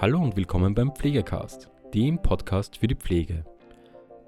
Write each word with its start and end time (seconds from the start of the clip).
Hallo 0.00 0.22
und 0.22 0.36
willkommen 0.36 0.76
beim 0.76 0.94
Pflegecast, 0.94 1.68
dem 1.92 2.22
Podcast 2.22 2.76
für 2.76 2.86
die 2.86 2.94
Pflege. 2.94 3.44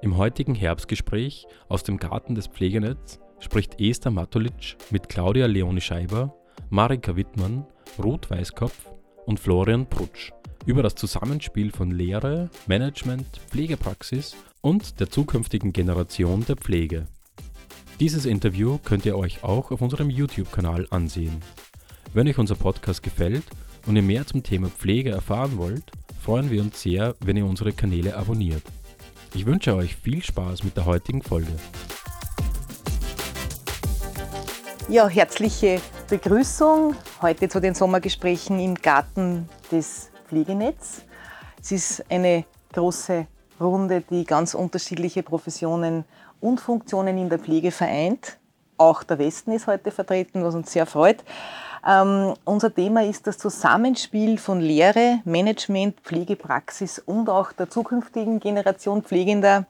Im 0.02 0.16
heutigen 0.16 0.56
Herbstgespräch 0.56 1.46
aus 1.68 1.84
dem 1.84 1.96
Garten 1.96 2.34
des 2.34 2.48
Pflegenetz 2.48 3.20
spricht 3.38 3.80
Esther 3.80 4.10
Matulic 4.10 4.76
mit 4.90 5.08
Claudia 5.08 5.46
Leoni 5.46 5.80
Scheiber, 5.80 6.34
Marika 6.70 7.14
Wittmann, 7.14 7.68
Ruth 8.02 8.28
Weißkopf 8.32 8.90
und 9.26 9.38
Florian 9.38 9.88
Prutsch 9.88 10.32
über 10.66 10.82
das 10.82 10.96
Zusammenspiel 10.96 11.70
von 11.70 11.92
Lehre, 11.92 12.50
Management, 12.66 13.40
Pflegepraxis 13.46 14.34
und 14.62 14.98
der 14.98 15.08
zukünftigen 15.08 15.72
Generation 15.72 16.44
der 16.46 16.56
Pflege. 16.56 17.06
Dieses 18.00 18.26
Interview 18.26 18.78
könnt 18.84 19.06
ihr 19.06 19.16
euch 19.16 19.44
auch 19.44 19.70
auf 19.70 19.80
unserem 19.80 20.10
YouTube-Kanal 20.10 20.88
ansehen. 20.90 21.38
Wenn 22.12 22.26
euch 22.26 22.38
unser 22.38 22.56
Podcast 22.56 23.04
gefällt 23.04 23.44
und 23.86 23.96
ihr 23.96 24.02
mehr 24.02 24.26
zum 24.26 24.42
Thema 24.42 24.68
Pflege 24.68 25.10
erfahren 25.10 25.58
wollt, 25.58 25.84
freuen 26.22 26.50
wir 26.50 26.60
uns 26.62 26.80
sehr, 26.80 27.14
wenn 27.20 27.36
ihr 27.36 27.46
unsere 27.46 27.72
Kanäle 27.72 28.16
abonniert. 28.16 28.62
Ich 29.34 29.46
wünsche 29.46 29.74
euch 29.74 29.96
viel 29.96 30.22
Spaß 30.22 30.64
mit 30.64 30.76
der 30.76 30.86
heutigen 30.86 31.22
Folge. 31.22 31.52
Ja, 34.88 35.08
herzliche 35.08 35.80
Begrüßung 36.08 36.96
heute 37.22 37.48
zu 37.48 37.60
den 37.60 37.74
Sommergesprächen 37.74 38.58
im 38.58 38.74
Garten 38.74 39.48
des 39.70 40.10
Pflegenetz. 40.26 41.02
Es 41.60 41.70
ist 41.70 42.04
eine 42.10 42.44
große 42.72 43.26
Runde, 43.60 44.02
die 44.10 44.24
ganz 44.24 44.54
unterschiedliche 44.54 45.22
Professionen 45.22 46.04
und 46.40 46.60
Funktionen 46.60 47.18
in 47.18 47.28
der 47.28 47.38
Pflege 47.38 47.70
vereint. 47.70 48.38
Auch 48.78 49.02
der 49.02 49.18
Westen 49.18 49.52
ist 49.52 49.66
heute 49.66 49.90
vertreten, 49.90 50.42
was 50.42 50.54
uns 50.54 50.72
sehr 50.72 50.86
freut. 50.86 51.22
Ähm, 51.86 52.34
unser 52.44 52.74
Thema 52.74 53.04
ist 53.04 53.26
das 53.26 53.38
Zusammenspiel 53.38 54.38
von 54.38 54.60
Lehre, 54.60 55.20
Management, 55.24 56.00
Pflegepraxis 56.00 56.98
und 56.98 57.30
auch 57.30 57.52
der 57.52 57.70
zukünftigen 57.70 58.38
Generation 58.38 59.02
Pflegender. 59.02 59.66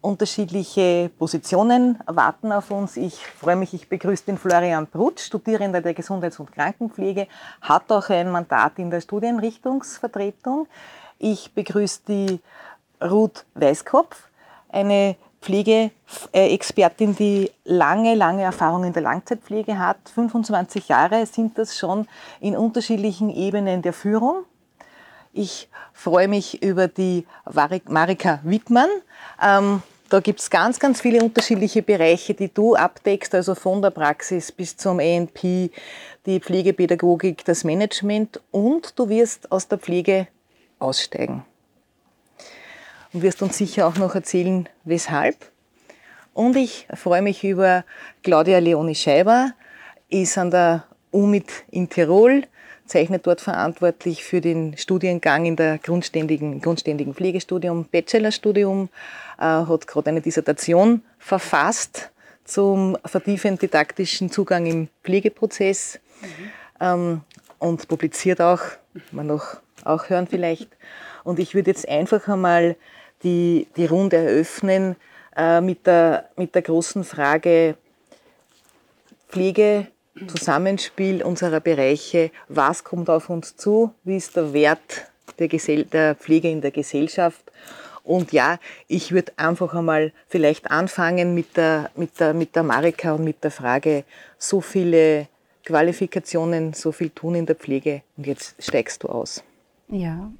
Unterschiedliche 0.00 1.10
Positionen 1.18 1.98
warten 2.06 2.52
auf 2.52 2.70
uns. 2.70 2.96
Ich 2.96 3.26
freue 3.26 3.56
mich, 3.56 3.74
ich 3.74 3.88
begrüße 3.88 4.26
den 4.26 4.38
Florian 4.38 4.86
Brutsch, 4.86 5.26
Studierender 5.26 5.80
der 5.80 5.92
Gesundheits- 5.92 6.38
und 6.38 6.52
Krankenpflege, 6.52 7.26
hat 7.62 7.90
auch 7.90 8.08
ein 8.10 8.30
Mandat 8.30 8.78
in 8.78 8.90
der 8.90 9.00
Studienrichtungsvertretung. 9.00 10.68
Ich 11.18 11.52
begrüße 11.52 12.02
die 12.06 12.40
Ruth 13.02 13.44
Weißkopf, 13.54 14.28
eine 14.68 15.16
Pflegeexpertin, 15.48 17.16
die 17.16 17.50
lange, 17.64 18.14
lange 18.14 18.42
Erfahrung 18.42 18.84
in 18.84 18.92
der 18.92 19.02
Langzeitpflege 19.02 19.78
hat. 19.78 19.96
25 20.14 20.88
Jahre 20.88 21.24
sind 21.24 21.56
das 21.56 21.78
schon 21.78 22.06
in 22.40 22.54
unterschiedlichen 22.54 23.30
Ebenen 23.30 23.80
der 23.80 23.94
Führung. 23.94 24.44
Ich 25.32 25.68
freue 25.94 26.28
mich 26.28 26.62
über 26.62 26.86
die 26.86 27.26
Marika 27.86 28.40
Wittmann. 28.42 28.90
Ähm, 29.42 29.82
da 30.10 30.20
gibt 30.20 30.40
es 30.40 30.50
ganz, 30.50 30.78
ganz 30.78 31.00
viele 31.00 31.22
unterschiedliche 31.22 31.82
Bereiche, 31.82 32.34
die 32.34 32.52
du 32.52 32.74
abdeckst, 32.74 33.34
also 33.34 33.54
von 33.54 33.80
der 33.80 33.90
Praxis 33.90 34.52
bis 34.52 34.76
zum 34.76 35.00
ENP, 35.00 35.70
die 36.26 36.40
Pflegepädagogik, 36.40 37.44
das 37.44 37.64
Management 37.64 38.40
und 38.50 38.98
du 38.98 39.08
wirst 39.08 39.50
aus 39.50 39.68
der 39.68 39.78
Pflege 39.78 40.28
aussteigen 40.78 41.44
und 43.12 43.22
wirst 43.22 43.42
uns 43.42 43.56
sicher 43.56 43.86
auch 43.86 43.96
noch 43.96 44.14
erzählen, 44.14 44.68
weshalb. 44.84 45.36
Und 46.34 46.56
ich 46.56 46.86
freue 46.94 47.22
mich 47.22 47.42
über 47.44 47.84
Claudia 48.22 48.58
Leoni 48.58 48.94
Scheiber, 48.94 49.52
ist 50.08 50.38
an 50.38 50.50
der 50.50 50.84
UMIT 51.10 51.64
in 51.70 51.88
Tirol, 51.88 52.44
zeichnet 52.86 53.26
dort 53.26 53.40
verantwortlich 53.40 54.24
für 54.24 54.40
den 54.40 54.76
Studiengang 54.76 55.44
in 55.44 55.56
der 55.56 55.78
grundständigen, 55.78 56.60
grundständigen 56.60 57.14
Pflegestudium, 57.14 57.84
Bachelorstudium, 57.84 58.88
äh, 59.38 59.42
hat 59.42 59.86
gerade 59.86 60.10
eine 60.10 60.20
Dissertation 60.20 61.02
verfasst 61.18 62.10
zum 62.44 62.96
vertiefend 63.04 63.60
didaktischen 63.60 64.30
Zugang 64.30 64.66
im 64.66 64.88
Pflegeprozess 65.04 66.00
mhm. 66.20 66.50
ähm, 66.80 67.20
und 67.58 67.88
publiziert 67.88 68.40
auch, 68.40 68.60
man 69.12 69.26
noch 69.26 69.58
auch 69.84 70.08
hören 70.08 70.26
vielleicht. 70.26 70.68
Und 71.24 71.38
ich 71.38 71.54
würde 71.54 71.70
jetzt 71.70 71.88
einfach 71.88 72.26
einmal 72.28 72.76
die, 73.22 73.66
die 73.76 73.86
Runde 73.86 74.16
eröffnen 74.16 74.96
äh, 75.36 75.60
mit, 75.60 75.86
der, 75.86 76.28
mit 76.36 76.54
der 76.54 76.62
großen 76.62 77.04
Frage 77.04 77.76
Pflege, 79.28 79.86
Zusammenspiel 80.26 81.22
unserer 81.22 81.60
Bereiche, 81.60 82.30
was 82.48 82.82
kommt 82.82 83.08
auf 83.08 83.30
uns 83.30 83.56
zu, 83.56 83.92
wie 84.04 84.16
ist 84.16 84.34
der 84.36 84.52
Wert 84.52 85.06
der, 85.38 85.48
Gesell 85.48 85.84
der 85.84 86.14
Pflege 86.14 86.50
in 86.50 86.60
der 86.60 86.70
Gesellschaft. 86.70 87.42
Und 88.02 88.32
ja, 88.32 88.58
ich 88.88 89.12
würde 89.12 89.32
einfach 89.36 89.74
einmal 89.74 90.12
vielleicht 90.28 90.70
anfangen 90.70 91.34
mit 91.34 91.56
der, 91.56 91.90
mit, 91.94 92.18
der, 92.18 92.32
mit 92.32 92.56
der 92.56 92.62
Marika 92.62 93.12
und 93.12 93.24
mit 93.24 93.44
der 93.44 93.50
Frage, 93.50 94.04
so 94.38 94.60
viele 94.60 95.28
Qualifikationen, 95.64 96.72
so 96.72 96.90
viel 96.90 97.10
tun 97.10 97.34
in 97.34 97.46
der 97.46 97.56
Pflege 97.56 98.02
und 98.16 98.26
jetzt 98.26 98.54
steigst 98.58 99.02
du 99.02 99.08
aus. 99.08 99.44
Ja, 99.88 100.30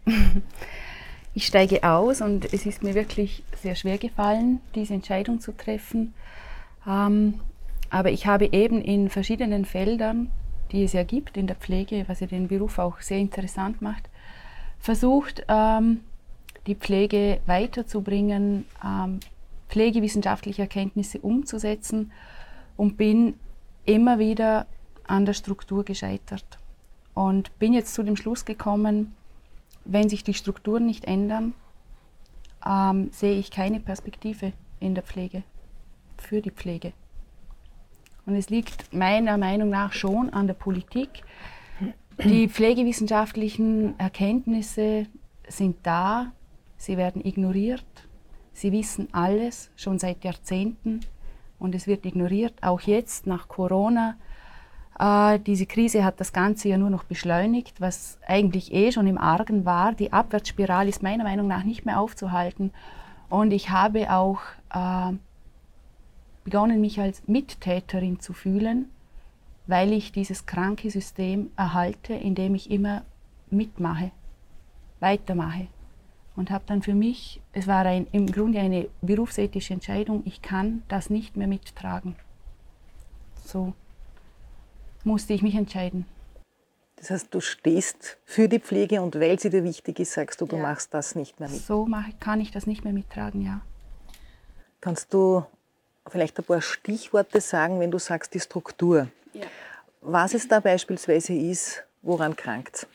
ich 1.39 1.47
steige 1.47 1.85
aus 1.85 2.21
und 2.21 2.53
es 2.53 2.67
ist 2.67 2.83
mir 2.83 2.97
wirklich 2.97 3.45
sehr 3.63 3.77
schwer 3.77 3.97
gefallen, 3.97 4.61
diese 4.75 4.95
Entscheidung 4.95 5.41
zu 5.41 5.57
treffen. 5.57 6.13
Ähm, 6.85 7.35
aber 7.91 8.11
ich 8.11 8.27
habe 8.27 8.47
eben 8.47 8.83
in 8.83 9.09
verschiedenen 9.09 9.65
Feldern, 9.65 10.33
die 10.73 10.83
es 10.83 10.95
ja 10.95 11.05
gibt 11.05 11.37
in 11.37 11.47
der 11.47 11.55
Pflege, 11.55 12.03
was 12.09 12.19
ja 12.19 12.27
den 12.27 12.49
Beruf 12.49 12.81
auch 12.81 13.01
sehr 13.01 13.19
interessant 13.19 13.81
macht, 13.81 14.09
versucht, 14.81 15.45
ähm, 15.47 16.01
die 16.67 16.75
Pflege 16.75 17.39
weiterzubringen, 17.47 18.65
ähm, 18.85 19.21
pflegewissenschaftliche 19.69 20.63
Erkenntnisse 20.63 21.21
umzusetzen 21.21 22.11
und 22.77 22.97
bin 22.97 23.35
immer 23.85 24.19
wieder 24.19 24.67
an 25.07 25.25
der 25.25 25.35
Struktur 25.35 25.85
gescheitert. 25.85 26.59
Und 27.15 27.57
bin 27.61 27.75
jetzt 27.75 27.95
zu 27.95 28.03
dem 28.03 28.17
Schluss 28.17 28.45
gekommen, 28.45 29.15
wenn 29.89 30.09
sich 30.09 30.23
die 30.23 30.35
Strukturen 30.35 30.87
nicht 30.87 31.07
ändern, 31.07 31.55
ähm, 32.65 33.09
sehe 33.11 33.39
ich 33.39 33.51
keine 33.51 33.81
Perspektive 33.81 34.53
in 34.81 34.95
der 34.95 35.03
Pflege, 35.03 35.43
für 36.19 36.43
die 36.43 36.51
Pflege. 36.51 36.93
Und 38.27 38.35
es 38.35 38.51
liegt 38.51 38.93
meiner 38.93 39.39
Meinung 39.39 39.71
nach 39.71 39.93
schon 39.93 40.31
an 40.31 40.47
der 40.47 40.55
Politik. 40.55 41.23
Die 42.23 42.49
pflegewissenschaftlichen 42.49 43.99
Erkenntnisse 43.99 45.07
sind 45.49 45.79
da, 45.85 46.33
sie 46.77 46.99
werden 46.99 47.25
ignoriert, 47.25 47.87
sie 48.53 48.73
wissen 48.73 49.09
alles 49.13 49.71
schon 49.77 49.99
seit 49.99 50.25
Jahrzehnten 50.25 51.01
und 51.59 51.75
es 51.75 51.87
wird 51.87 52.05
ignoriert. 52.05 52.55
Auch 52.61 52.83
jetzt 52.83 53.27
nach 53.27 53.49
Corona 53.49 54.17
äh, 54.99 55.39
diese 55.39 55.67
Krise 55.67 56.05
hat 56.05 56.21
das 56.21 56.33
Ganze 56.33 56.69
ja 56.69 56.79
nur 56.79 56.91
noch 56.91 57.05
beschleunigt, 57.05 57.81
was 57.81 58.19
eigentlich 58.27 58.73
eh 58.73 58.91
schon 58.93 59.07
im 59.07 59.19
Argen 59.19 59.65
war. 59.65 59.93
Die 59.93 60.13
Abwärtsspirale 60.13 60.89
ist 60.89 61.03
meiner 61.03 61.25
Meinung 61.25 61.47
nach 61.47 61.65
nicht 61.65 61.87
mehr 61.87 62.01
aufzuhalten. 62.01 62.73
Und 63.31 63.53
ich 63.53 63.71
habe 63.71 64.13
auch 64.13 64.41
äh, 64.75 65.13
begonnen, 66.45 66.81
mich 66.81 67.01
als 67.01 67.27
Mittäterin 67.29 68.21
zu 68.21 68.33
fühlen, 68.33 68.87
weil 69.67 69.93
ich 69.93 70.13
dieses 70.13 70.47
kranke 70.47 70.91
System 70.91 71.51
erhalte, 71.57 72.15
indem 72.15 72.55
ich 72.55 72.71
immer 72.71 73.03
mitmache, 73.51 74.11
weitermache. 75.01 75.69
Und 76.35 76.51
habe 76.51 76.65
dann 76.67 76.83
für 76.83 76.95
mich, 76.95 77.41
es 77.53 77.67
war 77.67 77.85
ein, 77.85 78.07
im 78.13 78.27
Grunde 78.27 78.61
eine 78.61 78.89
berufsethische 79.03 79.75
Entscheidung, 79.75 80.23
ich 80.25 80.41
kann 80.41 80.83
das 80.89 81.11
nicht 81.11 81.37
mehr 81.37 81.49
mittragen. 81.49 82.17
So 83.45 83.75
musste 85.05 85.33
ich 85.33 85.43
mich 85.43 85.55
entscheiden. 85.55 86.07
Das 86.97 87.11
heißt, 87.11 87.33
du 87.33 87.41
stehst 87.41 88.19
für 88.25 88.49
die 88.49 88.59
Pflege 88.59 89.01
und 89.01 89.15
weil 89.21 89.39
sie 89.39 89.51
dir 89.51 89.63
wichtig 89.63 90.01
ist, 90.01 90.13
sagst 90.13 90.41
du, 90.41 90.47
du 90.47 90.57
ja. 90.57 90.63
machst 90.63 90.93
das 90.93 91.15
nicht 91.15 91.39
mehr 91.39 91.49
mit. 91.49 91.61
So 91.61 91.89
kann 92.19 92.41
ich 92.41 92.51
das 92.51 92.67
nicht 92.67 92.85
mehr 92.85 92.93
mittragen, 92.93 93.43
ja. 93.43 93.61
Kannst 94.81 95.15
du 95.15 95.45
vielleicht 96.09 96.39
ein 96.39 96.45
paar 96.45 96.61
Stichworte 96.61 97.41
sagen, 97.41 97.79
wenn 97.79 97.91
du 97.91 97.99
sagst 97.99 98.35
die 98.35 98.41
Struktur? 98.41 99.09
Ja. 99.33 99.47
Was 100.01 100.35
es 100.35 100.49
da 100.49 100.61
beispielsweise 100.61 101.35
ist, 101.35 101.85
woran 102.03 102.35
krankt 102.35 102.87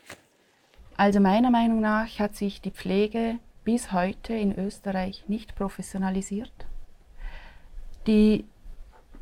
Also 0.97 1.19
meiner 1.19 1.51
Meinung 1.51 1.79
nach 1.79 2.19
hat 2.19 2.35
sich 2.35 2.61
die 2.61 2.71
Pflege 2.71 3.39
bis 3.63 3.91
heute 3.94 4.33
in 4.33 4.57
Österreich 4.57 5.23
nicht 5.27 5.55
professionalisiert. 5.55 6.51
Die 8.07 8.45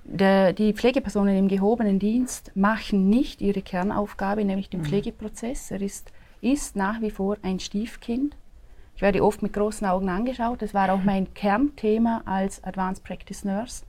der, 0.03 0.53
die 0.53 0.74
Pflegepersonen 0.74 1.38
im 1.38 1.48
gehobenen 1.48 2.00
Dienst 2.00 2.51
machen 2.56 3.09
nicht 3.09 3.42
ihre 3.42 3.62
Kernaufgabe, 3.62 4.44
nämlich 4.44 4.69
den 4.69 4.81
mhm. 4.81 4.86
Pflegeprozess. 4.86 5.71
Er 5.71 5.81
ist, 5.81 6.12
ist 6.42 6.75
nach 6.75 7.01
wie 7.01 7.12
vor 7.12 7.38
ein 7.42 7.59
Stiefkind. 7.59 8.36
Ich 8.95 9.01
werde 9.01 9.24
oft 9.24 9.42
mit 9.42 9.53
großen 9.53 9.88
Augen 9.88 10.09
angeschaut. 10.09 10.62
Das 10.62 10.74
war 10.74 10.92
auch 10.92 11.03
mein 11.03 11.33
Kernthema 11.33 12.21
als 12.25 12.63
Advanced 12.63 13.03
Practice 13.03 13.44
Nurse. 13.44 13.83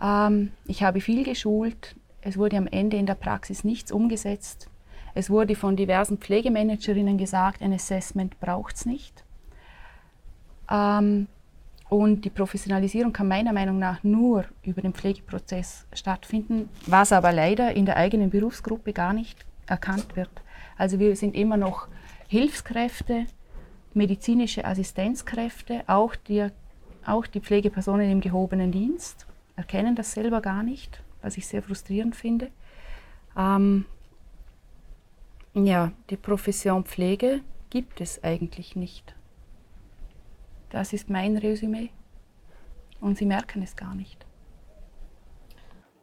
Ähm, 0.00 0.52
ich 0.66 0.82
habe 0.82 1.00
viel 1.00 1.24
geschult. 1.24 1.96
Es 2.20 2.36
wurde 2.36 2.56
am 2.56 2.66
Ende 2.66 2.96
in 2.96 3.06
der 3.06 3.14
Praxis 3.14 3.64
nichts 3.64 3.92
umgesetzt. 3.92 4.68
Es 5.14 5.30
wurde 5.30 5.54
von 5.54 5.76
diversen 5.76 6.18
Pflegemanagerinnen 6.18 7.16
gesagt, 7.16 7.62
ein 7.62 7.72
Assessment 7.72 8.38
braucht 8.38 8.76
es 8.76 8.86
nicht. 8.86 9.24
Ähm, 10.70 11.28
und 11.88 12.24
die 12.24 12.30
Professionalisierung 12.30 13.12
kann 13.12 13.28
meiner 13.28 13.52
Meinung 13.52 13.78
nach 13.78 14.02
nur 14.02 14.44
über 14.62 14.82
den 14.82 14.92
Pflegeprozess 14.92 15.86
stattfinden, 15.92 16.68
was 16.86 17.12
aber 17.12 17.32
leider 17.32 17.74
in 17.74 17.86
der 17.86 17.96
eigenen 17.96 18.30
Berufsgruppe 18.30 18.92
gar 18.92 19.12
nicht 19.12 19.46
erkannt 19.66 20.16
wird. 20.16 20.30
Also 20.76 20.98
wir 20.98 21.14
sind 21.16 21.34
immer 21.36 21.56
noch 21.56 21.88
Hilfskräfte, 22.28 23.26
medizinische 23.94 24.64
Assistenzkräfte, 24.64 25.84
auch 25.86 26.16
die, 26.16 26.48
auch 27.04 27.26
die 27.26 27.40
Pflegepersonen 27.40 28.10
im 28.10 28.20
gehobenen 28.20 28.72
Dienst 28.72 29.26
erkennen 29.56 29.96
das 29.96 30.12
selber 30.12 30.40
gar 30.40 30.62
nicht, 30.62 31.02
was 31.22 31.36
ich 31.36 31.46
sehr 31.46 31.62
frustrierend 31.62 32.14
finde. 32.14 32.50
Ähm, 33.36 33.86
ja, 35.54 35.92
die 36.10 36.16
Profession 36.16 36.84
Pflege 36.84 37.40
gibt 37.70 38.00
es 38.00 38.22
eigentlich 38.22 38.76
nicht. 38.76 39.15
Das 40.76 40.92
ist 40.92 41.08
mein 41.08 41.38
Resümee. 41.38 41.88
Und 43.00 43.16
Sie 43.16 43.24
merken 43.24 43.62
es 43.62 43.76
gar 43.76 43.94
nicht. 43.94 44.26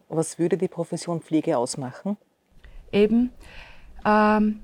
Was 0.09 0.39
würde 0.39 0.57
die 0.57 0.67
Profession 0.67 1.21
Pflege 1.21 1.59
ausmachen? 1.59 2.17
Eben 2.91 3.29
ähm, 4.03 4.61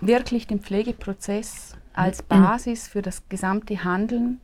wirklich 0.00 0.48
den 0.48 0.58
Pflegeprozess 0.58 1.76
als 1.92 2.20
Basis 2.20 2.88
für 2.88 3.00
das 3.00 3.28
gesamte 3.28 3.84
Handeln 3.84 4.40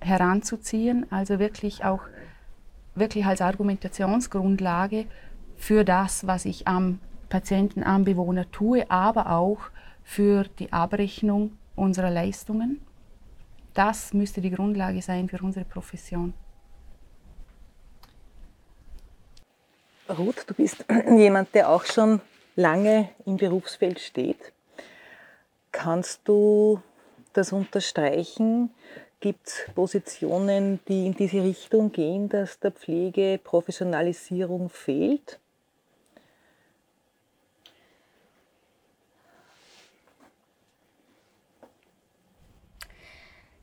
heranzuziehen, 0.00 1.04
also 1.12 1.38
wirklich 1.38 1.84
auch 1.84 2.00
wirklich 2.94 3.26
als 3.26 3.42
Argumentationsgrundlage 3.42 5.04
für 5.56 5.84
das, 5.84 6.26
was 6.26 6.46
ich 6.46 6.66
am 6.66 7.00
Patienten, 7.28 7.82
am 7.82 8.04
Bewohner 8.04 8.50
tue, 8.50 8.90
aber 8.90 9.30
auch 9.30 9.58
für 10.04 10.44
die 10.58 10.72
Abrechnung 10.72 11.52
unserer 11.76 12.10
Leistungen 12.10 12.80
das 13.78 14.12
müsste 14.12 14.40
die 14.40 14.50
Grundlage 14.50 15.00
sein 15.00 15.28
für 15.28 15.40
unsere 15.40 15.64
Profession. 15.64 16.34
Ruth, 20.08 20.44
du 20.48 20.54
bist 20.54 20.84
jemand, 21.16 21.54
der 21.54 21.68
auch 21.68 21.84
schon 21.84 22.20
lange 22.56 23.10
im 23.24 23.36
Berufsfeld 23.36 24.00
steht. 24.00 24.52
Kannst 25.70 26.22
du 26.24 26.82
das 27.34 27.52
unterstreichen? 27.52 28.70
Gibt 29.20 29.46
es 29.46 29.66
Positionen, 29.74 30.80
die 30.88 31.06
in 31.06 31.14
diese 31.14 31.42
Richtung 31.42 31.92
gehen, 31.92 32.28
dass 32.28 32.58
der 32.58 32.72
Pflege 32.72 33.38
Professionalisierung 33.42 34.70
fehlt? 34.70 35.38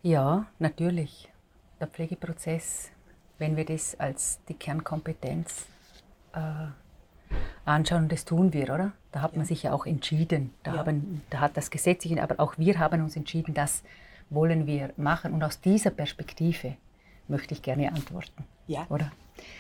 Ja, 0.06 0.46
natürlich. 0.60 1.28
Der 1.80 1.88
Pflegeprozess, 1.88 2.92
wenn 3.40 3.58
wir 3.58 3.66
das 3.66 4.00
als 4.00 4.40
die 4.48 4.54
Kernkompetenz 4.54 5.66
äh, 6.34 6.68
anschauen, 7.66 8.08
das 8.08 8.24
tun 8.24 8.54
wir, 8.54 8.72
oder? 8.72 8.92
Da 9.12 9.24
hat 9.24 9.36
man 9.36 9.48
sich 9.48 9.64
ja 9.64 9.74
auch 9.74 9.88
entschieden. 9.88 10.54
Da, 10.62 10.74
ja. 10.74 10.78
haben, 10.78 11.24
da 11.32 11.40
hat 11.40 11.58
das 11.58 11.72
Gesetz 11.72 12.04
sich, 12.04 12.22
aber 12.22 12.40
auch 12.40 12.56
wir 12.60 12.78
haben 12.78 13.02
uns 13.02 13.16
entschieden, 13.16 13.56
das 13.56 13.82
wollen 14.30 14.68
wir 14.68 14.94
machen. 14.96 15.34
Und 15.34 15.42
aus 15.42 15.60
dieser 15.60 15.90
Perspektive 15.90 16.78
möchte 17.28 17.56
ich 17.56 17.64
gerne 17.64 17.92
antworten. 17.92 18.44
Ja. 18.68 18.86
Oder? 18.90 19.12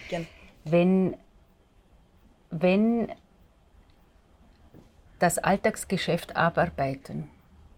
Gern. 0.10 0.28
Wenn, 0.64 1.18
wenn 2.52 3.12
das 5.18 5.40
Alltagsgeschäft 5.40 6.36
abarbeiten 6.36 7.30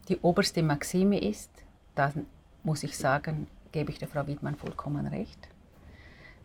die 0.09 0.17
oberste 0.17 0.63
Maxime 0.63 1.17
ist, 1.17 1.49
dann 1.95 2.25
muss 2.67 2.83
ich 2.83 2.97
sagen, 2.97 3.47
gebe 3.71 3.91
ich 3.91 3.97
der 3.97 4.09
Frau 4.09 4.27
Wiedmann 4.27 4.55
vollkommen 4.55 5.07
recht, 5.07 5.39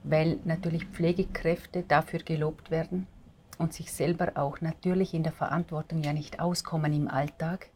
weil 0.05 0.39
natürlich 0.45 0.87
Pflegekräfte 0.87 1.83
dafür 1.83 2.21
gelobt 2.21 2.71
werden 2.71 3.09
und 3.59 3.73
sich 3.75 3.93
selber 3.93 4.31
auch 4.37 4.61
natürlich 4.61 5.15
in 5.15 5.25
der 5.25 5.33
Verantwortung 5.33 6.01
ja 6.05 6.13
nicht 6.13 6.39
auskommen 6.39 6.93
im 6.93 7.09
Alltag, 7.09 7.71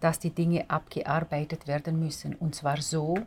dass 0.00 0.18
die 0.18 0.30
Dinge 0.30 0.70
abgearbeitet 0.70 1.66
werden 1.66 2.00
müssen 2.00 2.34
und 2.34 2.54
zwar 2.54 2.80
so, 2.80 3.18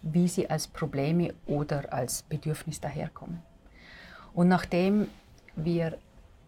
wie 0.00 0.28
sie 0.28 0.48
als 0.48 0.66
Probleme 0.66 1.34
oder 1.44 1.92
als 1.92 2.22
Bedürfnis 2.22 2.80
daherkommen. 2.80 3.42
Und 4.32 4.48
nachdem 4.48 5.08
wir 5.56 5.98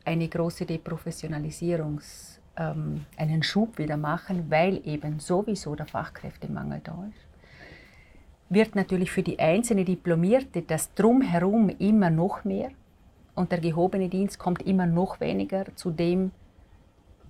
eine 0.06 0.26
große 0.26 0.64
Deprofessionalisierung, 0.64 2.00
ähm, 2.56 3.04
einen 3.18 3.42
Schub 3.42 3.76
wieder 3.76 3.98
machen, 3.98 4.50
weil 4.50 4.80
eben 4.88 5.20
sowieso 5.20 5.74
der 5.74 5.86
Fachkräftemangel 5.86 6.80
da 6.82 7.04
ist, 7.10 7.31
wird 8.52 8.74
natürlich 8.74 9.10
für 9.10 9.22
die 9.22 9.38
einzelne 9.38 9.84
Diplomierte 9.84 10.62
das 10.62 10.92
Drumherum 10.94 11.70
immer 11.70 12.10
noch 12.10 12.44
mehr 12.44 12.70
und 13.34 13.50
der 13.50 13.60
gehobene 13.60 14.08
Dienst 14.08 14.38
kommt 14.38 14.62
immer 14.62 14.86
noch 14.86 15.20
weniger 15.20 15.64
zu 15.74 15.90
dem, 15.90 16.32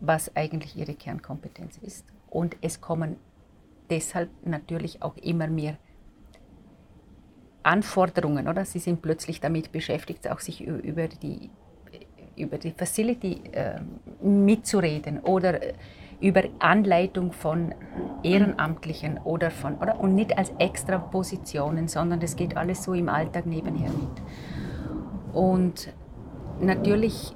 was 0.00 0.34
eigentlich 0.34 0.76
ihre 0.76 0.94
Kernkompetenz 0.94 1.78
ist. 1.78 2.04
Und 2.28 2.56
es 2.60 2.80
kommen 2.80 3.16
deshalb 3.88 4.30
natürlich 4.44 5.00
auch 5.02 5.16
immer 5.16 5.46
mehr 5.46 5.76
Anforderungen, 7.62 8.48
oder? 8.48 8.64
Sie 8.64 8.80
sind 8.80 9.00
plötzlich 9.00 9.40
damit 9.40 9.70
beschäftigt, 9.70 10.28
auch 10.28 10.40
sich 10.40 10.60
über 10.66 11.06
die, 11.06 11.50
über 12.36 12.58
die 12.58 12.72
Facility 12.72 13.42
äh, 13.52 13.80
mitzureden 14.20 15.20
oder 15.20 15.60
über 16.22 16.44
Anleitung 16.60 17.32
von 17.32 17.74
Ehrenamtlichen 18.22 19.18
oder 19.18 19.50
von, 19.50 19.76
oder? 19.78 19.98
Und 19.98 20.14
nicht 20.14 20.38
als 20.38 20.52
extra 20.58 20.98
Positionen, 20.98 21.88
sondern 21.88 22.20
das 22.20 22.36
geht 22.36 22.56
alles 22.56 22.84
so 22.84 22.94
im 22.94 23.08
Alltag 23.08 23.44
nebenher 23.44 23.90
mit. 23.90 25.34
Und 25.34 25.92
natürlich 26.60 27.34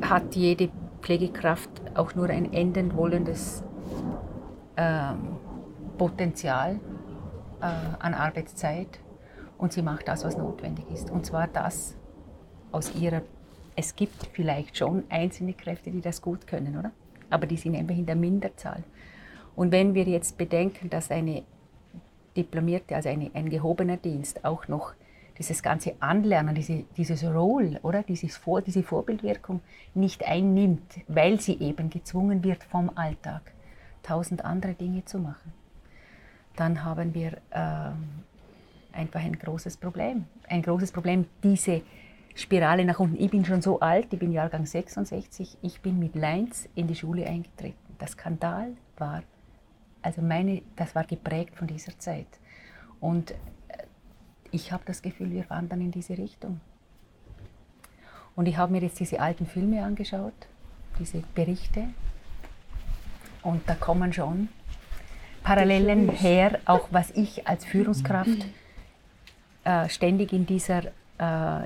hat 0.00 0.34
jede 0.34 0.70
Pflegekraft 1.02 1.70
auch 1.94 2.14
nur 2.14 2.30
ein 2.30 2.50
enden 2.54 2.96
wollendes 2.96 3.62
ähm, 4.78 5.36
Potenzial 5.98 6.80
äh, 7.60 7.66
an 7.98 8.14
Arbeitszeit 8.14 9.00
und 9.58 9.74
sie 9.74 9.82
macht 9.82 10.08
das, 10.08 10.24
was 10.24 10.38
notwendig 10.38 10.86
ist. 10.90 11.10
Und 11.10 11.26
zwar 11.26 11.46
das 11.46 11.94
aus 12.72 12.94
ihrer, 12.94 13.20
es 13.76 13.94
gibt 13.94 14.30
vielleicht 14.32 14.78
schon 14.78 15.04
einzelne 15.10 15.52
Kräfte, 15.52 15.90
die 15.90 16.00
das 16.00 16.22
gut 16.22 16.46
können, 16.46 16.78
oder? 16.78 16.90
Aber 17.34 17.46
die 17.46 17.56
sind 17.56 17.76
einfach 17.76 17.96
in 17.96 18.06
der 18.06 18.16
Minderzahl. 18.16 18.84
Und 19.56 19.72
wenn 19.72 19.94
wir 19.94 20.04
jetzt 20.04 20.38
bedenken, 20.38 20.88
dass 20.88 21.10
eine 21.10 21.42
Diplomierte, 22.36 22.96
also 22.96 23.08
eine, 23.08 23.30
ein 23.34 23.50
gehobener 23.50 23.96
Dienst 23.96 24.44
auch 24.44 24.68
noch 24.68 24.94
dieses 25.38 25.62
ganze 25.62 25.94
Anlernen, 26.00 26.54
diese, 26.54 26.84
dieses 26.96 27.24
Roll, 27.24 27.78
oder 27.82 28.02
dieses 28.02 28.36
Vor, 28.36 28.62
diese 28.62 28.82
Vorbildwirkung 28.82 29.60
nicht 29.94 30.24
einnimmt, 30.24 31.00
weil 31.08 31.40
sie 31.40 31.58
eben 31.58 31.90
gezwungen 31.90 32.44
wird 32.44 32.62
vom 32.62 32.90
Alltag, 32.94 33.52
tausend 34.02 34.44
andere 34.44 34.74
Dinge 34.74 35.04
zu 35.04 35.18
machen, 35.18 35.52
dann 36.56 36.84
haben 36.84 37.14
wir 37.14 37.32
äh, 37.50 38.96
einfach 38.96 39.20
ein 39.20 39.36
großes 39.36 39.76
Problem. 39.76 40.26
Ein 40.48 40.62
großes 40.62 40.92
Problem, 40.92 41.26
diese 41.42 41.82
Spirale 42.34 42.84
nach 42.84 42.98
unten. 42.98 43.22
Ich 43.22 43.30
bin 43.30 43.44
schon 43.44 43.62
so 43.62 43.80
alt, 43.80 44.12
ich 44.12 44.18
bin 44.18 44.32
Jahrgang 44.32 44.66
66, 44.66 45.58
ich 45.62 45.80
bin 45.80 45.98
mit 45.98 46.16
Leins 46.16 46.68
in 46.74 46.88
die 46.88 46.96
Schule 46.96 47.26
eingetreten. 47.26 47.78
Der 48.00 48.08
Skandal 48.08 48.72
war, 48.98 49.22
also 50.02 50.20
meine, 50.20 50.62
das 50.76 50.94
war 50.94 51.04
geprägt 51.04 51.56
von 51.56 51.68
dieser 51.68 51.96
Zeit. 51.98 52.26
Und 53.00 53.30
äh, 53.30 53.34
ich 54.50 54.72
habe 54.72 54.82
das 54.84 55.00
Gefühl, 55.00 55.30
wir 55.30 55.48
wandern 55.48 55.80
in 55.80 55.92
diese 55.92 56.18
Richtung. 56.18 56.60
Und 58.34 58.46
ich 58.46 58.56
habe 58.56 58.72
mir 58.72 58.82
jetzt 58.82 58.98
diese 58.98 59.20
alten 59.20 59.46
Filme 59.46 59.84
angeschaut, 59.84 60.34
diese 60.98 61.22
Berichte. 61.34 61.88
Und 63.42 63.68
da 63.68 63.74
kommen 63.76 64.12
schon 64.12 64.48
Parallelen 65.44 66.08
her, 66.08 66.58
auch 66.64 66.88
was 66.90 67.10
ich 67.12 67.46
als 67.46 67.64
Führungskraft 67.64 68.46
äh, 69.64 69.88
ständig 69.88 70.32
in 70.32 70.46
dieser 70.46 70.84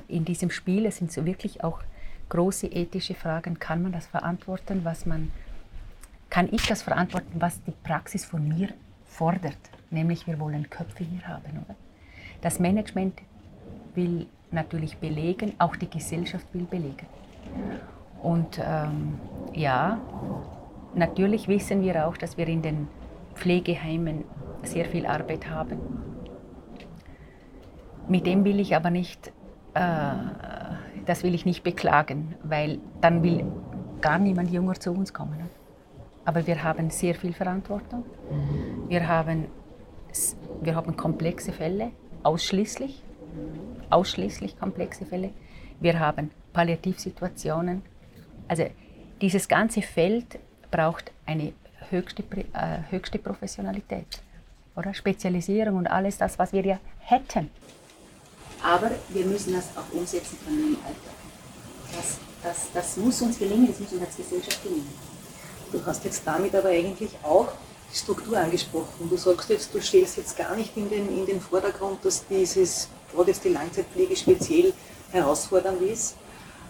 in 0.07 0.25
diesem 0.25 0.51
Spiel. 0.51 0.85
Es 0.85 0.97
sind 0.97 1.11
so 1.11 1.25
wirklich 1.25 1.63
auch 1.63 1.81
große 2.29 2.67
ethische 2.67 3.15
Fragen. 3.15 3.59
Kann 3.59 3.81
man 3.81 3.91
das 3.91 4.07
verantworten, 4.07 4.81
was 4.83 5.05
man, 5.05 5.31
kann 6.29 6.47
ich 6.51 6.67
das 6.67 6.83
verantworten, 6.83 7.41
was 7.41 7.63
die 7.63 7.73
Praxis 7.83 8.25
von 8.25 8.47
mir 8.47 8.69
fordert? 9.05 9.57
Nämlich, 9.89 10.27
wir 10.27 10.39
wollen 10.39 10.69
Köpfe 10.69 11.03
hier 11.03 11.27
haben, 11.27 11.63
oder? 11.65 11.75
Das 12.41 12.59
Management 12.59 13.21
will 13.95 14.27
natürlich 14.51 14.97
belegen, 14.97 15.53
auch 15.57 15.75
die 15.75 15.89
Gesellschaft 15.89 16.45
will 16.53 16.65
belegen. 16.65 17.07
Und 18.21 18.59
ähm, 18.63 19.19
ja, 19.53 19.99
natürlich 20.95 21.47
wissen 21.47 21.81
wir 21.81 22.07
auch, 22.07 22.17
dass 22.17 22.37
wir 22.37 22.47
in 22.47 22.61
den 22.61 22.87
Pflegeheimen 23.35 24.23
sehr 24.63 24.85
viel 24.85 25.05
Arbeit 25.05 25.49
haben. 25.49 25.79
Mit 28.07 28.25
dem 28.25 28.43
will 28.43 28.59
ich 28.59 28.75
aber 28.75 28.89
nicht 28.89 29.27
äh, 29.27 29.31
das 31.05 31.23
will 31.23 31.33
ich 31.33 31.45
nicht 31.45 31.63
beklagen, 31.63 32.35
weil 32.43 32.79
dann 33.01 33.23
will 33.23 33.45
gar 34.01 34.19
niemand 34.19 34.51
jünger 34.51 34.75
zu 34.75 34.91
uns 34.91 35.13
kommen. 35.13 35.37
Ne? 35.37 35.49
aber 36.29 36.45
wir 36.45 36.63
haben 36.63 36.91
sehr 36.91 37.15
viel 37.15 37.33
Verantwortung. 37.33 38.05
Wir 38.87 39.07
haben, 39.07 39.47
wir 40.61 40.75
haben 40.75 40.95
komplexe 40.95 41.51
Fälle, 41.51 41.91
ausschließlich, 42.21 43.01
ausschließlich 43.89 44.59
komplexe 44.59 45.07
Fälle. 45.07 45.31
Wir 45.79 45.99
haben 45.99 46.29
Palliativsituationen. 46.53 47.81
Also 48.47 48.65
dieses 49.21 49.47
ganze 49.47 49.81
Feld 49.81 50.37
braucht 50.69 51.11
eine 51.25 51.53
höchste, 51.89 52.21
äh, 52.53 52.79
höchste 52.91 53.17
Professionalität, 53.17 54.21
oder? 54.75 54.93
Spezialisierung 54.93 55.77
und 55.77 55.87
alles 55.87 56.19
das, 56.19 56.37
was 56.37 56.53
wir 56.53 56.63
ja 56.63 56.77
hätten. 56.99 57.49
Aber 58.61 58.91
wir 59.09 59.25
müssen 59.25 59.53
das 59.53 59.65
auch 59.75 59.93
umsetzen 59.93 60.37
können 60.45 60.73
im 60.73 60.77
Alltag. 60.85 61.15
Das, 61.95 62.17
das, 62.43 62.67
das 62.73 62.97
muss 62.97 63.21
uns 63.21 63.39
gelingen, 63.39 63.67
das 63.67 63.79
muss 63.79 63.91
uns 63.93 64.01
als 64.01 64.17
Gesellschaft 64.17 64.63
gelingen. 64.63 64.93
Du 65.71 65.85
hast 65.85 66.03
jetzt 66.03 66.21
damit 66.25 66.53
aber 66.55 66.69
eigentlich 66.69 67.11
auch 67.23 67.49
die 67.91 67.97
Struktur 67.97 68.37
angesprochen. 68.37 69.09
Du 69.09 69.17
sagst 69.17 69.49
jetzt, 69.49 69.73
du 69.73 69.81
stellst 69.81 70.17
jetzt 70.17 70.37
gar 70.37 70.55
nicht 70.55 70.75
in 70.75 70.89
den, 70.89 71.09
in 71.17 71.25
den 71.25 71.41
Vordergrund, 71.41 72.03
dass 72.03 72.25
dieses, 72.27 72.87
gerade 73.13 73.31
jetzt 73.31 73.43
die 73.43 73.49
Langzeitpflege 73.49 74.15
speziell 74.15 74.73
herausfordernd 75.11 75.81
ist, 75.81 76.15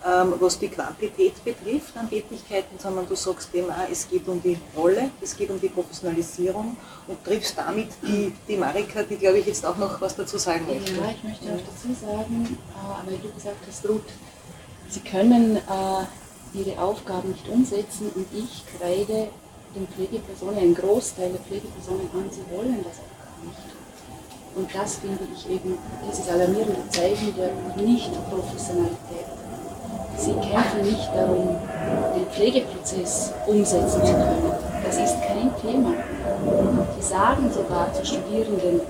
ähm, 0.06 0.34
was 0.39 0.58
die 0.60 0.70
Quantität 0.70 1.44
betrifft 1.44 1.96
an 1.98 2.10
Tätigkeiten, 2.10 2.79
sondern 2.79 3.08
du 3.08 3.15
sagst 3.15 3.53
dem 3.53 3.70
auch, 3.70 3.89
es 3.91 4.08
geht 4.10 4.27
um 4.27 4.41
die 4.41 4.58
Rolle, 4.75 5.12
es 5.22 5.36
geht 5.36 5.50
um 5.50 5.60
die 5.60 5.70
Professionalisierung 5.70 6.77
und 7.08 7.24
triffst 7.24 7.58
damit 7.58 7.89
die, 8.01 8.34
die 8.48 8.56
Marika, 8.56 9.03
die 9.03 9.18
glaube 9.18 9.39
ich 9.39 9.48
jetzt 9.48 9.65
auch 9.65 9.77
noch 9.77 10.00
was 10.00 10.15
dazu 10.15 10.38
sagen 10.38 10.65
möchte. 10.68 10.94
Ja, 10.94 11.12
ich 11.12 11.24
möchte 11.24 11.46
auch 11.46 11.60
dazu 11.60 11.94
sagen, 12.00 12.58
äh, 12.74 13.10
weil 13.10 13.18
du 13.18 13.29
gesagt 13.34 13.58
hast, 13.68 13.89
Ruth, 13.89 14.10
sie 14.89 15.01
können 15.01 15.58
äh, 15.58 16.58
ihre 16.58 16.79
Aufgaben 16.79 17.29
nicht 17.29 17.48
umsetzen 17.50 18.12
und 18.15 18.27
ich 18.34 18.63
kreide 18.77 19.27
den 19.75 19.88
Pflegepersonen, 19.88 20.58
einen 20.58 20.75
Großteil 20.75 21.32
der 21.32 21.41
Pflegepersonen 21.41 22.10
an, 22.13 22.29
sie 22.32 22.56
wollen 22.56 22.84
das 22.84 22.98
auch 22.98 23.20
gar 23.20 23.46
nicht. 23.46 23.79
Und 24.56 24.74
das 24.74 24.96
finde 24.96 25.27
ich 25.34 25.50
eben 25.50 25.77
dieses 26.10 26.27
alarmierende 26.27 26.89
Zeichen 26.89 27.34
der 27.36 27.51
Nicht-Professionalität. 27.84 29.38
Sie 30.19 30.33
kämpfen 30.33 30.83
nicht 30.83 31.09
darum, 31.15 31.55
den 32.15 32.25
Pflegeprozess 32.27 33.33
umsetzen 33.47 34.05
zu 34.05 34.11
können. 34.13 34.51
Das 34.85 34.97
ist 34.97 35.15
kein 35.21 35.51
Thema. 35.61 35.93
Sie 36.97 37.05
sagen 37.05 37.49
sogar 37.51 37.91
zu 37.93 38.05
Studierenden, 38.05 38.81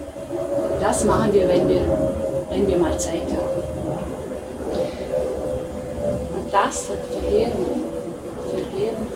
das 0.82 1.04
machen 1.06 1.32
wir, 1.34 1.48
wenn 1.48 1.68
wir, 1.68 1.82
wenn 2.50 2.68
wir 2.68 2.78
mal 2.78 2.98
Zeit 2.98 3.28
haben 3.30 3.70
das 6.52 6.90
hat 6.90 6.98
verheerende, 7.12 7.72
verheerende 8.50 9.08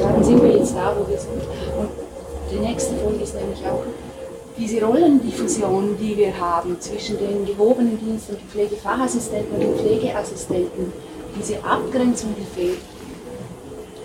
Dann 0.00 0.24
sind 0.24 0.42
wir 0.42 0.56
jetzt 0.56 0.74
da, 0.74 0.94
wo 0.98 1.08
wir 1.08 1.18
sind. 1.18 1.32
Und 1.32 1.90
die 2.50 2.58
nächste 2.58 2.96
Folge 2.96 3.22
ist 3.22 3.34
nämlich 3.34 3.60
auch 3.66 3.82
diese 4.62 4.84
Rollendiffusion, 4.84 5.98
die 5.98 6.16
wir 6.16 6.38
haben 6.38 6.80
zwischen 6.80 7.18
den 7.18 7.44
gehobenen 7.44 7.98
Diensten, 7.98 8.36
den 8.36 8.48
Pflegefachassistenten 8.48 9.54
und 9.54 9.60
den 9.60 9.76
Pflegeassistenten. 9.76 10.92
Diese 11.36 11.64
Abgrenzung, 11.64 12.32
die 12.38 12.60
fehlt. 12.60 12.78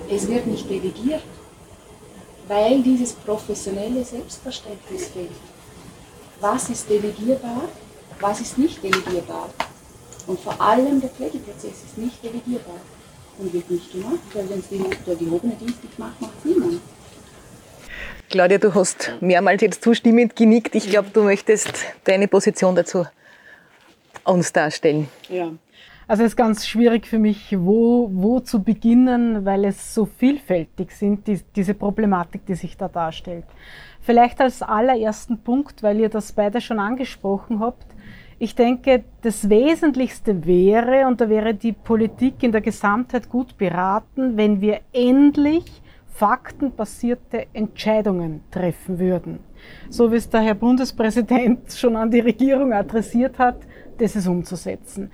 Es 0.10 0.28
wird 0.28 0.48
nicht 0.48 0.68
delegiert, 0.68 1.22
weil 2.48 2.82
dieses 2.82 3.14
professionelle 3.14 4.04
Selbstverständnis 4.04 5.10
fehlt. 5.10 5.30
Was 6.42 6.70
ist 6.70 6.90
delegierbar, 6.90 7.66
was 8.20 8.42
ist 8.42 8.58
nicht 8.58 8.82
delegierbar? 8.82 9.50
Und 10.26 10.40
vor 10.40 10.60
allem 10.60 11.00
der 11.00 11.12
Pflegeprozess 11.12 11.84
ist 11.86 11.98
nicht 12.00 12.24
delegierbar 12.24 12.82
und 13.38 13.54
wird 13.54 13.70
nicht 13.70 13.92
gemacht, 13.92 14.20
weil 14.34 14.50
wenn 14.50 14.60
es 14.60 14.70
der 15.06 15.16
gehobene 15.16 15.54
Dienst 15.54 15.84
nicht 15.84 16.00
macht, 16.00 16.20
macht 16.20 16.44
niemand. 16.44 16.82
Claudia, 18.30 18.58
du 18.58 18.74
hast 18.76 19.14
mehrmals 19.22 19.62
jetzt 19.62 19.82
zustimmend 19.82 20.36
genickt. 20.36 20.76
Ich 20.76 20.90
glaube, 20.90 21.10
du 21.14 21.24
möchtest 21.24 21.86
deine 22.04 22.28
Position 22.28 22.76
dazu 22.76 23.06
uns 24.26 24.52
darstellen. 24.52 25.08
Ja. 25.30 25.52
Also 26.10 26.24
es 26.24 26.32
ist 26.32 26.36
ganz 26.36 26.68
schwierig 26.68 27.08
für 27.08 27.20
mich, 27.20 27.56
wo, 27.58 28.10
wo 28.12 28.42
zu 28.42 28.64
beginnen, 28.64 29.46
weil 29.46 29.64
es 29.64 29.94
so 29.94 30.06
vielfältig 30.06 30.92
sind, 30.92 31.28
die, 31.28 31.40
diese 31.56 31.74
Problematik, 31.74 32.46
die 32.46 32.56
sich 32.56 32.76
da 32.76 32.90
darstellt. 32.90 33.46
Vielleicht 34.02 34.42
als 34.42 34.62
allerersten 34.62 35.38
Punkt, 35.40 35.82
weil 35.82 36.00
ihr 36.00 36.10
das 36.10 36.34
beide 36.34 36.60
schon 36.60 36.80
angesprochen 36.80 37.62
habt, 37.62 37.86
ich 38.40 38.56
denke, 38.56 39.04
das 39.22 39.50
Wesentlichste 39.50 40.46
wäre, 40.46 41.08
und 41.08 41.22
da 41.22 41.30
wäre 41.30 41.54
die 41.54 41.72
Politik 41.72 42.44
in 42.44 42.52
der 42.52 42.62
Gesamtheit 42.62 43.30
gut 43.30 43.58
beraten, 43.58 44.38
wenn 44.38 44.62
wir 44.62 44.82
endlich 44.94 45.64
faktenbasierte 46.18 47.46
Entscheidungen 47.54 48.42
treffen 48.50 48.98
würden. 48.98 49.38
So 49.90 50.12
wie 50.12 50.16
es 50.16 50.28
der 50.28 50.42
Herr 50.42 50.56
Bundespräsident 50.56 51.72
schon 51.74 51.96
an 51.96 52.10
die 52.10 52.22
Regierung 52.22 52.74
adressiert 52.74 53.38
hat, 53.38 53.58
das 54.00 54.16
ist 54.16 54.28
umzusetzen. 54.28 55.12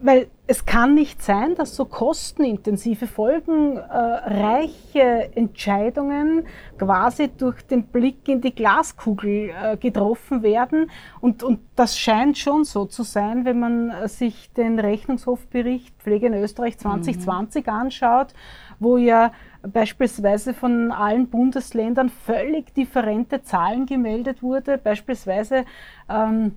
Weil 0.00 0.28
es 0.46 0.64
kann 0.64 0.94
nicht 0.94 1.22
sein, 1.22 1.56
dass 1.56 1.76
so 1.76 1.84
kostenintensive, 1.84 3.06
folgenreiche 3.06 5.30
Entscheidungen 5.34 6.46
quasi 6.78 7.28
durch 7.36 7.60
den 7.62 7.82
Blick 7.82 8.26
in 8.28 8.40
die 8.40 8.54
Glaskugel 8.54 9.50
äh, 9.50 9.76
getroffen 9.76 10.42
werden. 10.42 10.90
Und, 11.20 11.42
und 11.42 11.60
das 11.76 11.98
scheint 11.98 12.38
schon 12.38 12.64
so 12.64 12.86
zu 12.86 13.02
sein, 13.02 13.44
wenn 13.44 13.58
man 13.58 14.08
sich 14.08 14.50
den 14.52 14.78
Rechnungshofbericht 14.78 15.94
Pflege 15.98 16.28
in 16.28 16.34
Österreich 16.34 16.78
2020 16.78 17.66
mhm. 17.66 17.72
anschaut, 17.72 18.28
wo 18.78 18.96
ja 18.96 19.32
beispielsweise 19.62 20.54
von 20.54 20.92
allen 20.92 21.28
Bundesländern 21.28 22.08
völlig 22.08 22.74
differente 22.74 23.42
Zahlen 23.42 23.86
gemeldet 23.86 24.42
wurde. 24.42 24.78
Beispielsweise 24.78 25.64
ähm, 26.08 26.56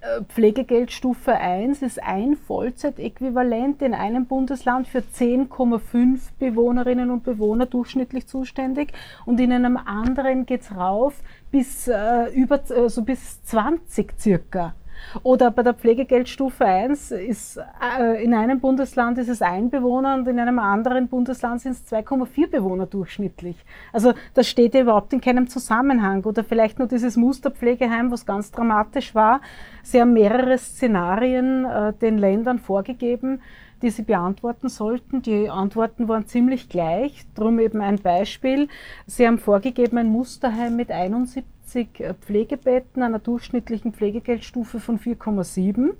äh, 0.00 0.22
Pflegegeldstufe 0.28 1.34
1 1.34 1.82
ist 1.82 2.00
ein 2.02 2.36
Vollzeitäquivalent 2.36 3.82
in 3.82 3.94
einem 3.94 4.26
Bundesland 4.26 4.86
für 4.86 5.00
10,5 5.00 6.20
Bewohnerinnen 6.38 7.10
und 7.10 7.24
Bewohner 7.24 7.66
durchschnittlich 7.66 8.28
zuständig 8.28 8.92
und 9.26 9.40
in 9.40 9.52
einem 9.52 9.76
anderen 9.76 10.46
geht 10.46 10.60
es 10.60 10.76
rauf 10.76 11.14
bis, 11.50 11.88
äh, 11.88 12.26
über, 12.32 12.60
also 12.70 13.02
bis 13.02 13.42
20 13.42 14.14
circa. 14.20 14.74
Oder 15.22 15.50
bei 15.50 15.62
der 15.62 15.74
Pflegegeldstufe 15.74 16.64
1 16.64 17.10
ist 17.12 17.58
äh, 17.58 18.22
in 18.22 18.34
einem 18.34 18.60
Bundesland 18.60 19.18
ist 19.18 19.28
es 19.28 19.42
ein 19.42 19.70
Bewohner 19.70 20.14
und 20.14 20.28
in 20.28 20.38
einem 20.38 20.58
anderen 20.58 21.08
Bundesland 21.08 21.60
sind 21.60 21.72
es 21.72 21.86
2,4 21.90 22.50
Bewohner 22.50 22.86
durchschnittlich. 22.86 23.56
Also 23.92 24.12
das 24.34 24.48
steht 24.48 24.74
ja 24.74 24.82
überhaupt 24.82 25.12
in 25.12 25.20
keinem 25.20 25.48
Zusammenhang. 25.48 26.24
Oder 26.24 26.44
vielleicht 26.44 26.78
nur 26.78 26.88
dieses 26.88 27.16
Musterpflegeheim, 27.16 28.10
was 28.10 28.26
ganz 28.26 28.50
dramatisch 28.50 29.14
war. 29.14 29.40
Sie 29.82 30.00
haben 30.00 30.12
mehrere 30.12 30.58
Szenarien 30.58 31.64
äh, 31.64 31.92
den 31.94 32.18
Ländern 32.18 32.58
vorgegeben, 32.58 33.40
die 33.82 33.90
sie 33.90 34.02
beantworten 34.02 34.68
sollten. 34.68 35.22
Die 35.22 35.48
Antworten 35.48 36.08
waren 36.08 36.26
ziemlich 36.26 36.68
gleich. 36.68 37.24
Darum 37.34 37.58
eben 37.58 37.80
ein 37.80 37.96
Beispiel. 37.96 38.68
Sie 39.06 39.26
haben 39.26 39.38
vorgegeben 39.38 39.98
ein 39.98 40.08
Musterheim 40.08 40.76
mit 40.76 40.90
71 40.90 41.44
80 41.68 42.00
äh, 42.00 42.14
Pflegebetten 42.14 43.02
einer 43.02 43.18
durchschnittlichen 43.18 43.92
Pflegegeldstufe 43.92 44.80
von 44.80 44.98
4,7. 44.98 45.90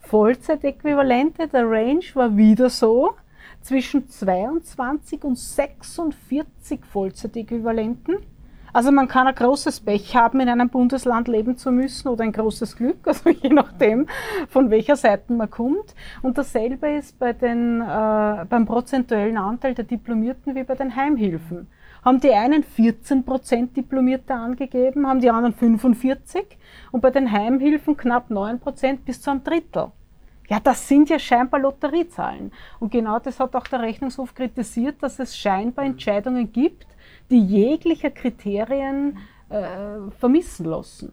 Vollzeitäquivalente, 0.00 1.48
der 1.48 1.68
Range 1.68 2.04
war 2.14 2.36
wieder 2.36 2.70
so, 2.70 3.14
zwischen 3.62 4.08
22 4.08 5.24
und 5.24 5.38
46 5.38 6.84
Vollzeitäquivalenten. 6.84 8.18
Also 8.72 8.92
man 8.92 9.08
kann 9.08 9.26
ein 9.26 9.34
großes 9.34 9.80
Pech 9.80 10.14
haben, 10.14 10.40
in 10.40 10.48
einem 10.48 10.68
Bundesland 10.68 11.26
leben 11.26 11.56
zu 11.56 11.72
müssen 11.72 12.08
oder 12.08 12.24
ein 12.24 12.32
großes 12.32 12.76
Glück, 12.76 12.98
also 13.06 13.30
je 13.30 13.48
nachdem, 13.48 14.06
von 14.50 14.70
welcher 14.70 14.96
Seite 14.96 15.32
man 15.32 15.50
kommt. 15.50 15.94
Und 16.22 16.36
dasselbe 16.36 16.90
ist 16.90 17.18
bei 17.18 17.32
den, 17.32 17.80
äh, 17.80 18.44
beim 18.48 18.66
prozentuellen 18.66 19.38
Anteil 19.38 19.74
der 19.74 19.84
Diplomierten 19.84 20.54
wie 20.54 20.64
bei 20.64 20.74
den 20.74 20.94
Heimhilfen 20.94 21.66
haben 22.08 22.20
die 22.20 22.32
einen 22.32 22.64
14 22.64 23.22
Prozent 23.22 23.76
Diplomierte 23.76 24.32
angegeben, 24.32 25.06
haben 25.06 25.20
die 25.20 25.28
anderen 25.28 25.52
45 25.52 26.56
und 26.90 27.02
bei 27.02 27.10
den 27.10 27.30
Heimhilfen 27.30 27.98
knapp 27.98 28.30
9 28.30 28.60
Prozent 28.60 29.04
bis 29.04 29.20
zu 29.20 29.30
einem 29.30 29.44
Drittel. 29.44 29.92
Ja, 30.48 30.58
das 30.58 30.88
sind 30.88 31.10
ja 31.10 31.18
scheinbar 31.18 31.60
Lotteriezahlen. 31.60 32.50
Und 32.80 32.92
genau 32.92 33.18
das 33.18 33.38
hat 33.38 33.54
auch 33.54 33.66
der 33.66 33.82
Rechnungshof 33.82 34.34
kritisiert, 34.34 35.02
dass 35.02 35.18
es 35.18 35.36
scheinbar 35.36 35.84
Entscheidungen 35.84 36.50
gibt, 36.50 36.86
die 37.30 37.40
jeglicher 37.44 38.10
Kriterien 38.10 39.18
äh, 39.50 40.10
vermissen 40.18 40.64
lassen. 40.64 41.12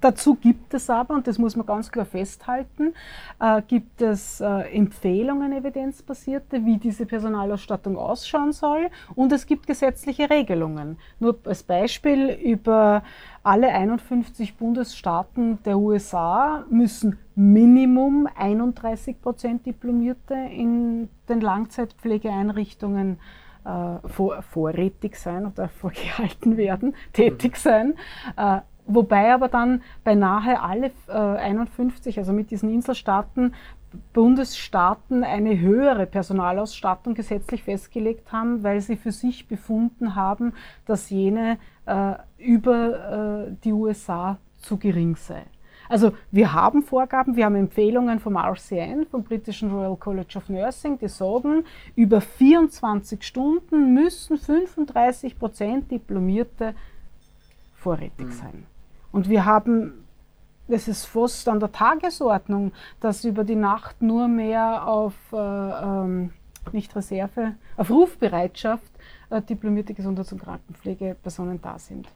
Dazu 0.00 0.34
gibt 0.34 0.74
es 0.74 0.90
aber, 0.90 1.14
und 1.14 1.28
das 1.28 1.38
muss 1.38 1.54
man 1.54 1.64
ganz 1.64 1.90
klar 1.90 2.04
festhalten, 2.04 2.92
äh, 3.38 3.62
gibt 3.62 4.02
es 4.02 4.40
äh, 4.40 4.46
Empfehlungen, 4.46 5.52
evidenzbasierte, 5.52 6.64
wie 6.64 6.78
diese 6.78 7.06
Personalausstattung 7.06 7.96
ausschauen 7.96 8.52
soll. 8.52 8.90
Und 9.14 9.32
es 9.32 9.46
gibt 9.46 9.66
gesetzliche 9.66 10.28
Regelungen. 10.28 10.98
Nur 11.20 11.38
als 11.44 11.62
Beispiel, 11.62 12.30
über 12.30 13.04
alle 13.44 13.68
51 13.68 14.56
Bundesstaaten 14.56 15.62
der 15.64 15.78
USA 15.78 16.64
müssen 16.68 17.18
Minimum 17.34 18.28
31 18.36 19.20
Prozent 19.22 19.66
Diplomierte 19.66 20.34
in 20.34 21.08
den 21.28 21.40
Langzeitpflegeeinrichtungen 21.40 23.18
äh, 23.64 24.08
vor, 24.08 24.42
vorrätig 24.42 25.16
sein 25.16 25.46
oder 25.46 25.68
vorgehalten 25.80 26.56
werden, 26.56 26.94
tätig 27.12 27.56
sein. 27.56 27.94
Äh, 28.36 28.60
Wobei 28.86 29.32
aber 29.32 29.48
dann 29.48 29.82
beinahe 30.04 30.60
alle 30.60 30.90
äh, 31.08 31.12
51, 31.12 32.18
also 32.18 32.32
mit 32.32 32.50
diesen 32.50 32.72
Inselstaaten, 32.72 33.54
Bundesstaaten 34.12 35.22
eine 35.22 35.58
höhere 35.60 36.06
Personalausstattung 36.06 37.14
gesetzlich 37.14 37.62
festgelegt 37.62 38.32
haben, 38.32 38.62
weil 38.62 38.80
sie 38.80 38.96
für 38.96 39.12
sich 39.12 39.48
befunden 39.48 40.14
haben, 40.14 40.54
dass 40.86 41.10
jene 41.10 41.58
äh, 41.86 42.14
über 42.38 43.48
äh, 43.48 43.52
die 43.64 43.72
USA 43.72 44.38
zu 44.58 44.78
gering 44.78 45.16
sei. 45.16 45.42
Also 45.88 46.12
wir 46.30 46.54
haben 46.54 46.82
Vorgaben, 46.82 47.36
wir 47.36 47.44
haben 47.44 47.56
Empfehlungen 47.56 48.18
vom 48.18 48.36
RCN, 48.36 49.06
vom 49.10 49.24
britischen 49.24 49.70
Royal 49.70 49.96
College 49.96 50.38
of 50.38 50.48
Nursing, 50.48 50.98
die 50.98 51.08
sagen, 51.08 51.64
über 51.96 52.20
24 52.20 53.22
Stunden 53.22 53.92
müssen 53.92 54.38
35 54.38 55.38
Prozent 55.38 55.90
Diplomierte 55.90 56.74
vorrätig 57.74 58.26
mhm. 58.26 58.32
sein. 58.32 58.66
Und 59.12 59.28
wir 59.28 59.44
haben, 59.44 60.04
es 60.68 60.88
ist 60.88 61.04
fast 61.04 61.48
an 61.48 61.60
der 61.60 61.70
Tagesordnung, 61.70 62.72
dass 63.00 63.24
über 63.24 63.44
die 63.44 63.56
Nacht 63.56 64.02
nur 64.02 64.26
mehr 64.26 64.88
auf, 64.88 65.14
äh, 65.32 65.36
ähm, 65.36 66.32
nicht 66.72 66.96
Reserve, 66.96 67.54
auf 67.76 67.90
Rufbereitschaft 67.90 68.90
äh, 69.30 69.40
diplomierte 69.42 69.94
Gesundheits- 69.94 70.32
und 70.32 70.42
Krankenpflegepersonen 70.42 71.60
da 71.60 71.78
sind. 71.78 72.08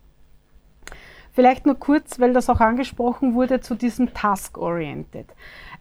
Vielleicht 1.32 1.66
nur 1.66 1.74
kurz, 1.74 2.18
weil 2.18 2.32
das 2.32 2.48
auch 2.48 2.60
angesprochen 2.60 3.34
wurde, 3.34 3.60
zu 3.60 3.74
diesem 3.74 4.14
Task-Oriented. 4.14 5.26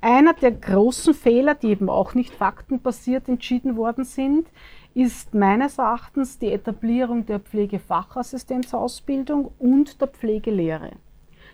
Einer 0.01 0.33
der 0.33 0.51
großen 0.51 1.13
Fehler, 1.13 1.55
die 1.55 1.69
eben 1.69 1.89
auch 1.89 2.13
nicht 2.13 2.35
faktenbasiert 2.35 3.29
entschieden 3.29 3.77
worden 3.77 4.03
sind, 4.03 4.49
ist 4.93 5.33
meines 5.33 5.77
Erachtens 5.77 6.39
die 6.39 6.51
Etablierung 6.51 7.25
der 7.25 7.39
Pflegefachassistenzausbildung 7.39 9.53
und 9.57 10.01
der 10.01 10.09
Pflegelehre. 10.09 10.91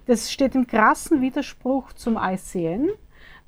Das 0.06 0.32
steht 0.32 0.56
im 0.56 0.66
krassen 0.66 1.22
Widerspruch 1.22 1.94
zum 1.94 2.18
ICN. 2.18 2.90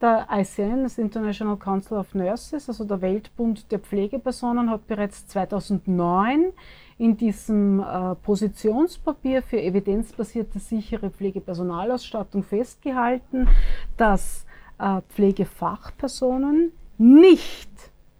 Der 0.01 0.27
ICN, 0.29 0.83
das 0.83 0.97
International 0.97 1.57
Council 1.57 1.97
of 1.97 2.13
Nurses, 2.13 2.67
also 2.67 2.83
der 2.83 3.01
Weltbund 3.01 3.71
der 3.71 3.79
Pflegepersonen, 3.79 4.69
hat 4.69 4.85
bereits 4.87 5.25
2009 5.27 6.51
in 6.97 7.17
diesem 7.17 7.79
äh, 7.79 8.15
Positionspapier 8.15 9.41
für 9.41 9.61
evidenzbasierte 9.61 10.59
sichere 10.59 11.09
Pflegepersonalausstattung 11.09 12.43
festgehalten, 12.43 13.47
dass 13.97 14.45
äh, 14.77 15.01
Pflegefachpersonen 15.09 16.73
nicht 16.97 17.71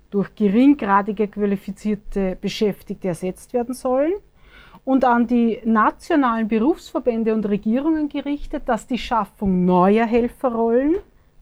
durch 0.09 0.33
geringgradige 0.35 1.27
qualifizierte 1.27 2.37
Beschäftigte 2.39 3.09
ersetzt 3.09 3.53
werden 3.53 3.73
sollen 3.73 4.13
und 4.85 5.05
an 5.05 5.27
die 5.27 5.59
nationalen 5.63 6.47
Berufsverbände 6.47 7.33
und 7.33 7.45
Regierungen 7.47 8.09
gerichtet, 8.09 8.63
dass 8.67 8.87
die 8.87 8.97
Schaffung 8.97 9.65
neuer 9.65 10.05
Helferrollen, 10.05 10.95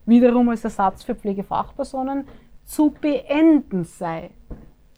wiederum 0.05 0.49
als 0.49 0.63
Ersatz 0.63 1.03
für 1.03 1.15
Pflegefachpersonen, 1.15 2.25
zu 2.65 2.91
beenden 2.91 3.83
sei. 3.83 4.29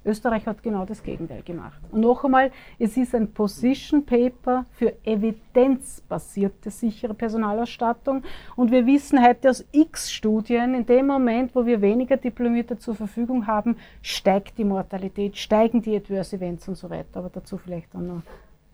Österreich 0.06 0.46
hat 0.46 0.64
genau 0.64 0.86
das 0.86 1.02
Gegenteil 1.04 1.42
gemacht. 1.44 1.80
Und 1.92 2.02
noch 2.02 2.24
einmal, 2.26 2.52
es 2.80 2.98
ist 2.98 3.16
ein 3.16 3.32
Position 3.32 4.06
Paper 4.06 4.66
für 4.72 4.94
evidenzbasierte 5.04 6.72
sichere 6.72 7.14
Personalausstattung. 7.14 8.24
Und 8.56 8.72
wir 8.72 8.86
wissen 8.86 9.24
heute 9.26 9.50
aus 9.50 9.66
x 9.72 10.12
Studien, 10.12 10.74
in 10.74 10.86
dem 10.86 11.08
Moment, 11.08 11.56
wo 11.56 11.66
wir 11.66 11.82
weniger 11.82 12.18
Diplomierte 12.18 12.78
zur 12.78 12.96
Verfügung 12.96 13.48
haben, 13.48 13.78
steigt 14.02 14.58
die 14.58 14.66
Mortalität, 14.66 15.38
steigen 15.38 15.82
die 15.82 15.96
Adverse 15.96 16.36
Events 16.36 16.68
und 16.68 16.76
so 16.76 16.90
weiter. 16.90 17.20
Aber 17.20 17.30
dazu 17.30 17.58
vielleicht 17.58 17.94
dann 17.94 18.08
noch 18.08 18.22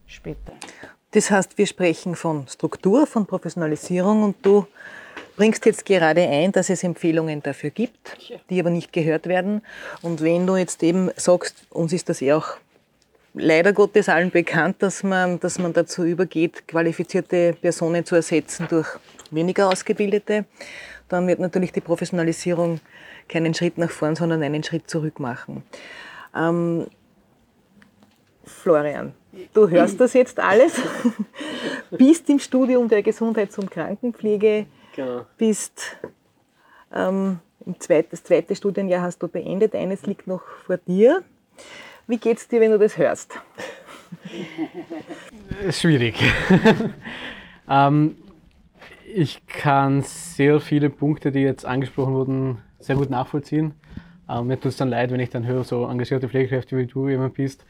später. 0.06 0.52
Das 1.12 1.30
heißt, 1.30 1.58
wir 1.58 1.66
sprechen 1.66 2.14
von 2.14 2.46
Struktur, 2.46 3.06
von 3.06 3.26
Professionalisierung 3.26 4.22
und 4.22 4.36
du 4.46 4.66
bringst 5.40 5.64
jetzt 5.64 5.86
gerade 5.86 6.20
ein, 6.20 6.52
dass 6.52 6.68
es 6.68 6.84
Empfehlungen 6.84 7.42
dafür 7.42 7.70
gibt, 7.70 8.18
die 8.50 8.60
aber 8.60 8.68
nicht 8.68 8.92
gehört 8.92 9.26
werden. 9.26 9.62
Und 10.02 10.20
wenn 10.20 10.46
du 10.46 10.54
jetzt 10.54 10.82
eben 10.82 11.10
sagst, 11.16 11.64
uns 11.70 11.94
ist 11.94 12.10
das 12.10 12.20
ja 12.20 12.36
auch 12.36 12.58
leider 13.32 13.72
Gottes 13.72 14.10
allen 14.10 14.30
bekannt, 14.30 14.76
dass 14.80 15.02
man, 15.02 15.40
dass 15.40 15.58
man 15.58 15.72
dazu 15.72 16.04
übergeht, 16.04 16.68
qualifizierte 16.68 17.54
Personen 17.58 18.04
zu 18.04 18.16
ersetzen 18.16 18.66
durch 18.68 18.86
weniger 19.30 19.68
ausgebildete, 19.68 20.44
dann 21.08 21.26
wird 21.26 21.40
natürlich 21.40 21.72
die 21.72 21.80
Professionalisierung 21.80 22.78
keinen 23.26 23.54
Schritt 23.54 23.78
nach 23.78 23.90
vorn, 23.90 24.16
sondern 24.16 24.42
einen 24.42 24.62
Schritt 24.62 24.90
zurück 24.90 25.20
machen. 25.20 25.62
Ähm, 26.36 26.86
Florian, 28.44 29.14
du 29.54 29.70
hörst 29.70 29.98
das 30.00 30.12
jetzt 30.12 30.38
alles, 30.38 30.74
bist 31.90 32.28
im 32.28 32.38
Studium 32.38 32.88
der 32.88 33.02
Gesundheits- 33.02 33.56
und 33.56 33.70
Krankenpflege 33.70 34.66
Genau. 35.00 35.24
Bist 35.38 35.96
ähm, 36.94 37.38
im 37.64 37.80
zweit, 37.80 38.12
das 38.12 38.22
zweite 38.22 38.54
Studienjahr 38.54 39.00
hast 39.00 39.22
du 39.22 39.28
beendet, 39.28 39.74
eines 39.74 40.04
liegt 40.04 40.26
noch 40.26 40.42
vor 40.66 40.76
dir. 40.76 41.22
Wie 42.06 42.18
geht 42.18 42.36
es 42.36 42.48
dir, 42.48 42.60
wenn 42.60 42.70
du 42.70 42.78
das 42.78 42.98
hörst? 42.98 43.40
Schwierig. 45.70 46.16
ähm, 47.70 48.16
ich 49.10 49.46
kann 49.46 50.02
sehr 50.02 50.60
viele 50.60 50.90
Punkte, 50.90 51.32
die 51.32 51.40
jetzt 51.40 51.64
angesprochen 51.64 52.12
wurden, 52.12 52.58
sehr 52.78 52.96
gut 52.96 53.08
nachvollziehen. 53.08 53.72
Ähm, 54.28 54.48
mir 54.48 54.60
tut 54.60 54.72
es 54.72 54.76
dann 54.76 54.90
leid, 54.90 55.12
wenn 55.12 55.20
ich 55.20 55.30
dann 55.30 55.46
höre, 55.46 55.64
so 55.64 55.86
engagierte 55.86 56.28
Pflegekräfte 56.28 56.76
wie 56.76 56.84
du 56.84 57.08
jemand 57.08 57.32
bist, 57.32 57.64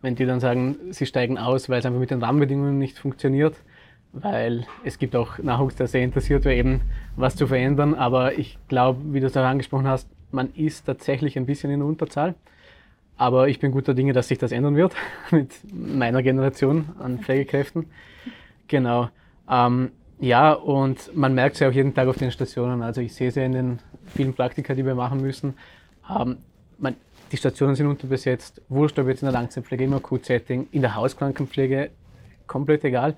wenn 0.00 0.14
die 0.14 0.26
dann 0.26 0.38
sagen, 0.38 0.76
sie 0.90 1.06
steigen 1.06 1.38
aus, 1.38 1.68
weil 1.68 1.80
es 1.80 1.86
einfach 1.86 1.98
mit 1.98 2.12
den 2.12 2.22
Rahmenbedingungen 2.22 2.78
nicht 2.78 3.00
funktioniert 3.00 3.56
weil 4.12 4.66
es 4.84 4.98
gibt 4.98 5.14
auch 5.14 5.38
Nachwuchs, 5.38 5.76
der 5.76 5.86
sehr 5.86 6.02
interessiert 6.02 6.44
wäre, 6.44 6.56
eben 6.56 6.80
was 7.16 7.36
zu 7.36 7.46
verändern. 7.46 7.94
Aber 7.94 8.38
ich 8.38 8.58
glaube, 8.68 9.00
wie 9.12 9.20
du 9.20 9.26
es 9.26 9.36
auch 9.36 9.44
angesprochen 9.44 9.86
hast, 9.86 10.08
man 10.30 10.52
ist 10.54 10.86
tatsächlich 10.86 11.36
ein 11.36 11.46
bisschen 11.46 11.70
in 11.70 11.82
Unterzahl. 11.82 12.34
Aber 13.16 13.48
ich 13.48 13.58
bin 13.58 13.72
guter 13.72 13.94
Dinge, 13.94 14.12
dass 14.12 14.28
sich 14.28 14.38
das 14.38 14.52
ändern 14.52 14.76
wird 14.76 14.94
mit 15.30 15.52
meiner 15.72 16.22
Generation 16.22 16.90
an 16.98 17.18
Pflegekräften. 17.18 17.86
Genau. 18.68 19.08
Ähm, 19.50 19.90
ja, 20.20 20.52
und 20.52 21.14
man 21.16 21.34
merkt 21.34 21.54
es 21.54 21.60
ja 21.60 21.68
auch 21.68 21.72
jeden 21.72 21.94
Tag 21.94 22.08
auf 22.08 22.16
den 22.16 22.30
Stationen. 22.30 22.82
Also 22.82 23.00
ich 23.00 23.14
sehe 23.14 23.28
es 23.28 23.34
ja 23.34 23.44
in 23.44 23.52
den 23.52 23.78
vielen 24.06 24.34
Praktika, 24.34 24.74
die 24.74 24.84
wir 24.84 24.94
machen 24.94 25.20
müssen. 25.20 25.54
Ähm, 26.08 26.38
man, 26.78 26.94
die 27.32 27.36
Stationen 27.36 27.74
sind 27.74 27.86
unterbesetzt, 27.86 28.62
wurscht 28.68 28.98
ob 28.98 29.08
jetzt 29.08 29.22
in 29.22 29.26
der 29.26 29.32
Langzeitpflege, 29.32 29.84
im 29.84 29.94
Akutsetting, 29.94 30.68
in 30.72 30.82
der 30.82 30.94
Hauskrankenpflege, 30.94 31.90
komplett 32.46 32.84
egal. 32.84 33.14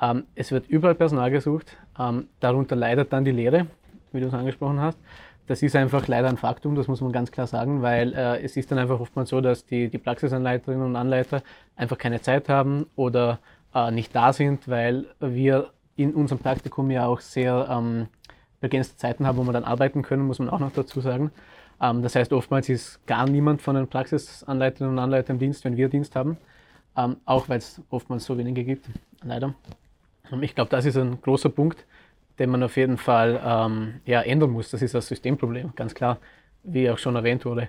Ähm, 0.00 0.24
es 0.34 0.52
wird 0.52 0.68
überall 0.68 0.94
Personal 0.94 1.30
gesucht, 1.30 1.76
ähm, 1.98 2.28
darunter 2.40 2.76
leidet 2.76 3.12
dann 3.12 3.24
die 3.24 3.32
Lehre, 3.32 3.66
wie 4.12 4.20
du 4.20 4.26
es 4.26 4.34
angesprochen 4.34 4.80
hast. 4.80 4.98
Das 5.46 5.62
ist 5.62 5.74
einfach 5.74 6.06
leider 6.08 6.28
ein 6.28 6.36
Faktum, 6.36 6.74
das 6.74 6.88
muss 6.88 7.00
man 7.00 7.10
ganz 7.10 7.32
klar 7.32 7.46
sagen, 7.46 7.80
weil 7.80 8.12
äh, 8.12 8.42
es 8.42 8.56
ist 8.56 8.70
dann 8.70 8.78
einfach 8.78 9.00
oftmals 9.00 9.30
so, 9.30 9.40
dass 9.40 9.64
die, 9.64 9.88
die 9.88 9.98
Praxisanleiterinnen 9.98 10.86
und 10.86 10.94
Anleiter 10.94 11.42
einfach 11.74 11.96
keine 11.96 12.20
Zeit 12.20 12.50
haben 12.50 12.86
oder 12.96 13.38
äh, 13.74 13.90
nicht 13.90 14.14
da 14.14 14.32
sind, 14.32 14.68
weil 14.68 15.06
wir 15.20 15.70
in 15.96 16.14
unserem 16.14 16.38
Praktikum 16.38 16.90
ja 16.90 17.06
auch 17.06 17.20
sehr 17.20 17.66
ähm, 17.70 18.08
begrenzte 18.60 18.96
Zeiten 18.96 19.26
haben, 19.26 19.38
wo 19.38 19.44
wir 19.44 19.52
dann 19.52 19.64
arbeiten 19.64 20.02
können, 20.02 20.26
muss 20.26 20.38
man 20.38 20.50
auch 20.50 20.60
noch 20.60 20.72
dazu 20.72 21.00
sagen. 21.00 21.32
Ähm, 21.80 22.02
das 22.02 22.14
heißt, 22.14 22.32
oftmals 22.32 22.68
ist 22.68 23.04
gar 23.06 23.26
niemand 23.26 23.62
von 23.62 23.74
den 23.74 23.88
Praxisanleiterinnen 23.88 24.92
und 24.92 24.98
Anleitern 24.98 25.36
im 25.36 25.40
Dienst, 25.40 25.64
wenn 25.64 25.76
wir 25.76 25.88
Dienst 25.88 26.14
haben, 26.14 26.36
ähm, 26.96 27.16
auch 27.24 27.48
weil 27.48 27.58
es 27.58 27.80
oftmals 27.90 28.24
so 28.24 28.36
wenige 28.36 28.64
gibt, 28.64 28.86
leider. 29.22 29.54
Ich 30.40 30.54
glaube, 30.54 30.70
das 30.70 30.84
ist 30.84 30.96
ein 30.96 31.20
großer 31.20 31.48
Punkt, 31.48 31.84
den 32.38 32.50
man 32.50 32.62
auf 32.62 32.76
jeden 32.76 32.98
Fall 32.98 33.40
ähm, 33.44 34.00
ja, 34.04 34.20
ändern 34.20 34.50
muss. 34.50 34.70
Das 34.70 34.82
ist 34.82 34.94
das 34.94 35.08
Systemproblem, 35.08 35.72
ganz 35.74 35.94
klar, 35.94 36.18
wie 36.62 36.90
auch 36.90 36.98
schon 36.98 37.16
erwähnt 37.16 37.44
wurde. 37.44 37.68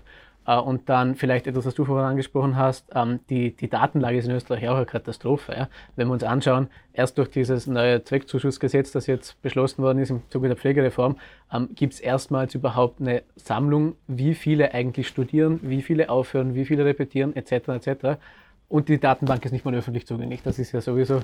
Äh, 0.50 0.58
und 0.58 0.90
dann 0.90 1.16
vielleicht 1.16 1.48
etwas, 1.48 1.66
was 1.66 1.76
du 1.76 1.86
vorhin 1.86 2.06
angesprochen 2.06 2.56
hast, 2.56 2.88
ähm, 2.96 3.20
die, 3.30 3.56
die 3.56 3.70
Datenlage 3.70 4.18
ist 4.18 4.26
in 4.26 4.32
Österreich 4.32 4.68
auch 4.68 4.76
eine 4.76 4.86
Katastrophe. 4.86 5.54
Ja? 5.54 5.70
Wenn 5.96 6.08
wir 6.08 6.14
uns 6.14 6.24
anschauen, 6.24 6.70
erst 6.94 7.18
durch 7.18 7.30
dieses 7.30 7.68
neue 7.68 8.04
Zweckzuschussgesetz, 8.04 8.92
das 8.92 9.08
jetzt 9.08 9.42
beschlossen 9.42 9.84
worden 9.84 10.00
ist 10.00 10.10
im 10.10 10.22
Zuge 10.30 10.48
der 10.48 10.58
Pflegereform, 10.58 11.18
ähm, 11.54 11.70
gibt 11.76 11.94
es 11.94 12.00
erstmals 12.00 12.56
überhaupt 12.56 13.00
eine 13.00 13.24
Sammlung, 13.36 13.96
wie 14.08 14.34
viele 14.34 14.74
eigentlich 14.74 15.08
studieren, 15.08 15.60
wie 15.62 15.82
viele 15.82 16.10
aufhören, 16.10 16.56
wie 16.56 16.66
viele 16.66 16.84
repetieren, 16.84 17.36
etc. 17.36 17.70
etc. 17.70 18.20
Und 18.68 18.90
die 18.90 19.00
Datenbank 19.00 19.46
ist 19.46 19.52
nicht 19.52 19.66
mal 19.66 19.76
öffentlich 19.76 20.08
zugänglich. 20.08 20.42
Das 20.44 20.58
ist 20.58 20.72
ja 20.72 20.82
sowieso 20.82 21.22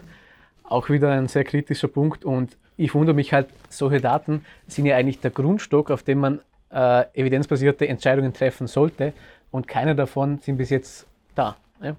auch 0.67 0.89
wieder 0.89 1.11
ein 1.11 1.27
sehr 1.27 1.43
kritischer 1.43 1.87
Punkt 1.87 2.25
und 2.25 2.57
ich 2.77 2.93
wundere 2.93 3.15
mich 3.15 3.33
halt, 3.33 3.47
solche 3.69 4.01
Daten 4.01 4.45
sind 4.67 4.85
ja 4.85 4.97
eigentlich 4.97 5.19
der 5.19 5.31
Grundstock, 5.31 5.91
auf 5.91 6.03
dem 6.03 6.19
man 6.19 6.39
äh, 6.71 7.05
evidenzbasierte 7.13 7.87
Entscheidungen 7.87 8.33
treffen 8.33 8.67
sollte 8.67 9.13
und 9.51 9.67
keine 9.67 9.95
davon 9.95 10.39
sind 10.39 10.57
bis 10.57 10.69
jetzt 10.69 11.07
da. 11.35 11.55
Ja? 11.81 11.95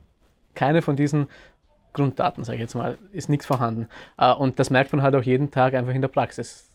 Keine 0.54 0.82
von 0.82 0.96
diesen 0.96 1.28
Grunddaten, 1.92 2.44
sage 2.44 2.56
ich 2.56 2.62
jetzt 2.62 2.74
mal, 2.74 2.98
ist 3.12 3.28
nichts 3.28 3.46
vorhanden. 3.46 3.88
Äh, 4.18 4.32
und 4.32 4.58
das 4.58 4.70
merkt 4.70 4.92
man 4.92 5.02
halt 5.02 5.14
auch 5.14 5.22
jeden 5.22 5.50
Tag 5.50 5.74
einfach 5.74 5.94
in 5.94 6.02
der 6.02 6.08
Praxis. 6.08 6.70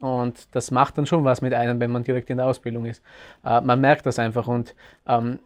Und 0.00 0.48
das 0.54 0.70
macht 0.70 0.98
dann 0.98 1.06
schon 1.06 1.24
was 1.24 1.42
mit 1.42 1.52
einem, 1.54 1.78
wenn 1.78 1.90
man 1.90 2.02
direkt 2.02 2.30
in 2.30 2.38
der 2.38 2.46
Ausbildung 2.46 2.86
ist. 2.86 3.02
Äh, 3.44 3.60
man 3.60 3.80
merkt 3.80 4.06
das 4.06 4.18
einfach. 4.18 4.48
Und 4.48 4.74
ähm, 5.06 5.38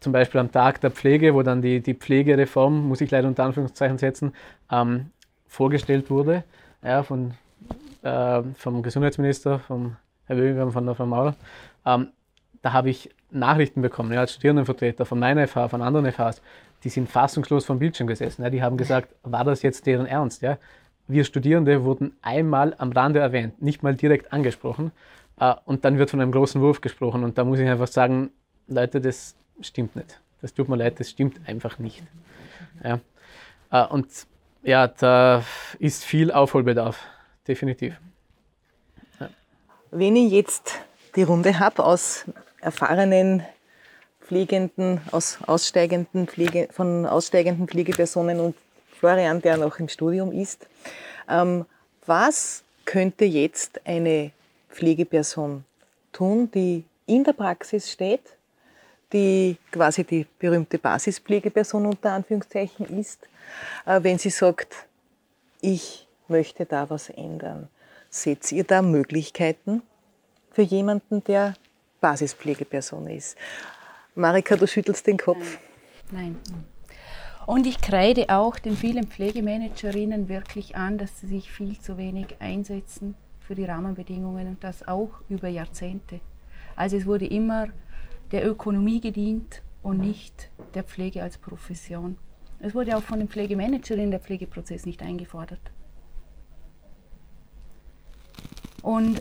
zum 0.00 0.12
Beispiel 0.12 0.40
am 0.40 0.50
Tag 0.52 0.80
der 0.80 0.90
Pflege, 0.90 1.34
wo 1.34 1.42
dann 1.42 1.62
die, 1.62 1.80
die 1.80 1.94
Pflegereform, 1.94 2.88
muss 2.88 3.00
ich 3.00 3.10
leider 3.10 3.28
unter 3.28 3.44
Anführungszeichen 3.44 3.98
setzen, 3.98 4.34
ähm, 4.70 5.10
vorgestellt 5.46 6.10
wurde, 6.10 6.44
ja, 6.82 7.02
von, 7.02 7.34
äh, 8.02 8.42
vom 8.56 8.82
Gesundheitsminister, 8.82 9.58
vom 9.60 9.96
Herr 10.26 10.36
Wöhingam, 10.36 10.72
von 10.72 10.84
der 10.84 10.94
Frau 10.94 11.06
Maurer, 11.06 11.34
ähm, 11.86 12.08
da 12.62 12.72
habe 12.72 12.90
ich 12.90 13.10
Nachrichten 13.30 13.82
bekommen, 13.82 14.12
ja, 14.12 14.20
als 14.20 14.32
Studierendenvertreter 14.32 15.04
von 15.04 15.18
meiner 15.18 15.46
FH, 15.46 15.68
von 15.68 15.82
anderen 15.82 16.06
FHs, 16.06 16.42
die 16.84 16.88
sind 16.88 17.08
fassungslos 17.08 17.64
vom 17.64 17.78
Bildschirm 17.78 18.06
gesessen. 18.06 18.42
Ja, 18.42 18.50
die 18.50 18.62
haben 18.62 18.76
gesagt, 18.76 19.14
war 19.22 19.44
das 19.44 19.62
jetzt 19.62 19.86
deren 19.86 20.06
Ernst? 20.06 20.42
Ja? 20.42 20.58
Wir 21.06 21.24
Studierende 21.24 21.84
wurden 21.84 22.16
einmal 22.22 22.74
am 22.78 22.92
Rande 22.92 23.20
erwähnt, 23.20 23.60
nicht 23.60 23.82
mal 23.82 23.94
direkt 23.94 24.32
angesprochen. 24.32 24.92
Äh, 25.40 25.54
und 25.64 25.84
dann 25.84 25.98
wird 25.98 26.10
von 26.10 26.20
einem 26.20 26.32
großen 26.32 26.60
Wurf 26.60 26.80
gesprochen. 26.80 27.24
Und 27.24 27.38
da 27.38 27.44
muss 27.44 27.58
ich 27.58 27.68
einfach 27.68 27.88
sagen, 27.88 28.30
Leute, 28.66 29.00
das 29.00 29.34
stimmt 29.60 29.96
nicht. 29.96 30.20
Das 30.40 30.54
tut 30.54 30.68
mir 30.68 30.76
leid, 30.76 31.00
das 31.00 31.10
stimmt 31.10 31.40
einfach 31.46 31.78
nicht. 31.78 32.02
Ja. 32.82 33.00
Äh, 33.70 33.86
und 33.86 34.08
ja, 34.62 34.86
da 34.86 35.44
ist 35.78 36.04
viel 36.04 36.32
Aufholbedarf, 36.32 37.00
definitiv. 37.46 37.94
Ja. 39.20 39.28
Wenn 39.90 40.16
ich 40.16 40.32
jetzt 40.32 40.78
die 41.16 41.22
Runde 41.22 41.58
habe 41.58 41.84
aus 41.84 42.24
erfahrenen 42.60 43.42
Pflegenden, 44.20 45.00
aus 45.10 45.38
aussteigenden 45.46 46.26
Pflege, 46.26 46.68
von 46.70 47.06
aussteigenden 47.06 47.66
Pflegepersonen 47.66 48.40
und 48.40 48.54
Florian, 48.98 49.40
der 49.40 49.56
noch 49.56 49.78
im 49.78 49.88
Studium 49.88 50.32
ist. 50.32 50.66
Ähm, 51.28 51.64
was 52.04 52.62
könnte 52.84 53.24
jetzt 53.24 53.80
eine 53.86 54.32
Pflegeperson 54.70 55.64
tun, 56.12 56.50
die 56.50 56.84
in 57.06 57.24
der 57.24 57.32
Praxis 57.32 57.90
steht, 57.90 58.20
die 59.12 59.56
quasi 59.70 60.04
die 60.04 60.26
berühmte 60.38 60.78
Basispflegeperson 60.78 61.86
unter 61.86 62.12
Anführungszeichen 62.12 62.86
ist, 62.98 63.28
äh, 63.86 64.02
wenn 64.02 64.18
sie 64.18 64.30
sagt, 64.30 64.74
ich 65.60 66.06
möchte 66.28 66.66
da 66.66 66.88
was 66.90 67.10
ändern? 67.10 67.68
Seht 68.10 68.50
ihr 68.52 68.64
da 68.64 68.82
Möglichkeiten 68.82 69.82
für 70.52 70.62
jemanden, 70.62 71.22
der 71.24 71.54
Basispflegeperson 72.00 73.08
ist? 73.08 73.36
Marika, 74.14 74.56
du 74.56 74.66
schüttelst 74.66 75.06
den 75.06 75.16
Kopf. 75.16 75.58
Nein. 76.10 76.36
Nein. 76.50 76.64
Und 77.48 77.66
ich 77.66 77.80
kreide 77.80 78.28
auch 78.28 78.58
den 78.58 78.76
vielen 78.76 79.06
Pflegemanagerinnen 79.06 80.28
wirklich 80.28 80.76
an, 80.76 80.98
dass 80.98 81.18
sie 81.18 81.28
sich 81.28 81.50
viel 81.50 81.80
zu 81.80 81.96
wenig 81.96 82.36
einsetzen 82.40 83.14
für 83.40 83.54
die 83.54 83.64
Rahmenbedingungen 83.64 84.48
und 84.48 84.62
das 84.62 84.86
auch 84.86 85.08
über 85.30 85.48
Jahrzehnte. 85.48 86.20
Also 86.76 86.98
es 86.98 87.06
wurde 87.06 87.26
immer 87.26 87.68
der 88.32 88.46
Ökonomie 88.46 89.00
gedient 89.00 89.62
und 89.82 89.98
nicht 89.98 90.50
der 90.74 90.84
Pflege 90.84 91.22
als 91.22 91.38
Profession. 91.38 92.16
Es 92.60 92.74
wurde 92.74 92.96
auch 92.96 93.02
von 93.02 93.18
den 93.18 93.28
Pflegemanagerinnen 93.28 94.10
der 94.10 94.20
Pflegeprozess 94.20 94.84
nicht 94.84 95.02
eingefordert. 95.02 95.60
Und 98.82 99.20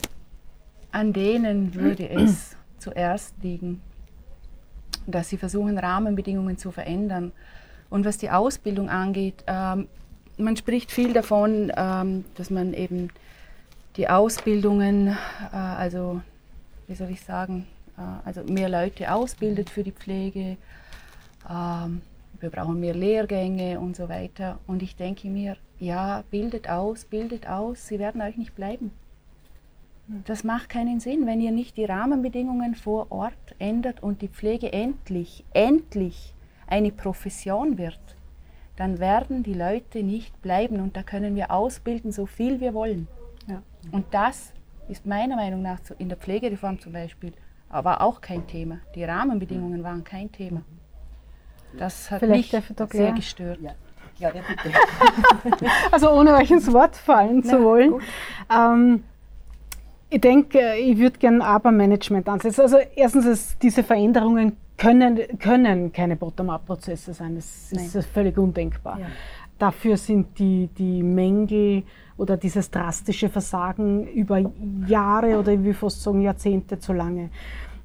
an 0.91 1.13
denen 1.13 1.73
würde 1.75 2.09
es 2.09 2.55
zuerst 2.79 3.35
liegen, 3.41 3.81
dass 5.05 5.29
sie 5.29 5.37
versuchen, 5.37 5.77
Rahmenbedingungen 5.77 6.57
zu 6.57 6.71
verändern. 6.71 7.31
Und 7.89 8.05
was 8.05 8.17
die 8.17 8.29
Ausbildung 8.29 8.89
angeht, 8.89 9.43
ähm, 9.47 9.87
man 10.37 10.57
spricht 10.57 10.91
viel 10.91 11.13
davon, 11.13 11.71
ähm, 11.75 12.25
dass 12.35 12.49
man 12.49 12.73
eben 12.73 13.09
die 13.95 14.09
Ausbildungen, 14.09 15.07
äh, 15.07 15.55
also 15.55 16.21
wie 16.87 16.95
soll 16.95 17.09
ich 17.09 17.21
sagen, 17.21 17.67
also 18.25 18.43
mehr 18.43 18.69
Leute 18.69 19.11
ausbildet 19.11 19.69
für 19.69 19.83
die 19.83 19.91
Pflege. 19.91 20.57
Ähm, 21.49 22.01
wir 22.39 22.49
brauchen 22.49 22.79
mehr 22.79 22.93
Lehrgänge 22.93 23.79
und 23.79 23.95
so 23.95 24.09
weiter. 24.09 24.59
Und 24.67 24.83
ich 24.83 24.95
denke 24.95 25.27
mir, 25.27 25.57
ja, 25.79 26.23
bildet 26.29 26.69
aus, 26.69 27.05
bildet 27.05 27.47
aus, 27.47 27.87
sie 27.87 27.99
werden 27.99 28.21
euch 28.21 28.37
nicht 28.37 28.55
bleiben. 28.55 28.91
Das 30.25 30.43
macht 30.43 30.69
keinen 30.69 30.99
Sinn, 30.99 31.25
wenn 31.25 31.41
ihr 31.41 31.51
nicht 31.51 31.75
die 31.75 31.83
Rahmenbedingungen 31.83 32.75
vor 32.75 33.11
Ort 33.11 33.55
ändert 33.59 34.01
und 34.01 34.21
die 34.21 34.29
Pflege 34.29 34.71
endlich, 34.71 35.43
endlich 35.53 36.33
eine 36.65 36.91
Profession 36.91 37.77
wird. 37.77 37.99
Dann 38.77 38.99
werden 38.99 39.43
die 39.43 39.53
Leute 39.53 40.03
nicht 40.03 40.41
bleiben 40.41 40.79
und 40.79 40.95
da 40.95 41.03
können 41.03 41.35
wir 41.35 41.51
ausbilden, 41.51 42.11
so 42.11 42.25
viel 42.25 42.61
wir 42.61 42.73
wollen. 42.73 43.07
Ja. 43.47 43.61
Und 43.91 44.05
das 44.11 44.53
ist 44.87 45.05
meiner 45.05 45.35
Meinung 45.35 45.61
nach 45.61 45.79
in 45.97 46.07
der 46.07 46.17
Pflegereform 46.17 46.79
zum 46.79 46.93
Beispiel 46.93 47.33
aber 47.69 48.01
auch 48.01 48.21
kein 48.21 48.47
Thema. 48.47 48.79
Die 48.95 49.03
Rahmenbedingungen 49.03 49.83
waren 49.83 50.03
kein 50.03 50.31
Thema. 50.31 50.61
Das 51.77 52.09
hat 52.09 52.19
Vielleicht 52.19 52.53
mich 52.53 52.89
sehr 52.91 53.11
gestört. 53.11 53.59
Ja. 53.61 53.71
Ja, 54.19 54.31
also 55.91 56.09
ohne 56.09 56.33
euch 56.33 56.49
ins 56.49 56.73
Wort 56.73 56.95
fallen 56.95 57.43
zu 57.43 57.63
wollen. 57.63 58.01
Ähm, 58.51 59.03
ich 60.09 60.21
denke, 60.21 60.75
ich 60.75 60.97
würde 60.97 61.19
gerne 61.19 61.45
Aber-Management 61.45 62.27
ansetzen. 62.27 62.61
Also 62.61 62.77
erstens, 62.95 63.25
ist, 63.25 63.61
diese 63.61 63.83
Veränderungen 63.83 64.57
können, 64.77 65.19
können 65.37 65.91
keine 65.91 66.15
Bottom-up-Prozesse 66.15 67.13
sein. 67.13 67.35
Das 67.35 67.69
Nein. 67.71 67.85
ist 67.85 68.07
völlig 68.07 68.37
undenkbar. 68.37 68.99
Dafür 69.59 69.97
sind 69.97 70.37
die, 70.39 70.69
die 70.77 71.03
Mängel 71.03 71.83
oder 72.17 72.37
dieses 72.37 72.69
drastische 72.69 73.29
Versagen 73.29 74.07
über 74.07 74.51
Jahre 74.87 75.39
oder 75.39 75.63
wie 75.63 75.73
fast 75.73 76.01
sagen 76.01 76.21
Jahrzehnte 76.21 76.79
zu 76.79 76.93
lange. 76.93 77.29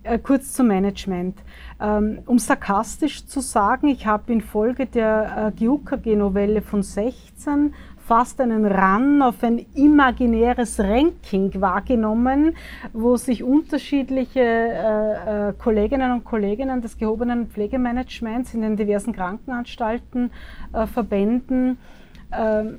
Äh, 0.04 0.18
kurz 0.18 0.52
zum 0.52 0.66
Management. 0.66 1.38
Ähm, 1.80 2.18
um 2.26 2.38
sarkastisch 2.38 3.24
zu 3.26 3.40
sagen, 3.40 3.88
ich 3.88 4.06
habe 4.06 4.32
infolge 4.32 4.86
der 4.86 5.52
äh, 5.58 5.64
GUKG-Novelle 5.64 6.60
von 6.60 6.82
16 6.82 7.72
fast 8.06 8.40
einen 8.40 8.66
Run 8.66 9.22
auf 9.22 9.42
ein 9.42 9.64
imaginäres 9.74 10.80
Ranking 10.80 11.50
wahrgenommen, 11.60 12.56
wo 12.92 13.16
sich 13.16 13.42
unterschiedliche 13.42 14.40
äh, 14.40 15.48
äh, 15.48 15.52
Kolleginnen 15.54 16.12
und 16.12 16.24
Kollegen 16.24 16.82
des 16.82 16.98
gehobenen 16.98 17.46
Pflegemanagements 17.46 18.54
in 18.54 18.62
den 18.62 18.76
diversen 18.76 19.12
Krankenanstalten, 19.12 20.30
äh, 20.72 20.86
Verbänden, 20.86 21.78
ähm, 22.32 22.78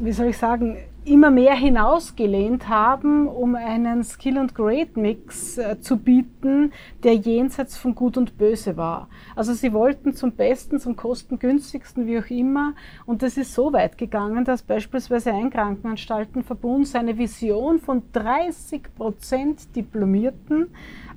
wie 0.00 0.12
soll 0.12 0.26
ich 0.26 0.38
sagen, 0.38 0.76
immer 1.08 1.30
mehr 1.30 1.54
hinausgelehnt 1.54 2.68
haben, 2.68 3.26
um 3.26 3.54
einen 3.54 4.04
Skill- 4.04 4.38
und 4.38 4.54
Grade-Mix 4.54 5.58
äh, 5.58 5.80
zu 5.80 5.96
bieten, 5.96 6.72
der 7.02 7.14
jenseits 7.14 7.76
von 7.76 7.94
Gut 7.94 8.16
und 8.16 8.38
Böse 8.38 8.76
war. 8.76 9.08
Also 9.34 9.54
sie 9.54 9.72
wollten 9.72 10.14
zum 10.14 10.32
Besten, 10.32 10.78
zum 10.78 10.96
kostengünstigsten, 10.96 12.06
wie 12.06 12.18
auch 12.18 12.30
immer. 12.30 12.74
Und 13.06 13.22
das 13.22 13.36
ist 13.36 13.54
so 13.54 13.72
weit 13.72 13.98
gegangen, 13.98 14.44
dass 14.44 14.62
beispielsweise 14.62 15.32
ein 15.32 15.50
Krankenanstaltenverbund 15.50 16.86
seine 16.86 17.16
Vision 17.18 17.78
von 17.78 18.02
30 18.12 18.94
Prozent 18.94 19.74
Diplomierten 19.74 20.68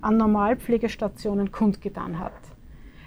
an 0.01 0.17
Normalpflegestationen 0.17 1.51
kundgetan 1.51 2.19
hat. 2.19 2.50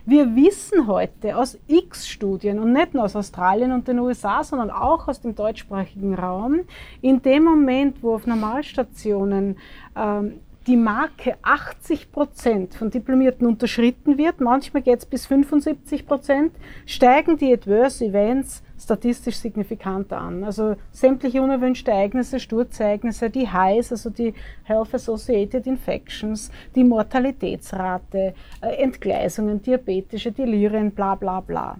Wir 0.06 0.36
wissen 0.36 0.86
heute 0.86 1.34
aus 1.34 1.58
x 1.66 2.06
Studien 2.06 2.58
und 2.58 2.74
nicht 2.74 2.92
nur 2.92 3.04
aus 3.04 3.16
Australien 3.16 3.72
und 3.72 3.88
den 3.88 3.98
USA, 4.00 4.44
sondern 4.44 4.70
auch 4.70 5.08
aus 5.08 5.22
dem 5.22 5.34
deutschsprachigen 5.34 6.14
Raum, 6.14 6.60
in 7.00 7.22
dem 7.22 7.44
Moment, 7.44 8.02
wo 8.02 8.14
auf 8.14 8.26
Normalstationen 8.26 9.56
ähm, 9.96 10.40
die 10.66 10.76
Marke 10.76 11.38
80 11.40 12.12
Prozent 12.12 12.74
von 12.74 12.90
Diplomierten 12.90 13.46
unterschritten 13.46 14.18
wird, 14.18 14.42
manchmal 14.42 14.82
geht 14.82 14.98
es 14.98 15.06
bis 15.06 15.24
75 15.24 16.06
Prozent, 16.06 16.52
steigen 16.84 17.38
die 17.38 17.54
Adverse 17.54 18.04
Events 18.04 18.62
statistisch 18.78 19.36
signifikant 19.36 20.12
an. 20.12 20.44
Also 20.44 20.76
sämtliche 20.90 21.42
unerwünschte 21.42 21.90
Ereignisse, 21.90 22.40
Sturzereignisse, 22.40 23.30
die 23.30 23.48
Highs, 23.48 23.92
also 23.92 24.10
die 24.10 24.34
Health 24.64 24.94
Associated 24.94 25.66
Infections, 25.66 26.50
die 26.74 26.84
Mortalitätsrate, 26.84 28.34
äh, 28.60 28.74
Entgleisungen, 28.82 29.62
diabetische 29.62 30.32
Delirien, 30.32 30.90
bla 30.90 31.14
bla 31.14 31.40
bla. 31.40 31.78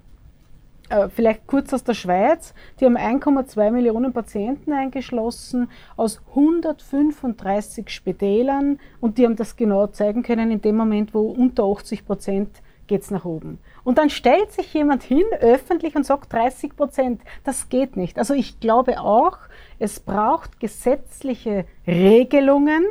Äh, 0.90 1.08
vielleicht 1.08 1.46
kurz 1.46 1.72
aus 1.72 1.82
der 1.82 1.94
Schweiz. 1.94 2.54
Die 2.78 2.84
haben 2.84 2.96
1,2 2.96 3.70
Millionen 3.70 4.12
Patienten 4.12 4.72
eingeschlossen 4.72 5.70
aus 5.96 6.20
135 6.30 7.88
Spitälern 7.88 8.78
und 9.00 9.16
die 9.18 9.24
haben 9.24 9.36
das 9.36 9.56
genau 9.56 9.86
zeigen 9.86 10.22
können 10.22 10.50
in 10.50 10.60
dem 10.60 10.76
Moment, 10.76 11.14
wo 11.14 11.22
unter 11.30 11.64
80 11.64 12.04
Prozent 12.04 12.62
geht 12.86 13.02
es 13.02 13.10
nach 13.10 13.24
oben. 13.24 13.58
Und 13.84 13.98
dann 13.98 14.10
stellt 14.10 14.50
sich 14.50 14.72
jemand 14.72 15.02
hin, 15.02 15.24
öffentlich, 15.40 15.94
und 15.94 16.04
sagt 16.04 16.32
30 16.32 16.74
Prozent. 16.74 17.22
Das 17.44 17.68
geht 17.68 17.96
nicht. 17.96 18.18
Also 18.18 18.34
ich 18.34 18.58
glaube 18.58 18.98
auch, 19.00 19.38
es 19.78 20.00
braucht 20.00 20.58
gesetzliche 20.58 21.66
Regelungen, 21.86 22.84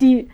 die 0.00 0.28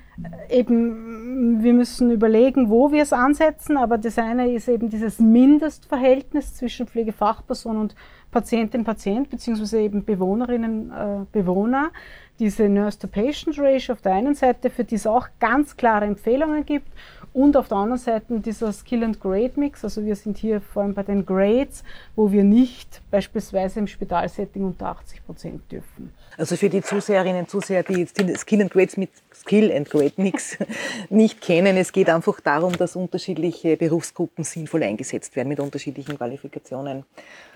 äh, 0.49 0.59
eben, 0.59 1.63
wir 1.63 1.75
müssen 1.75 2.11
überlegen, 2.11 2.71
wo 2.71 2.93
wir 2.93 3.03
es 3.03 3.13
ansetzen, 3.13 3.77
aber 3.77 3.99
das 3.99 4.19
eine 4.19 4.53
ist 4.53 4.69
eben 4.69 4.89
dieses 4.89 5.19
Mindestverhältnis 5.19 6.55
zwischen 6.55 6.87
Pflegefachperson 6.87 7.77
und 7.77 7.95
Patientin, 8.31 8.85
Patient, 8.85 9.29
beziehungsweise 9.29 9.81
eben 9.81 10.05
Bewohnerinnen, 10.05 10.91
äh, 10.91 11.27
Bewohner, 11.33 11.91
diese 12.39 12.69
Nurse-to-Patient-Ratio 12.69 13.95
auf 13.95 14.01
der 14.01 14.15
einen 14.15 14.35
Seite, 14.35 14.71
für 14.71 14.85
die 14.85 14.95
es 14.95 15.07
auch 15.07 15.29
ganz 15.41 15.77
klare 15.77 16.07
Empfehlungen 16.07 16.65
gibt 16.65 16.89
und 17.33 17.57
auf 17.57 17.69
der 17.69 17.79
anderen 17.79 17.99
Seite 17.99 18.41
dieser 18.41 18.73
Skill 18.73 19.05
and 19.05 19.21
Grade 19.21 19.53
Mix. 19.57 19.85
Also 19.85 20.05
wir 20.05 20.17
sind 20.17 20.39
hier 20.39 20.61
vor 20.61 20.83
allem 20.83 20.95
bei 20.95 21.03
den 21.03 21.25
Grades, 21.25 21.85
wo 22.17 22.33
wir 22.33 22.45
nicht 22.45 23.01
beispielsweise 23.11 23.79
im 23.79 23.87
Spitalsetting 23.87 24.65
unter 24.65 24.87
80 24.87 25.25
Prozent 25.25 25.73
dürfen. 25.73 26.13
Also 26.37 26.57
für 26.57 26.69
die 26.69 26.83
Zuseherinnen 26.83 27.41
und 27.41 27.51
Zuseher, 27.51 27.83
die 27.83 28.07
Skill 28.37 28.63
and 28.63 28.71
Grades 28.71 28.97
mit 28.97 29.11
Skill 29.41 29.73
and 29.73 29.89
Grade 29.89 30.13
Mix 30.17 30.59
nicht 31.11 31.41
kennen, 31.41 31.77
es 31.77 31.93
geht 31.93 32.09
einfach 32.09 32.41
darum, 32.41 32.77
dass 32.77 32.97
unterschiedliche 32.97 33.77
Berufsgruppen 33.77 34.45
sinnvoll 34.45 34.83
eingesetzt 34.83 35.35
werden 35.37 35.49
mit 35.49 35.61
unterschiedlichen 35.61 36.17
Qualifikationen. 36.17 37.05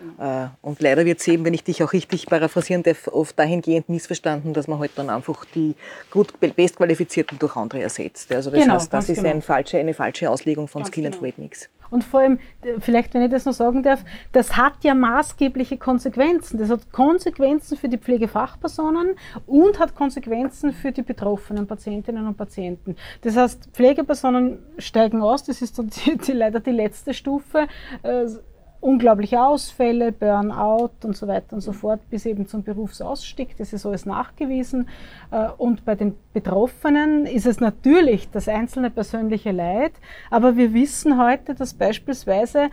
Mhm. 0.00 0.50
Und 0.62 0.80
leider 0.80 1.04
wird 1.04 1.20
es 1.20 1.28
eben, 1.28 1.44
wenn 1.44 1.54
ich 1.54 1.64
dich 1.64 1.82
auch 1.82 1.92
richtig 1.92 2.26
paraphrasieren 2.26 2.82
darf, 2.82 3.08
oft 3.08 3.38
dahingehend 3.38 3.88
missverstanden, 3.88 4.54
dass 4.54 4.66
man 4.66 4.78
halt 4.78 4.92
dann 4.96 5.10
einfach 5.10 5.44
die 5.54 5.74
gut 6.10 6.32
bestqualifizierten 6.40 7.38
durch 7.38 7.56
andere 7.56 7.82
ersetzt. 7.82 8.32
Also 8.32 8.50
das 8.50 8.60
genau, 8.60 8.74
heißt, 8.74 8.92
das 8.92 9.08
ist 9.08 9.18
genau. 9.18 9.30
ein 9.30 9.42
falsche, 9.42 9.78
eine 9.78 9.94
falsche 9.94 10.30
Auslegung 10.30 10.68
von 10.68 10.82
ganz 10.82 10.92
Skill 10.92 11.04
genau. 11.04 11.16
and 11.16 11.22
Grade 11.22 11.40
Mix. 11.40 11.68
Und 11.94 12.02
vor 12.02 12.20
allem, 12.20 12.40
vielleicht 12.80 13.14
wenn 13.14 13.22
ich 13.22 13.30
das 13.30 13.44
noch 13.44 13.52
sagen 13.52 13.84
darf, 13.84 14.04
das 14.32 14.56
hat 14.56 14.82
ja 14.82 14.94
maßgebliche 14.94 15.78
Konsequenzen. 15.78 16.58
Das 16.58 16.68
hat 16.68 16.90
Konsequenzen 16.90 17.78
für 17.78 17.88
die 17.88 17.98
Pflegefachpersonen 17.98 19.14
und 19.46 19.78
hat 19.78 19.94
Konsequenzen 19.94 20.72
für 20.72 20.90
die 20.90 21.02
betroffenen 21.02 21.68
Patientinnen 21.68 22.26
und 22.26 22.36
Patienten. 22.36 22.96
Das 23.20 23.36
heißt, 23.36 23.68
Pflegepersonen 23.72 24.58
steigen 24.78 25.22
aus, 25.22 25.44
das 25.44 25.62
ist 25.62 25.78
die, 26.04 26.18
die, 26.18 26.32
leider 26.32 26.58
die 26.58 26.72
letzte 26.72 27.14
Stufe. 27.14 27.68
Äh, 28.02 28.26
unglaubliche 28.84 29.42
Ausfälle, 29.42 30.12
Burnout 30.12 30.90
und 31.04 31.16
so 31.16 31.26
weiter 31.26 31.54
und 31.54 31.62
so 31.62 31.72
fort, 31.72 32.00
bis 32.10 32.26
eben 32.26 32.46
zum 32.46 32.62
Berufsausstieg. 32.62 33.56
Das 33.56 33.72
ist 33.72 33.86
alles 33.86 34.04
nachgewiesen. 34.04 34.88
Äh, 35.30 35.48
und 35.56 35.86
bei 35.86 35.94
den 35.94 36.14
Betroffenen 36.34 37.24
ist 37.24 37.46
es 37.46 37.60
natürlich 37.60 38.30
das 38.30 38.46
einzelne 38.46 38.90
persönliche 38.90 39.52
Leid, 39.52 39.92
aber 40.30 40.56
wir 40.56 40.74
wissen 40.74 41.18
heute, 41.18 41.54
dass 41.54 41.72
beispielsweise 41.72 42.68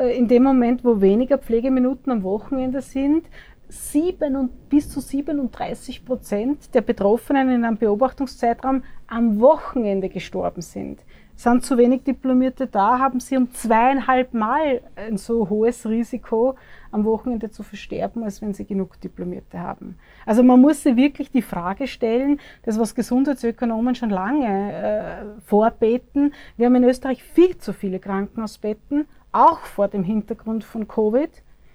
äh, 0.00 0.18
in 0.18 0.26
dem 0.26 0.42
Moment, 0.42 0.84
wo 0.84 1.00
weniger 1.00 1.38
Pflegeminuten 1.38 2.10
am 2.10 2.24
Wochenende 2.24 2.82
sind, 2.82 3.24
sieben 3.68 4.36
und 4.36 4.68
bis 4.68 4.90
zu 4.90 5.00
37 5.00 6.04
Prozent 6.04 6.74
der 6.74 6.80
Betroffenen 6.80 7.48
in 7.50 7.64
einem 7.64 7.76
Beobachtungszeitraum 7.76 8.82
am 9.06 9.40
Wochenende 9.40 10.08
gestorben 10.08 10.62
sind 10.62 10.98
sind 11.36 11.64
zu 11.64 11.76
wenig 11.76 12.04
Diplomierte 12.04 12.66
da, 12.66 12.98
haben 12.98 13.20
sie 13.20 13.36
um 13.36 13.52
zweieinhalb 13.52 14.34
Mal 14.34 14.82
ein 14.96 15.16
so 15.16 15.48
hohes 15.48 15.86
Risiko, 15.86 16.56
am 16.92 17.04
Wochenende 17.04 17.50
zu 17.50 17.64
versterben, 17.64 18.22
als 18.22 18.40
wenn 18.40 18.54
sie 18.54 18.64
genug 18.64 19.00
Diplomierte 19.00 19.58
haben. 19.58 19.98
Also 20.26 20.44
man 20.44 20.60
muss 20.60 20.84
sich 20.84 20.96
wirklich 20.96 21.30
die 21.32 21.42
Frage 21.42 21.88
stellen, 21.88 22.38
das 22.62 22.78
was 22.78 22.94
Gesundheitsökonomen 22.94 23.96
schon 23.96 24.10
lange 24.10 24.72
äh, 24.72 25.40
vorbeten. 25.44 26.32
Wir 26.56 26.66
haben 26.66 26.76
in 26.76 26.84
Österreich 26.84 27.22
viel 27.22 27.58
zu 27.58 27.72
viele 27.72 27.98
Krankenhausbetten, 27.98 29.06
auch 29.32 29.58
vor 29.58 29.88
dem 29.88 30.04
Hintergrund 30.04 30.62
von 30.62 30.86
Covid 30.86 31.30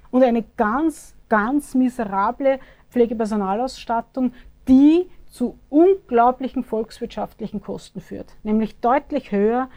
und 0.09 0.23
eine 0.23 0.45
ganz, 0.55 1.15
ganz 1.27 1.75
miserable 1.75 2.59
Pflegepersonalausstattung, 2.89 4.31
die 4.69 5.09
zu 5.29 5.57
unglaublichen 5.69 6.63
volkswirtschaftlichen 6.63 7.61
Kosten 7.61 8.01
führt, 8.01 8.33
nämlich 8.43 8.79
deutlich 8.79 9.31
höher 9.31 9.69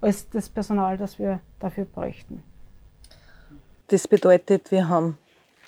als 0.00 0.28
das 0.30 0.48
Personal, 0.48 0.96
das 0.96 1.18
wir 1.18 1.40
dafür 1.58 1.84
bräuchten. 1.84 2.42
Das 3.88 4.06
bedeutet, 4.06 4.70
wir 4.70 4.88
haben 4.88 5.18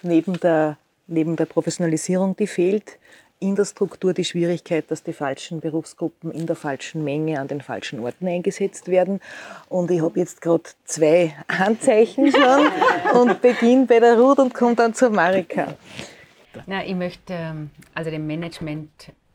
neben 0.02 0.38
der, 0.40 0.76
neben 1.06 1.36
der 1.36 1.46
Professionalisierung, 1.46 2.36
die 2.36 2.46
fehlt, 2.46 2.98
in 3.40 3.56
der 3.56 3.64
Struktur 3.64 4.12
die 4.12 4.24
Schwierigkeit, 4.24 4.90
dass 4.90 5.02
die 5.02 5.14
falschen 5.14 5.60
Berufsgruppen 5.60 6.30
in 6.30 6.46
der 6.46 6.56
falschen 6.56 7.02
Menge 7.02 7.40
an 7.40 7.48
den 7.48 7.62
falschen 7.62 8.00
Orten 8.00 8.28
eingesetzt 8.28 8.88
werden. 8.88 9.20
Und 9.70 9.90
ich 9.90 10.02
habe 10.02 10.20
jetzt 10.20 10.42
gerade 10.42 10.64
zwei 10.84 11.34
Handzeichen 11.48 12.30
schon 12.30 12.68
und 13.18 13.40
beginne 13.40 13.86
bei 13.86 13.98
der 13.98 14.18
Ruth 14.18 14.38
und 14.38 14.52
komme 14.52 14.74
dann 14.74 14.92
zur 14.92 15.08
Marika. 15.08 15.74
Na, 16.66 16.84
ich 16.84 16.94
möchte 16.94 17.32
ähm, 17.32 17.70
also 17.94 18.10
dem 18.10 18.26
Management 18.26 18.90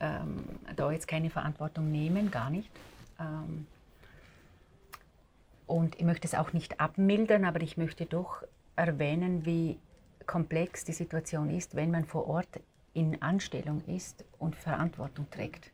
ähm, 0.05 0.43
da 0.75 0.91
jetzt 0.91 1.07
keine 1.07 1.29
Verantwortung 1.29 1.91
nehmen, 1.91 2.31
gar 2.31 2.49
nicht. 2.49 2.69
Ähm, 3.19 3.65
und 5.67 5.95
ich 5.95 6.03
möchte 6.03 6.27
es 6.27 6.35
auch 6.35 6.53
nicht 6.53 6.79
abmildern, 6.79 7.45
aber 7.45 7.61
ich 7.61 7.77
möchte 7.77 8.05
doch 8.05 8.43
erwähnen, 8.75 9.45
wie 9.45 9.79
komplex 10.27 10.83
die 10.85 10.93
Situation 10.93 11.49
ist, 11.49 11.75
wenn 11.75 11.91
man 11.91 12.05
vor 12.05 12.27
Ort 12.27 12.59
in 12.93 13.21
Anstellung 13.21 13.83
ist 13.87 14.23
und 14.39 14.55
Verantwortung 14.55 15.29
trägt. 15.31 15.71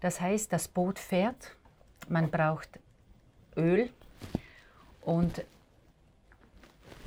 Das 0.00 0.20
heißt, 0.20 0.52
das 0.52 0.68
Boot 0.68 0.98
fährt, 0.98 1.56
man 2.08 2.30
braucht 2.30 2.80
Öl 3.56 3.90
und 5.02 5.44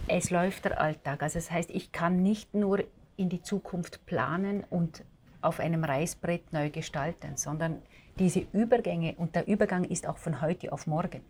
es 0.08 0.30
läuft 0.30 0.66
der 0.66 0.80
Alltag. 0.80 1.24
Also 1.24 1.40
das 1.40 1.50
heißt, 1.50 1.72
ich 1.72 1.92
kann 1.92 2.22
nicht 2.22 2.54
nur 2.54 2.84
in 3.16 3.30
die 3.30 3.42
Zukunft 3.42 4.06
planen 4.06 4.64
und 4.70 5.04
auf 5.44 5.60
einem 5.60 5.84
Reißbrett 5.84 6.54
neu 6.54 6.70
gestalten, 6.70 7.36
sondern 7.38 7.82
diese 8.20 8.46
Übergänge, 8.54 9.16
und 9.18 9.36
der 9.36 9.48
Übergang 9.48 9.84
ist 9.84 10.08
auch 10.08 10.18
von 10.18 10.42
heute 10.42 10.72
auf 10.72 10.88
morgen. 10.88 11.22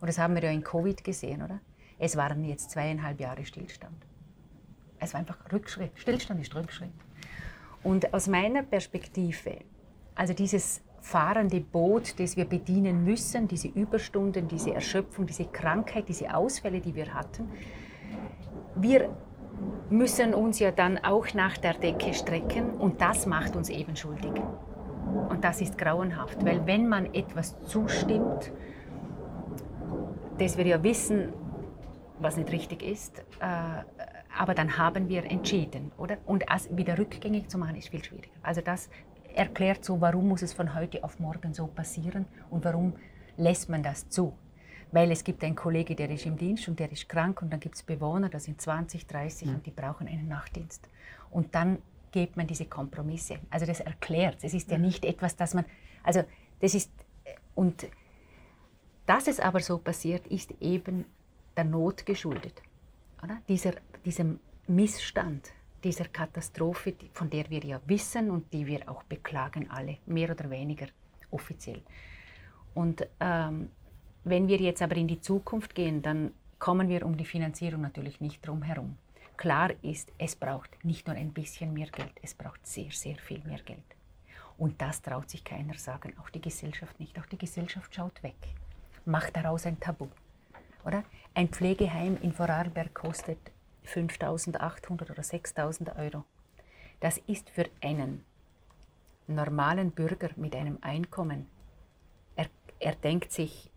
Und 0.00 0.08
das 0.08 0.18
haben 0.18 0.34
wir 0.34 0.42
ja 0.42 0.50
in 0.50 0.62
Covid 0.62 1.02
gesehen, 1.02 1.42
oder? 1.42 1.60
Es 1.98 2.16
waren 2.16 2.44
jetzt 2.44 2.70
zweieinhalb 2.70 3.20
Jahre 3.20 3.44
Stillstand. 3.44 3.96
Es 4.98 5.12
war 5.12 5.20
einfach 5.20 5.38
Rückschritt. 5.52 5.92
Stillstand 5.96 6.40
ist 6.40 6.54
Rückschritt. 6.54 6.92
Und 7.82 8.12
aus 8.14 8.26
meiner 8.28 8.62
Perspektive, 8.62 9.58
also 10.14 10.32
dieses 10.32 10.82
fahrende 11.00 11.60
Boot, 11.60 12.18
das 12.18 12.36
wir 12.36 12.46
bedienen 12.46 13.04
müssen, 13.04 13.46
diese 13.46 13.68
Überstunden, 13.68 14.48
diese 14.48 14.72
Erschöpfung, 14.72 15.26
diese 15.26 15.44
Krankheit, 15.44 16.08
diese 16.08 16.34
Ausfälle, 16.34 16.80
die 16.80 16.94
wir 16.94 17.12
hatten, 17.12 17.50
wir 18.76 19.10
müssen 19.90 20.34
uns 20.34 20.58
ja 20.58 20.70
dann 20.70 20.98
auch 20.98 21.32
nach 21.34 21.56
der 21.56 21.74
Decke 21.74 22.14
strecken 22.14 22.74
und 22.74 23.00
das 23.00 23.26
macht 23.26 23.56
uns 23.56 23.68
eben 23.68 23.96
schuldig. 23.96 24.32
Und 25.28 25.44
das 25.44 25.60
ist 25.60 25.78
grauenhaft, 25.78 26.44
weil 26.44 26.66
wenn 26.66 26.88
man 26.88 27.14
etwas 27.14 27.60
zustimmt, 27.62 28.52
das 30.38 30.56
wir 30.56 30.66
ja 30.66 30.82
wissen, 30.82 31.32
was 32.18 32.36
nicht 32.36 32.50
richtig 32.50 32.82
ist, 32.82 33.20
äh, 33.40 33.44
aber 34.36 34.54
dann 34.54 34.78
haben 34.78 35.08
wir 35.08 35.24
entschieden, 35.30 35.92
oder? 35.96 36.16
Und 36.26 36.44
es 36.52 36.76
wieder 36.76 36.98
rückgängig 36.98 37.48
zu 37.48 37.58
machen, 37.58 37.76
ist 37.76 37.88
viel 37.88 38.02
schwieriger. 38.02 38.30
Also 38.42 38.60
das 38.60 38.88
erklärt 39.34 39.84
so, 39.84 40.00
warum 40.00 40.28
muss 40.28 40.42
es 40.42 40.52
von 40.52 40.74
heute 40.74 41.04
auf 41.04 41.20
morgen 41.20 41.54
so 41.54 41.66
passieren 41.66 42.26
und 42.50 42.64
warum 42.64 42.94
lässt 43.36 43.68
man 43.68 43.82
das 43.82 44.08
zu 44.08 44.34
weil 44.94 45.10
es 45.10 45.24
gibt 45.24 45.42
einen 45.42 45.56
Kollege, 45.56 45.96
der 45.96 46.08
ist 46.08 46.24
im 46.24 46.36
Dienst 46.36 46.68
und 46.68 46.78
der 46.78 46.90
ist 46.92 47.08
krank 47.08 47.42
und 47.42 47.52
dann 47.52 47.58
gibt 47.58 47.74
es 47.74 47.82
Bewohner, 47.82 48.28
das 48.28 48.44
sind 48.44 48.60
20, 48.60 49.08
30 49.08 49.48
mhm. 49.48 49.54
und 49.56 49.66
die 49.66 49.72
brauchen 49.72 50.06
einen 50.06 50.28
Nachtdienst. 50.28 50.88
Und 51.32 51.52
dann 51.56 51.78
geht 52.12 52.36
man 52.36 52.46
diese 52.46 52.66
Kompromisse. 52.66 53.40
Also 53.50 53.66
das 53.66 53.80
erklärt, 53.80 54.38
es 54.42 54.54
ist 54.54 54.70
ja 54.70 54.78
nicht 54.78 55.04
etwas, 55.04 55.34
das 55.34 55.52
man, 55.52 55.64
also 56.04 56.22
das 56.60 56.74
ist, 56.74 56.92
und 57.56 57.88
dass 59.04 59.26
es 59.26 59.40
aber 59.40 59.58
so 59.58 59.78
passiert, 59.78 60.28
ist 60.28 60.54
eben 60.60 61.06
der 61.56 61.64
Not 61.64 62.06
geschuldet. 62.06 62.62
Oder? 63.20 63.38
Dieser, 63.48 63.72
diesem 64.04 64.38
Missstand, 64.68 65.50
dieser 65.82 66.04
Katastrophe, 66.04 66.94
von 67.14 67.28
der 67.30 67.50
wir 67.50 67.64
ja 67.64 67.80
wissen 67.86 68.30
und 68.30 68.52
die 68.52 68.64
wir 68.64 68.88
auch 68.88 69.02
beklagen 69.02 69.68
alle, 69.72 69.98
mehr 70.06 70.30
oder 70.30 70.48
weniger 70.50 70.86
offiziell. 71.32 71.82
Und 72.74 73.08
ähm, 73.18 73.70
wenn 74.24 74.48
wir 74.48 74.58
jetzt 74.58 74.82
aber 74.82 74.96
in 74.96 75.08
die 75.08 75.20
Zukunft 75.20 75.74
gehen, 75.74 76.02
dann 76.02 76.32
kommen 76.58 76.88
wir 76.88 77.04
um 77.04 77.16
die 77.16 77.24
Finanzierung 77.24 77.82
natürlich 77.82 78.20
nicht 78.20 78.46
drum 78.46 78.62
herum. 78.62 78.96
Klar 79.36 79.72
ist, 79.82 80.12
es 80.18 80.36
braucht 80.36 80.84
nicht 80.84 81.06
nur 81.06 81.16
ein 81.16 81.32
bisschen 81.32 81.72
mehr 81.74 81.88
Geld, 81.88 82.12
es 82.22 82.34
braucht 82.34 82.66
sehr, 82.66 82.90
sehr 82.90 83.16
viel 83.16 83.42
mehr 83.44 83.58
Geld. 83.58 83.84
Und 84.56 84.80
das 84.80 85.02
traut 85.02 85.28
sich 85.28 85.44
keiner 85.44 85.74
sagen, 85.74 86.14
auch 86.20 86.30
die 86.30 86.40
Gesellschaft 86.40 86.98
nicht. 87.00 87.18
Auch 87.18 87.26
die 87.26 87.38
Gesellschaft 87.38 87.94
schaut 87.94 88.22
weg, 88.22 88.36
macht 89.04 89.36
daraus 89.36 89.66
ein 89.66 89.80
Tabu. 89.80 90.06
Oder? 90.84 91.02
Ein 91.34 91.48
Pflegeheim 91.48 92.16
in 92.22 92.32
Vorarlberg 92.32 92.94
kostet 92.94 93.38
5.800 93.86 95.10
oder 95.10 95.22
6.000 95.22 95.98
Euro. 95.98 96.24
Das 97.00 97.18
ist 97.26 97.50
für 97.50 97.68
einen 97.82 98.24
normalen 99.26 99.90
Bürger 99.90 100.30
mit 100.36 100.54
einem 100.54 100.78
Einkommen, 100.80 101.46
er, 102.36 102.46
er 102.78 102.94
denkt 102.94 103.32
sich, 103.32 103.70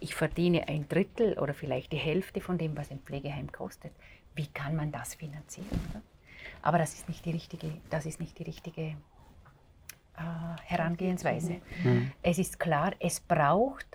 ich 0.00 0.14
verdiene 0.14 0.68
ein 0.68 0.88
Drittel 0.88 1.38
oder 1.38 1.54
vielleicht 1.54 1.92
die 1.92 1.96
Hälfte 1.96 2.40
von 2.40 2.58
dem, 2.58 2.76
was 2.76 2.90
ein 2.90 3.00
Pflegeheim 3.00 3.50
kostet. 3.50 3.92
Wie 4.34 4.46
kann 4.46 4.76
man 4.76 4.92
das 4.92 5.14
finanzieren? 5.14 5.80
Oder? 5.90 6.02
Aber 6.62 6.78
das 6.78 6.94
ist 6.94 7.08
nicht 7.08 7.24
die 7.24 7.30
richtige, 7.30 7.72
das 7.90 8.06
ist 8.06 8.20
nicht 8.20 8.38
die 8.38 8.42
richtige 8.42 8.82
äh, 8.82 8.96
Herangehensweise. 10.64 11.60
Mhm. 11.82 12.12
Es 12.22 12.38
ist 12.38 12.58
klar, 12.58 12.92
es 13.00 13.20
braucht 13.20 13.86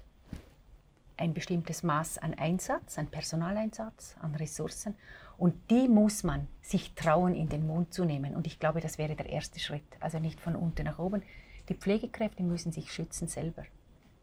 ein 1.17 1.33
bestimmtes 1.33 1.83
Maß 1.83 2.17
an 2.17 2.33
Einsatz, 2.33 2.97
an 2.97 3.07
Personaleinsatz, 3.07 4.15
an 4.21 4.33
Ressourcen. 4.35 4.95
Und 5.37 5.69
die 5.69 5.87
muss 5.87 6.23
man 6.23 6.47
sich 6.61 6.93
trauen, 6.93 7.35
in 7.35 7.49
den 7.49 7.67
Mund 7.67 7.93
zu 7.93 8.05
nehmen. 8.05 8.35
Und 8.35 8.47
ich 8.47 8.59
glaube, 8.59 8.81
das 8.81 8.97
wäre 8.97 9.15
der 9.15 9.27
erste 9.27 9.59
Schritt. 9.59 9.83
Also 9.99 10.19
nicht 10.19 10.39
von 10.39 10.55
unten 10.55 10.85
nach 10.85 10.97
oben. 10.97 11.21
Die 11.69 11.75
Pflegekräfte 11.75 12.41
müssen 12.41 12.71
sich 12.71 12.91
schützen 12.91 13.27
selber. 13.27 13.63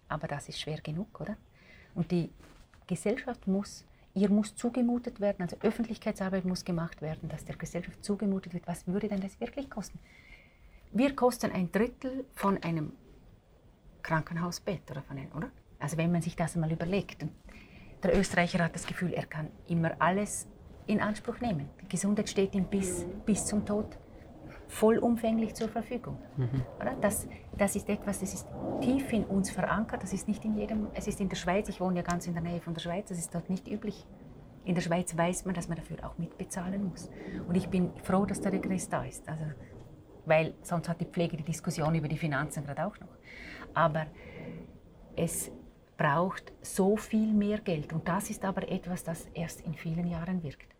Aber 0.08 0.26
das 0.26 0.48
ist 0.48 0.60
schwer 0.60 0.80
genug, 0.80 1.20
oder? 1.20 1.36
Und 1.94 2.10
die 2.10 2.30
Gesellschaft 2.86 3.46
muss, 3.46 3.84
ihr 4.14 4.30
muss 4.30 4.54
zugemutet 4.56 5.20
werden, 5.20 5.42
also 5.42 5.56
Öffentlichkeitsarbeit 5.62 6.44
muss 6.44 6.64
gemacht 6.64 7.02
werden, 7.02 7.28
dass 7.28 7.44
der 7.44 7.56
Gesellschaft 7.56 8.04
zugemutet 8.04 8.54
wird, 8.54 8.66
was 8.66 8.86
würde 8.86 9.08
denn 9.08 9.20
das 9.20 9.40
wirklich 9.40 9.70
kosten? 9.70 9.98
Wir 10.92 11.14
kosten 11.14 11.52
ein 11.52 11.70
Drittel 11.70 12.24
von 12.34 12.62
einem 12.62 12.92
Krankenhausbett 14.02 14.90
oder 14.90 15.02
von 15.02 15.18
einem, 15.18 15.32
oder? 15.32 15.50
Also 15.78 15.96
wenn 15.96 16.10
man 16.10 16.22
sich 16.22 16.34
das 16.34 16.56
mal 16.56 16.72
überlegt. 16.72 17.24
Der 18.02 18.16
Österreicher 18.16 18.64
hat 18.64 18.74
das 18.74 18.86
Gefühl, 18.86 19.12
er 19.12 19.26
kann 19.26 19.50
immer 19.66 19.92
alles 20.00 20.48
in 20.86 21.00
Anspruch 21.00 21.40
nehmen. 21.40 21.68
Die 21.82 21.88
Gesundheit 21.88 22.28
steht 22.28 22.54
ihm 22.54 22.64
bis, 22.64 23.04
bis 23.26 23.44
zum 23.44 23.66
Tod 23.66 23.98
vollumfänglich 24.68 25.54
zur 25.54 25.68
Verfügung. 25.68 26.18
Mhm. 26.36 26.62
Oder? 26.80 26.94
Das, 27.00 27.26
das 27.56 27.74
ist 27.74 27.88
etwas, 27.88 28.20
das 28.20 28.34
ist 28.34 28.46
tief 28.80 29.12
in 29.12 29.24
uns 29.24 29.50
verankert. 29.50 30.02
Das 30.02 30.12
ist 30.12 30.28
nicht 30.28 30.44
in 30.44 30.56
jedem, 30.56 30.88
es 30.94 31.08
ist 31.08 31.20
in 31.20 31.28
der 31.28 31.36
Schweiz, 31.36 31.68
ich 31.68 31.80
wohne 31.80 31.96
ja 31.96 32.02
ganz 32.02 32.26
in 32.26 32.34
der 32.34 32.42
Nähe 32.42 32.60
von 32.60 32.74
der 32.74 32.80
Schweiz, 32.80 33.08
das 33.08 33.18
ist 33.18 33.34
dort 33.34 33.50
nicht 33.50 33.66
üblich. 33.66 34.06
In 34.64 34.74
der 34.74 34.82
Schweiz 34.82 35.16
weiß 35.16 35.46
man, 35.46 35.54
dass 35.54 35.68
man 35.68 35.78
dafür 35.78 35.96
auch 36.04 36.18
mitbezahlen 36.18 36.88
muss. 36.90 37.10
Und 37.48 37.56
ich 37.56 37.68
bin 37.68 37.90
froh, 38.02 38.26
dass 38.26 38.40
der 38.40 38.52
Regress 38.52 38.88
da 38.88 39.02
ist. 39.02 39.26
Also, 39.26 39.44
weil 40.26 40.54
sonst 40.62 40.88
hat 40.90 41.00
die 41.00 41.06
Pflege 41.06 41.38
die 41.38 41.42
Diskussion 41.42 41.94
über 41.94 42.06
die 42.06 42.18
Finanzen 42.18 42.64
gerade 42.64 42.86
auch 42.86 43.00
noch. 43.00 43.08
Aber 43.72 44.06
es 45.16 45.50
braucht 45.96 46.52
so 46.60 46.98
viel 46.98 47.32
mehr 47.32 47.58
Geld. 47.60 47.94
Und 47.94 48.06
das 48.06 48.28
ist 48.28 48.44
aber 48.44 48.70
etwas, 48.70 49.04
das 49.04 49.26
erst 49.32 49.62
in 49.62 49.74
vielen 49.74 50.06
Jahren 50.06 50.42
wirkt. 50.42 50.77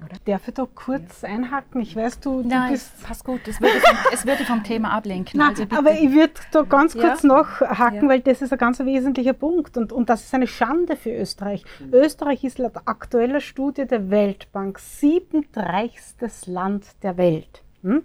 Oder? 0.00 0.16
Darf 0.24 0.48
ich 0.48 0.54
da 0.54 0.66
kurz 0.74 1.22
ja. 1.22 1.28
einhaken? 1.28 1.80
Ich 1.80 1.94
weiß, 1.94 2.20
du, 2.20 2.42
du 2.42 2.48
Nein, 2.48 2.72
bist. 2.72 3.02
Passt 3.02 3.24
gut, 3.24 3.46
es 3.46 3.60
würde, 3.60 3.80
vom, 3.80 3.96
es 4.12 4.26
würde 4.26 4.44
vom 4.44 4.62
Thema 4.64 4.90
ablenken. 4.90 5.38
Nein, 5.38 5.50
also 5.50 5.64
aber 5.70 5.92
ich 5.92 6.10
würde 6.10 6.34
da 6.50 6.62
ganz 6.62 6.94
kurz 6.94 7.22
ja. 7.22 7.28
noch 7.28 7.60
haken, 7.60 8.02
ja. 8.02 8.08
weil 8.08 8.20
das 8.20 8.42
ist 8.42 8.52
ein 8.52 8.58
ganz 8.58 8.80
wesentlicher 8.80 9.32
Punkt 9.32 9.76
und, 9.76 9.92
und 9.92 10.08
das 10.08 10.24
ist 10.24 10.34
eine 10.34 10.46
Schande 10.46 10.96
für 10.96 11.10
Österreich. 11.10 11.64
Mhm. 11.78 11.94
Österreich 11.94 12.44
ist 12.44 12.58
laut 12.58 12.76
aktueller 12.84 13.40
Studie 13.40 13.86
der 13.86 14.10
Weltbank 14.10 14.78
siebentreichstes 14.78 16.46
Land 16.46 16.86
der 17.02 17.16
Welt. 17.16 17.62
Hm? 17.82 18.02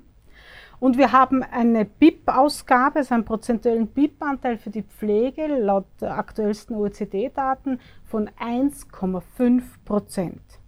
Und 0.79 0.97
wir 0.97 1.11
haben 1.11 1.43
eine 1.43 1.83
BIP-Ausgabe, 1.83 2.99
also 2.99 3.13
einen 3.13 3.25
prozentuellen 3.25 3.87
BIP-Anteil 3.87 4.57
für 4.57 4.69
die 4.69 4.83
Pflege 4.83 5.47
laut 5.47 5.87
aktuellsten 6.01 6.75
OECD-Daten 6.75 7.81
von 8.05 8.29
1,5 8.39 9.61
Prozent. 9.83 10.58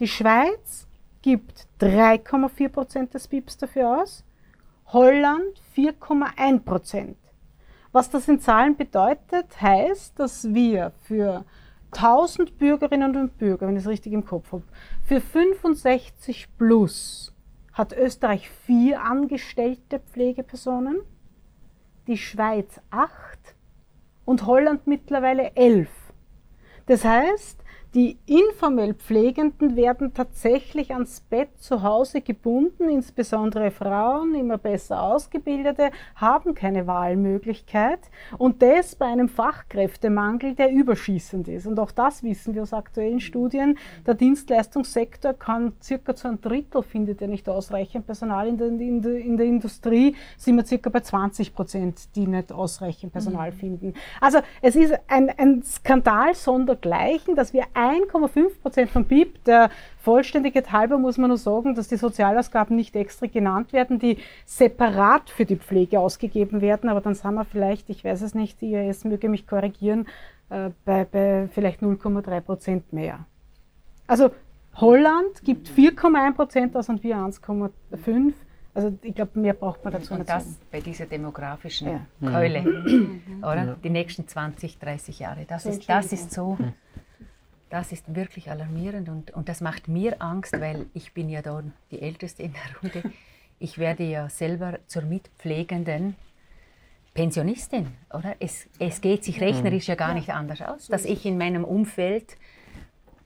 Die 0.00 0.08
Schweiz 0.08 0.88
gibt 1.20 1.66
3,4 1.80 2.68
Prozent 2.70 3.12
des 3.12 3.28
BIPs 3.28 3.58
dafür 3.58 4.00
aus, 4.00 4.24
Holland 4.86 5.60
4,1 5.76 6.60
Prozent. 6.60 7.18
Was 7.92 8.08
das 8.08 8.26
in 8.26 8.40
Zahlen 8.40 8.76
bedeutet, 8.76 9.60
heißt, 9.60 10.18
dass 10.18 10.54
wir 10.54 10.92
für 11.02 11.44
1000 11.92 12.56
Bürgerinnen 12.56 13.14
und 13.14 13.36
Bürger, 13.36 13.66
wenn 13.66 13.76
ich 13.76 13.82
es 13.82 13.88
richtig 13.88 14.14
im 14.14 14.24
Kopf 14.24 14.52
habe, 14.52 14.62
für 15.04 15.20
65 15.20 16.48
plus 16.56 17.34
hat 17.74 17.92
Österreich 17.92 18.48
vier 18.48 19.02
angestellte 19.02 20.00
Pflegepersonen, 20.00 21.00
die 22.06 22.16
Schweiz 22.16 22.80
acht 22.90 23.54
und 24.24 24.46
Holland 24.46 24.86
mittlerweile 24.86 25.54
elf. 25.56 25.90
Das 26.86 27.04
heißt, 27.04 27.59
die 27.94 28.18
informell 28.26 28.94
Pflegenden 28.94 29.74
werden 29.74 30.14
tatsächlich 30.14 30.92
ans 30.92 31.20
Bett 31.20 31.48
zu 31.58 31.82
Hause 31.82 32.20
gebunden, 32.20 32.88
insbesondere 32.88 33.72
Frauen, 33.72 34.34
immer 34.36 34.58
besser 34.58 35.02
ausgebildete, 35.02 35.90
haben 36.14 36.54
keine 36.54 36.86
Wahlmöglichkeit 36.86 37.98
und 38.38 38.62
das 38.62 38.94
bei 38.94 39.06
einem 39.06 39.28
Fachkräftemangel, 39.28 40.54
der 40.54 40.70
überschießend 40.70 41.48
ist. 41.48 41.66
Und 41.66 41.80
auch 41.80 41.90
das 41.90 42.22
wissen 42.22 42.54
wir 42.54 42.62
aus 42.62 42.72
aktuellen 42.72 43.18
Studien. 43.18 43.76
Der 44.06 44.14
Dienstleistungssektor 44.14 45.32
kann 45.34 45.72
circa 45.82 46.14
zu 46.14 46.28
einem 46.28 46.40
Drittel 46.40 46.82
findet 46.82 47.20
er 47.20 47.28
nicht 47.28 47.48
ausreichend 47.48 48.06
Personal. 48.06 48.46
In 48.46 48.56
der, 48.56 48.68
in 48.68 49.02
der, 49.02 49.16
in 49.16 49.36
der 49.36 49.46
Industrie 49.46 50.14
sind 50.36 50.56
wir 50.56 50.64
circa 50.64 50.90
bei 50.90 51.00
20 51.00 51.54
Prozent, 51.54 52.14
die 52.14 52.26
nicht 52.26 52.52
ausreichend 52.52 53.12
Personal 53.12 53.50
mhm. 53.50 53.56
finden. 53.56 53.94
Also 54.20 54.38
es 54.62 54.76
ist 54.76 54.94
ein, 55.08 55.28
ein 55.36 55.62
Skandal 55.64 56.34
sondergleichen, 56.34 57.34
dass 57.34 57.52
wir 57.52 57.64
1,5 57.80 58.60
Prozent 58.60 58.90
vom 58.90 59.04
BIP. 59.04 59.44
Der 59.44 59.70
Vollständigkeit 59.98 60.70
halber 60.70 60.98
muss 60.98 61.18
man 61.18 61.28
nur 61.28 61.38
sagen, 61.38 61.74
dass 61.74 61.88
die 61.88 61.96
Sozialausgaben 61.96 62.76
nicht 62.76 62.94
extra 62.94 63.26
genannt 63.26 63.72
werden, 63.72 63.98
die 63.98 64.18
separat 64.44 65.30
für 65.30 65.46
die 65.46 65.56
Pflege 65.56 65.98
ausgegeben 65.98 66.60
werden. 66.60 66.90
Aber 66.90 67.00
dann 67.00 67.14
sind 67.14 67.34
wir 67.34 67.44
vielleicht, 67.44 67.88
ich 67.88 68.04
weiß 68.04 68.22
es 68.22 68.34
nicht, 68.34 68.60
die 68.60 68.72
IAS 68.72 69.04
möge 69.04 69.28
mich 69.28 69.46
korrigieren, 69.46 70.06
äh, 70.50 70.70
bei, 70.84 71.04
bei 71.04 71.48
vielleicht 71.52 71.80
0,3 71.80 72.40
Prozent 72.40 72.92
mehr. 72.92 73.20
Also 74.06 74.30
Holland 74.76 75.42
gibt 75.44 75.68
4,1 75.68 76.34
Prozent 76.34 76.76
aus 76.76 76.88
und 76.88 77.02
wir 77.02 77.16
1,5. 77.16 78.32
Also 78.72 78.96
ich 79.02 79.14
glaube, 79.14 79.38
mehr 79.38 79.54
braucht 79.54 79.84
man 79.84 79.92
dazu 79.92 80.14
und 80.14 80.20
nicht. 80.20 80.28
Und 80.30 80.36
das 80.36 80.44
sagen. 80.44 80.56
bei 80.70 80.80
dieser 80.80 81.06
demografischen 81.06 81.88
ja. 81.88 82.30
Keule, 82.30 82.62
mhm. 82.62 83.38
oder? 83.38 83.64
Ja. 83.64 83.76
Die 83.82 83.90
nächsten 83.90 84.28
20, 84.28 84.78
30 84.78 85.18
Jahre. 85.18 85.44
Das, 85.48 85.66
ist, 85.66 85.88
das 85.88 86.12
ist 86.12 86.32
so. 86.32 86.56
Mhm. 86.58 86.72
Das 87.70 87.92
ist 87.92 88.14
wirklich 88.16 88.50
alarmierend 88.50 89.08
und, 89.08 89.30
und 89.30 89.48
das 89.48 89.60
macht 89.60 89.86
mir 89.86 90.20
Angst, 90.20 90.52
weil 90.60 90.86
ich 90.92 91.14
bin 91.14 91.28
ja 91.28 91.40
da 91.40 91.62
die 91.92 92.02
Älteste 92.02 92.42
in 92.42 92.52
der 92.52 92.82
Runde. 92.82 93.10
Ich 93.60 93.78
werde 93.78 94.02
ja 94.02 94.28
selber 94.28 94.80
zur 94.88 95.02
mitpflegenden 95.02 96.16
Pensionistin, 97.14 97.86
oder? 98.12 98.34
Es, 98.40 98.68
es 98.80 99.00
geht 99.00 99.24
sich 99.24 99.40
rechnerisch 99.40 99.86
ja 99.86 99.94
gar 99.94 100.14
nicht 100.14 100.30
anders 100.30 100.62
aus. 100.62 100.88
Dass 100.88 101.04
ich 101.04 101.24
in 101.24 101.38
meinem 101.38 101.64
Umfeld 101.64 102.36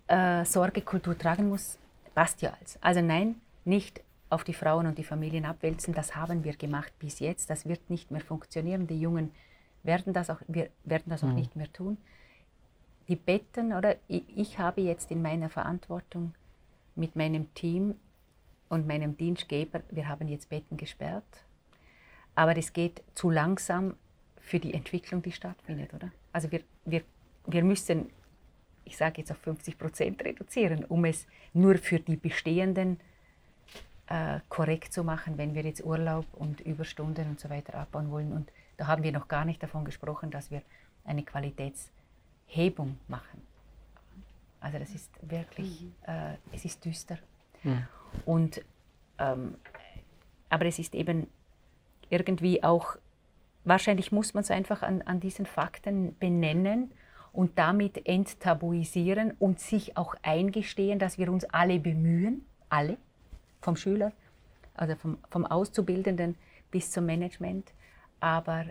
äh, 0.09 0.45
Sorgekultur 0.45 1.17
tragen 1.17 1.49
muss, 1.49 1.79
passt 2.15 2.43
ja 2.43 2.53
als. 2.61 2.79
Also 2.83 3.01
nein, 3.01 3.37
nicht 3.65 4.03
auf 4.29 4.45
die 4.45 4.55
Frauen 4.55 4.87
und 4.87 4.99
die 4.99 5.05
Familien 5.05 5.47
abwälzen. 5.47 5.95
Das 5.95 6.17
haben 6.17 6.45
wir 6.45 6.55
gemacht 6.57 6.93
bis 6.99 7.19
jetzt. 7.19 7.49
Das 7.49 7.67
wird 7.67 7.89
nicht 7.89 8.11
mehr 8.11 8.21
funktionieren. 8.21 8.87
Die 8.87 9.01
Jungen 9.01 9.31
werden 9.85 10.13
das 10.13 10.29
auch, 10.29 10.41
wir 10.49 10.69
werden 10.85 11.05
das 11.07 11.25
auch 11.25 11.29
mhm. 11.29 11.37
nicht 11.37 11.57
mehr 11.57 11.73
tun 11.73 11.97
die 13.09 13.17
Betten, 13.17 13.73
oder 13.73 13.97
ich, 14.09 14.59
habe 14.59 14.81
jetzt 14.81 15.11
in 15.11 15.23
meiner 15.23 15.51
Verantwortung 15.51 16.35
mit 16.95 17.17
meinem 17.17 17.53
Team 17.55 17.97
und 18.69 18.87
meinem 18.87 19.17
Dienstgeber, 19.17 19.83
wir 19.91 20.09
haben 20.09 20.29
jetzt 20.29 20.49
Betten 20.49 20.77
gesperrt, 20.77 21.25
aber 22.35 22.55
das 22.55 22.73
geht 22.73 23.03
zu 23.15 23.31
langsam 23.31 23.95
für 24.41 24.59
die 24.59 24.75
Entwicklung, 24.75 25.23
die 25.23 25.33
stattfindet, 25.33 25.93
oder? 25.95 26.11
Also 26.33 26.51
wir, 26.51 26.61
wir, 26.85 27.03
wir 27.47 27.63
müssen, 27.63 28.11
ich 28.85 28.97
sage 28.97 29.21
jetzt 29.21 29.31
auf 29.31 29.39
50 29.39 29.79
Prozent 29.79 30.25
reduzieren, 30.25 30.85
um 30.85 31.05
es 31.05 31.27
nur 31.53 31.77
für 31.79 32.01
die 32.01 32.17
bestehenden 32.17 32.99
äh, 34.07 34.41
korrekt 34.49 34.93
zu 34.93 35.05
machen, 35.05 35.39
wenn 35.39 35.55
wir 35.55 35.63
jetzt 35.63 35.85
Urlaub 35.85 36.27
und 36.33 36.61
Überstunden 36.61 37.29
und 37.31 37.41
so 37.41 37.49
weiter 37.49 37.75
abbauen 37.75 38.11
wollen. 38.11 38.33
Und 38.33 38.51
da 38.77 38.87
haben 38.87 39.03
wir 39.03 39.13
noch 39.13 39.29
gar 39.29 39.45
nicht 39.45 39.63
davon 39.63 39.85
gesprochen, 39.85 40.31
dass 40.31 40.51
wir 40.51 40.63
eine 41.05 41.23
Qualitäts- 41.23 41.91
Hebung 42.47 42.99
machen. 43.09 43.43
Also 44.61 44.79
das 44.79 44.95
ist 44.95 45.11
wirklich, 45.23 45.83
mhm. 45.83 45.93
äh, 46.07 46.37
es 46.53 46.65
ist 46.65 46.85
düster. 46.85 47.19
Mhm. 47.63 47.87
Und, 48.25 48.65
ähm, 49.19 49.57
aber 50.49 50.67
es 50.67 50.79
ist 50.79 50.95
eben 50.95 51.27
irgendwie 52.09 52.63
auch, 52.63 52.97
wahrscheinlich 53.65 54.13
muss 54.13 54.35
man 54.35 54.43
es 54.43 54.51
einfach 54.51 54.83
an, 54.83 55.03
an 55.03 55.21
diesen 55.21 55.47
Fakten 55.47 56.17
benennen 56.19 56.93
und 57.33 57.59
damit 57.59 58.07
enttabuisieren 58.07 59.33
und 59.39 59.59
sich 59.61 59.97
auch 59.97 60.15
eingestehen, 60.23 60.99
dass 60.99 61.19
wir 61.19 61.31
uns 61.31 61.45
alle 61.45 61.79
bemühen, 61.79 62.47
alle, 62.69 62.97
vom 63.61 63.77
Schüler, 63.77 64.13
also 64.75 64.95
vom, 64.97 65.19
vom 65.31 65.45
Auszubildenden 65.45 66.37
bis 66.71 66.91
zum 66.91 67.07
Management, 67.07 67.73
aber 68.21 68.67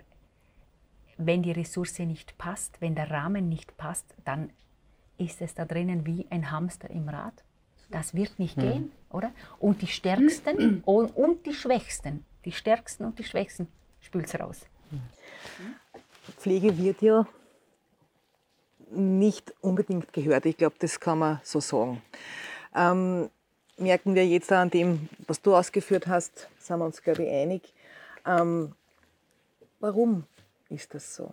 wenn 1.16 1.42
die 1.42 1.52
Ressource 1.52 1.98
nicht 2.00 2.36
passt, 2.38 2.80
wenn 2.80 2.94
der 2.94 3.10
Rahmen 3.10 3.48
nicht 3.48 3.76
passt, 3.76 4.14
dann 4.24 4.50
ist 5.18 5.40
es 5.40 5.54
da 5.54 5.64
drinnen 5.64 6.06
wie 6.06 6.26
ein 6.30 6.50
Hamster 6.50 6.90
im 6.90 7.08
Rad. 7.08 7.44
Das 7.90 8.14
wird 8.14 8.38
nicht 8.38 8.56
mhm. 8.56 8.62
gehen, 8.62 8.92
oder? 9.10 9.30
Und 9.58 9.82
die 9.82 9.86
Stärksten 9.86 10.82
und 10.84 11.46
die 11.46 11.54
Schwächsten, 11.54 12.24
die 12.44 12.52
Stärksten 12.52 13.04
und 13.04 13.18
die 13.18 13.24
Schwächsten 13.24 13.68
spült 14.00 14.26
es 14.26 14.38
raus. 14.38 14.60
Pflege 16.38 16.76
wird 16.78 17.02
ja 17.02 17.26
nicht 18.90 19.52
unbedingt 19.60 20.12
gehört. 20.12 20.46
Ich 20.46 20.56
glaube, 20.56 20.76
das 20.78 20.98
kann 20.98 21.18
man 21.18 21.40
so 21.42 21.60
sagen. 21.60 22.02
Ähm, 22.74 23.30
merken 23.76 24.14
wir 24.14 24.26
jetzt 24.26 24.50
an 24.52 24.70
dem, 24.70 25.08
was 25.26 25.40
du 25.40 25.54
ausgeführt 25.54 26.06
hast, 26.06 26.48
sind 26.58 26.78
wir 26.78 26.84
uns, 26.84 27.02
glaube 27.02 27.24
ich, 27.24 27.30
einig. 27.30 27.72
Ähm, 28.26 28.72
warum 29.80 30.24
ist 30.74 30.94
das 30.94 31.14
so? 31.14 31.32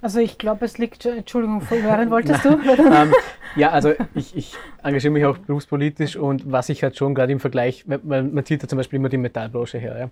Also 0.00 0.18
ich 0.18 0.36
glaube, 0.36 0.64
es 0.64 0.78
liegt, 0.78 1.06
Entschuldigung, 1.06 1.60
Florian, 1.60 2.10
wolltest 2.10 2.44
du? 2.44 2.48
ähm, 2.48 3.14
ja, 3.54 3.70
also 3.70 3.94
ich, 4.14 4.36
ich, 4.36 4.56
engagiere 4.82 5.12
mich 5.12 5.24
auch 5.24 5.38
berufspolitisch 5.38 6.16
und 6.16 6.50
was 6.50 6.68
ich 6.70 6.82
halt 6.82 6.96
schon 6.96 7.14
gerade 7.14 7.32
im 7.32 7.38
Vergleich, 7.38 7.86
man, 7.86 8.34
man 8.34 8.44
zieht 8.44 8.62
ja 8.62 8.68
zum 8.68 8.78
Beispiel 8.78 8.96
immer 8.96 9.08
die 9.08 9.18
Metallbranche 9.18 9.78
her. 9.78 9.96
Ja. 9.96 10.10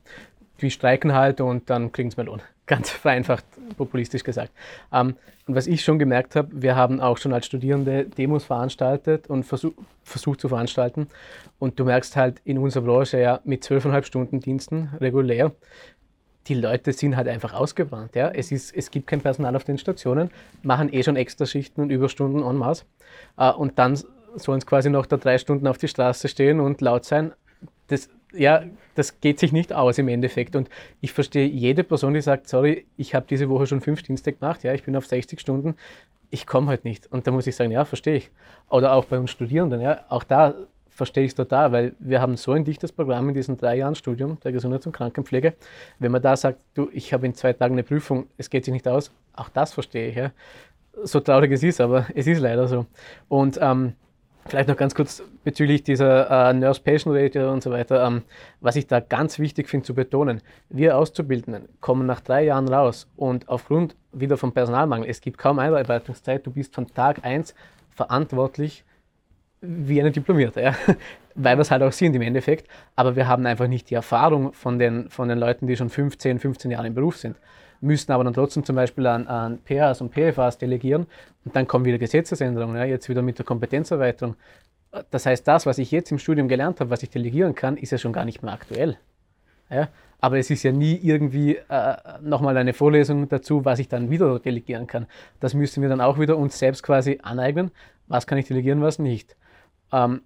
Die 0.61 0.71
streiken 0.71 1.15
halt 1.15 1.41
und 1.41 1.71
dann 1.71 1.93
kriegen 1.93 2.11
sie 2.11 2.17
mal 2.17 2.27
Lohn. 2.27 2.43
Ganz 2.67 2.91
vereinfacht, 2.91 3.45
populistisch 3.77 4.23
gesagt. 4.23 4.53
Ähm, 4.93 5.17
und 5.47 5.57
was 5.57 5.67
ich 5.67 5.83
schon 5.83 5.99
gemerkt 5.99 6.37
habe, 6.37 6.49
wir 6.53 6.77
haben 6.77 7.01
auch 7.01 7.19
schon 7.19 7.33
als 7.33 7.47
Studierende 7.47 8.05
Demos 8.05 8.45
veranstaltet 8.45 9.29
und 9.29 9.45
versuch, 9.45 9.73
versucht 10.05 10.41
zu 10.41 10.49
veranstalten. 10.49 11.09
Und 11.59 11.81
du 11.81 11.85
merkst 11.85 12.17
halt 12.17 12.41
in 12.45 12.59
unserer 12.59 12.85
Branche 12.85 13.19
ja 13.19 13.41
mit 13.45 13.65
zwölfeinhalb 13.65 14.07
Stunden 14.07 14.39
Diensten 14.39 14.91
regulär, 15.01 15.53
die 16.47 16.55
Leute 16.55 16.93
sind 16.93 17.17
halt 17.17 17.29
einfach 17.29 17.53
ausgebrannt. 17.53 18.15
Ja? 18.15 18.31
Es, 18.31 18.51
ist, 18.51 18.75
es 18.75 18.91
gibt 18.91 19.07
kein 19.07 19.21
Personal 19.21 19.55
auf 19.57 19.65
den 19.65 19.79
Stationen, 19.79 20.31
machen 20.63 20.93
eh 20.93 21.03
schon 21.03 21.17
extra 21.17 21.47
Schichten 21.47 21.81
und 21.81 21.91
Überstunden 21.91 22.43
en 22.43 22.57
masse. 22.57 22.85
Äh, 23.37 23.51
und 23.53 23.79
dann 23.79 23.99
sollen 24.37 24.61
sie 24.61 24.67
quasi 24.67 24.91
noch 24.91 25.07
da 25.07 25.17
drei 25.17 25.39
Stunden 25.39 25.67
auf 25.67 25.79
die 25.79 25.89
Straße 25.89 26.29
stehen 26.29 26.61
und 26.61 26.81
laut 26.81 27.05
sein. 27.05 27.33
Das, 27.89 28.09
ja, 28.33 28.64
das 28.95 29.20
geht 29.20 29.39
sich 29.39 29.53
nicht 29.53 29.72
aus 29.72 29.99
im 29.99 30.09
Endeffekt. 30.09 30.57
Und 30.57 30.68
ich 31.01 31.12
verstehe 31.12 31.47
jede 31.47 31.85
Person, 31.85 32.14
die 32.14 32.20
sagt, 32.20 32.49
sorry, 32.49 32.87
ich 32.97 33.14
habe 33.14 33.26
diese 33.28 33.49
Woche 33.49 33.66
schon 33.66 33.81
fünf 33.81 34.03
Dienste 34.03 34.33
gemacht, 34.33 34.62
ja, 34.62 34.74
ich 34.74 34.85
bin 34.85 34.97
auf 34.97 35.07
60 35.07 35.41
Stunden, 35.41 35.74
ich 36.31 36.47
komme 36.47 36.68
halt 36.68 36.85
nicht. 36.85 37.11
Und 37.11 37.26
da 37.26 37.31
muss 37.31 37.47
ich 37.47 37.57
sagen, 37.57 37.70
ja, 37.70 37.85
verstehe 37.85 38.16
ich. 38.16 38.31
Oder 38.68 38.93
auch 38.93 39.05
bei 39.05 39.18
uns 39.18 39.31
Studierenden, 39.31 39.81
ja, 39.81 40.05
auch 40.09 40.24
da 40.24 40.55
verstehe 41.01 41.24
ich 41.24 41.31
es 41.31 41.35
total, 41.35 41.72
weil 41.72 41.95
wir 41.99 42.20
haben 42.20 42.37
so 42.37 42.53
ein 42.53 42.64
dichtes 42.64 42.93
Programm 42.93 43.28
in 43.28 43.35
diesen 43.35 43.57
drei 43.57 43.76
Jahren 43.76 43.95
Studium 43.95 44.39
der 44.41 44.53
Gesundheits- 44.53 44.87
und 44.87 44.93
Krankenpflege. 44.93 45.55
Wenn 45.99 46.12
man 46.12 46.20
da 46.20 46.37
sagt, 46.37 46.61
du, 46.74 46.91
ich 46.93 47.14
habe 47.14 47.26
in 47.26 47.35
zwei 47.35 47.55
Tagen 47.55 47.74
eine 47.74 47.85
Prüfung, 47.85 48.26
es 48.37 48.51
geht 48.51 48.64
sich 48.64 48.72
nicht 48.72 48.87
aus, 48.87 49.11
auch 49.35 49.49
das 49.49 49.72
verstehe 49.72 50.09
ich. 50.11 50.16
Ja. 50.16 50.33
So 51.03 51.20
traurig 51.20 51.53
es 51.53 51.62
ist, 51.62 51.81
aber 51.81 52.07
es 52.14 52.26
ist 52.26 52.41
leider 52.41 52.68
so. 52.68 52.85
Und 53.28 53.59
ähm, 53.62 53.95
vielleicht 54.47 54.68
noch 54.68 54.76
ganz 54.76 54.95
kurz 54.95 55.22
bezüglich 55.45 55.82
dieser 55.82 56.51
äh, 56.51 56.53
Nurse-Patient-Ratio 56.55 57.53
und 57.53 57.62
so 57.62 57.70
weiter, 57.70 58.07
ähm, 58.07 58.22
was 58.61 58.76
ich 58.76 58.86
da 58.86 59.01
ganz 59.01 59.38
wichtig 59.38 59.68
finde 59.68 59.86
zu 59.86 59.95
betonen. 59.95 60.43
Wir 60.68 60.97
Auszubildenden 60.97 61.68
kommen 61.80 62.07
nach 62.07 62.20
drei 62.20 62.45
Jahren 62.45 62.68
raus 62.68 63.07
und 63.16 63.49
aufgrund 63.49 63.97
wieder 64.12 64.36
vom 64.36 64.53
Personalmangel, 64.53 65.09
es 65.09 65.20
gibt 65.20 65.38
kaum 65.38 65.59
Einarbeitungszeit, 65.59 66.47
du 66.47 66.51
bist 66.51 66.74
von 66.74 66.86
Tag 66.88 67.24
1 67.24 67.55
verantwortlich 67.91 68.84
wie 69.61 70.01
eine 70.01 70.11
Diplomierte, 70.11 70.61
ja? 70.62 70.74
weil 71.34 71.57
wir 71.57 71.62
es 71.62 71.70
halt 71.70 71.82
auch 71.82 71.93
sind 71.93 72.14
im 72.14 72.22
Endeffekt. 72.22 72.68
Aber 72.97 73.16
wir 73.16 73.28
haben 73.28 73.47
einfach 73.47 73.68
nicht 73.68 73.91
die 73.91 73.95
Erfahrung 73.95 74.53
von 74.53 74.78
den, 74.78 75.09
von 75.11 75.28
den 75.28 75.38
Leuten, 75.38 75.66
die 75.66 75.76
schon 75.76 75.91
15, 75.91 76.38
15 76.38 76.70
Jahre 76.70 76.86
im 76.86 76.95
Beruf 76.95 77.16
sind. 77.16 77.36
Müssen 77.81 78.12
aber 78.12 78.24
dann 78.24 78.35
trotzdem 78.35 78.64
zum 78.64 78.76
Beispiel 78.76 79.07
an, 79.07 79.26
an 79.26 79.59
PHs 79.64 80.01
und 80.01 80.12
PFAs 80.12 80.59
delegieren 80.59 81.07
und 81.45 81.57
dann 81.57 81.66
kommen 81.66 81.85
wieder 81.85 81.99
Gesetzesänderungen, 81.99 82.76
ja? 82.76 82.85
jetzt 82.85 83.09
wieder 83.09 83.22
mit 83.22 83.39
der 83.39 83.47
Kompetenzerweiterung. 83.47 84.37
Das 85.11 85.24
heißt, 85.24 85.47
das, 85.47 85.66
was 85.66 85.78
ich 85.78 85.91
jetzt 85.91 86.11
im 86.11 86.18
Studium 86.18 86.49
gelernt 86.49 86.81
habe, 86.81 86.91
was 86.91 87.03
ich 87.03 87.11
delegieren 87.11 87.55
kann, 87.55 87.76
ist 87.76 87.93
ja 87.93 87.99
schon 87.99 88.12
gar 88.12 88.24
nicht 88.24 88.43
mehr 88.43 88.53
aktuell. 88.53 88.99
Ja? 89.70 89.89
Aber 90.20 90.39
es 90.39 90.51
ist 90.51 90.62
ja 90.62 90.72
nie 90.72 90.97
irgendwie 90.97 91.57
äh, 91.57 91.97
nochmal 92.20 92.57
eine 92.57 92.74
Vorlesung 92.74 93.28
dazu, 93.28 93.64
was 93.64 93.78
ich 93.78 93.89
dann 93.89 94.11
wieder 94.11 94.39
delegieren 94.39 94.87
kann. 94.87 95.07
Das 95.39 95.55
müssen 95.55 95.81
wir 95.81 95.89
dann 95.89 96.01
auch 96.01 96.18
wieder 96.18 96.37
uns 96.37 96.59
selbst 96.59 96.83
quasi 96.83 97.18
aneignen. 97.22 97.70
Was 98.09 98.26
kann 98.26 98.37
ich 98.37 98.47
delegieren, 98.47 98.83
was 98.83 98.99
nicht. 98.99 99.37
Ähm, 99.93 100.22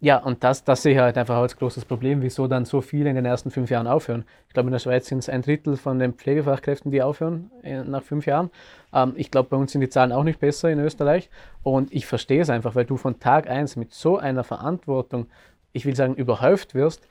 ja, 0.00 0.18
und 0.18 0.44
das, 0.44 0.62
das 0.62 0.82
sehe 0.82 0.92
ich 0.92 0.98
halt 0.98 1.16
einfach 1.16 1.36
als 1.36 1.56
großes 1.56 1.86
Problem, 1.86 2.20
wieso 2.20 2.46
dann 2.46 2.66
so 2.66 2.82
viele 2.82 3.08
in 3.08 3.16
den 3.16 3.24
ersten 3.24 3.50
fünf 3.50 3.70
Jahren 3.70 3.86
aufhören. 3.86 4.26
Ich 4.46 4.52
glaube, 4.52 4.68
in 4.68 4.72
der 4.72 4.78
Schweiz 4.78 5.06
sind 5.06 5.18
es 5.18 5.30
ein 5.30 5.40
Drittel 5.40 5.78
von 5.78 5.98
den 5.98 6.12
Pflegefachkräften, 6.12 6.90
die 6.90 7.00
aufhören 7.00 7.50
äh, 7.62 7.82
nach 7.82 8.02
fünf 8.02 8.26
Jahren. 8.26 8.50
Ähm, 8.92 9.14
ich 9.16 9.30
glaube, 9.30 9.48
bei 9.48 9.56
uns 9.56 9.72
sind 9.72 9.80
die 9.80 9.88
Zahlen 9.88 10.12
auch 10.12 10.22
nicht 10.22 10.38
besser 10.38 10.70
in 10.70 10.80
Österreich. 10.80 11.30
Und 11.62 11.94
ich 11.94 12.04
verstehe 12.04 12.42
es 12.42 12.50
einfach, 12.50 12.74
weil 12.74 12.84
du 12.84 12.98
von 12.98 13.18
Tag 13.20 13.48
eins 13.48 13.76
mit 13.76 13.94
so 13.94 14.18
einer 14.18 14.44
Verantwortung, 14.44 15.28
ich 15.72 15.86
will 15.86 15.96
sagen, 15.96 16.14
überhäuft 16.14 16.74
wirst, 16.74 17.08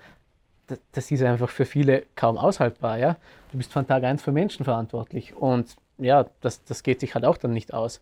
das, 0.67 0.79
das 0.91 1.09
ist 1.09 1.23
einfach 1.23 1.49
für 1.49 1.65
viele 1.65 2.03
kaum 2.15 2.37
aushaltbar. 2.37 2.99
Ja? 2.99 3.17
Du 3.51 3.57
bist 3.57 3.73
von 3.73 3.87
Tag 3.87 4.03
eins 4.03 4.21
für 4.21 4.31
Menschen 4.31 4.63
verantwortlich. 4.63 5.35
Und 5.35 5.75
ja, 5.97 6.27
das, 6.41 6.63
das 6.65 6.83
geht 6.83 6.99
sich 6.99 7.15
halt 7.15 7.25
auch 7.25 7.37
dann 7.37 7.51
nicht 7.51 7.73
aus. 7.73 7.99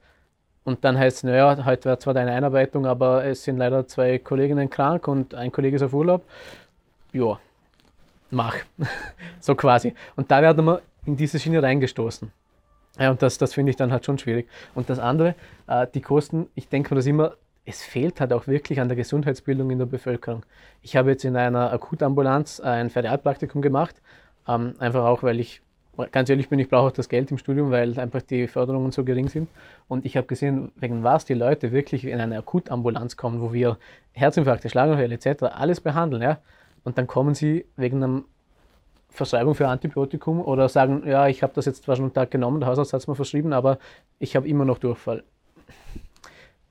Und 0.63 0.83
dann 0.83 0.97
heißt 0.97 1.17
es, 1.17 1.23
naja, 1.23 1.65
heute 1.65 1.85
wäre 1.85 1.99
zwar 1.99 2.13
deine 2.13 2.31
Einarbeitung, 2.31 2.85
aber 2.85 3.25
es 3.25 3.43
sind 3.43 3.57
leider 3.57 3.85
zwei 3.87 4.17
Kolleginnen 4.17 4.69
krank 4.69 5.07
und 5.07 5.35
ein 5.35 5.51
Kollege 5.51 5.75
ist 5.75 5.81
auf 5.81 5.93
Urlaub. 5.93 6.23
Ja, 7.11 7.39
mach. 8.31 8.55
so 9.39 9.55
quasi. 9.55 9.93
Und 10.15 10.31
da 10.31 10.41
werden 10.41 10.65
wir 10.65 10.81
in 11.05 11.17
diese 11.17 11.39
Schiene 11.39 11.61
reingestoßen. 11.61 12.31
Ja, 12.99 13.11
und 13.11 13.21
das, 13.21 13.37
das 13.37 13.53
finde 13.53 13.71
ich 13.71 13.75
dann 13.75 13.91
halt 13.91 14.05
schon 14.05 14.17
schwierig. 14.17 14.47
Und 14.73 14.89
das 14.89 14.99
andere, 14.99 15.35
äh, 15.67 15.87
die 15.93 16.01
Kosten, 16.01 16.47
ich 16.55 16.69
denke 16.69 16.93
mir 16.93 16.97
das 16.97 17.07
immer, 17.07 17.33
es 17.65 17.81
fehlt 17.81 18.19
halt 18.19 18.33
auch 18.33 18.47
wirklich 18.47 18.79
an 18.79 18.87
der 18.87 18.97
Gesundheitsbildung 18.97 19.71
in 19.71 19.79
der 19.79 19.85
Bevölkerung. 19.85 20.45
Ich 20.81 20.95
habe 20.95 21.11
jetzt 21.11 21.25
in 21.25 21.35
einer 21.35 21.71
Akutambulanz 21.71 22.59
ein 22.59 22.89
Ferialpraktikum 22.89 23.61
gemacht, 23.61 23.95
ähm, 24.47 24.75
einfach 24.79 25.05
auch, 25.05 25.23
weil 25.23 25.39
ich 25.39 25.61
ganz 26.11 26.29
ehrlich 26.29 26.49
bin, 26.49 26.59
ich 26.59 26.69
brauche 26.69 26.87
auch 26.87 26.91
das 26.91 27.09
Geld 27.09 27.29
im 27.31 27.37
Studium, 27.37 27.71
weil 27.71 27.99
einfach 27.99 28.21
die 28.21 28.47
Förderungen 28.47 28.91
so 28.91 29.03
gering 29.03 29.29
sind. 29.29 29.49
Und 29.87 30.05
ich 30.05 30.17
habe 30.17 30.27
gesehen, 30.27 30.71
wegen 30.75 31.03
was 31.03 31.25
die 31.25 31.33
Leute 31.33 31.71
wirklich 31.71 32.05
in 32.05 32.19
eine 32.19 32.37
Akutambulanz 32.39 33.17
kommen, 33.17 33.41
wo 33.41 33.53
wir 33.53 33.77
Herzinfarkte, 34.13 34.69
Schlaganfälle 34.69 35.15
etc. 35.15 35.43
alles 35.43 35.81
behandeln. 35.81 36.21
Ja? 36.21 36.39
Und 36.83 36.97
dann 36.97 37.07
kommen 37.07 37.35
sie 37.35 37.65
wegen 37.75 38.03
einer 38.03 38.23
Verschreibung 39.09 39.53
für 39.53 39.67
Antibiotikum 39.67 40.41
oder 40.41 40.67
sagen, 40.67 41.03
ja, 41.05 41.27
ich 41.27 41.43
habe 41.43 41.53
das 41.53 41.65
jetzt 41.65 41.83
zwar 41.83 41.95
schon 41.95 42.05
einen 42.05 42.13
Tag 42.13 42.31
genommen, 42.31 42.59
der 42.59 42.69
Hausarzt 42.69 42.93
hat 42.93 43.01
es 43.01 43.07
mir 43.07 43.15
verschrieben, 43.15 43.53
aber 43.53 43.77
ich 44.17 44.35
habe 44.35 44.47
immer 44.47 44.65
noch 44.65 44.79
Durchfall. 44.79 45.23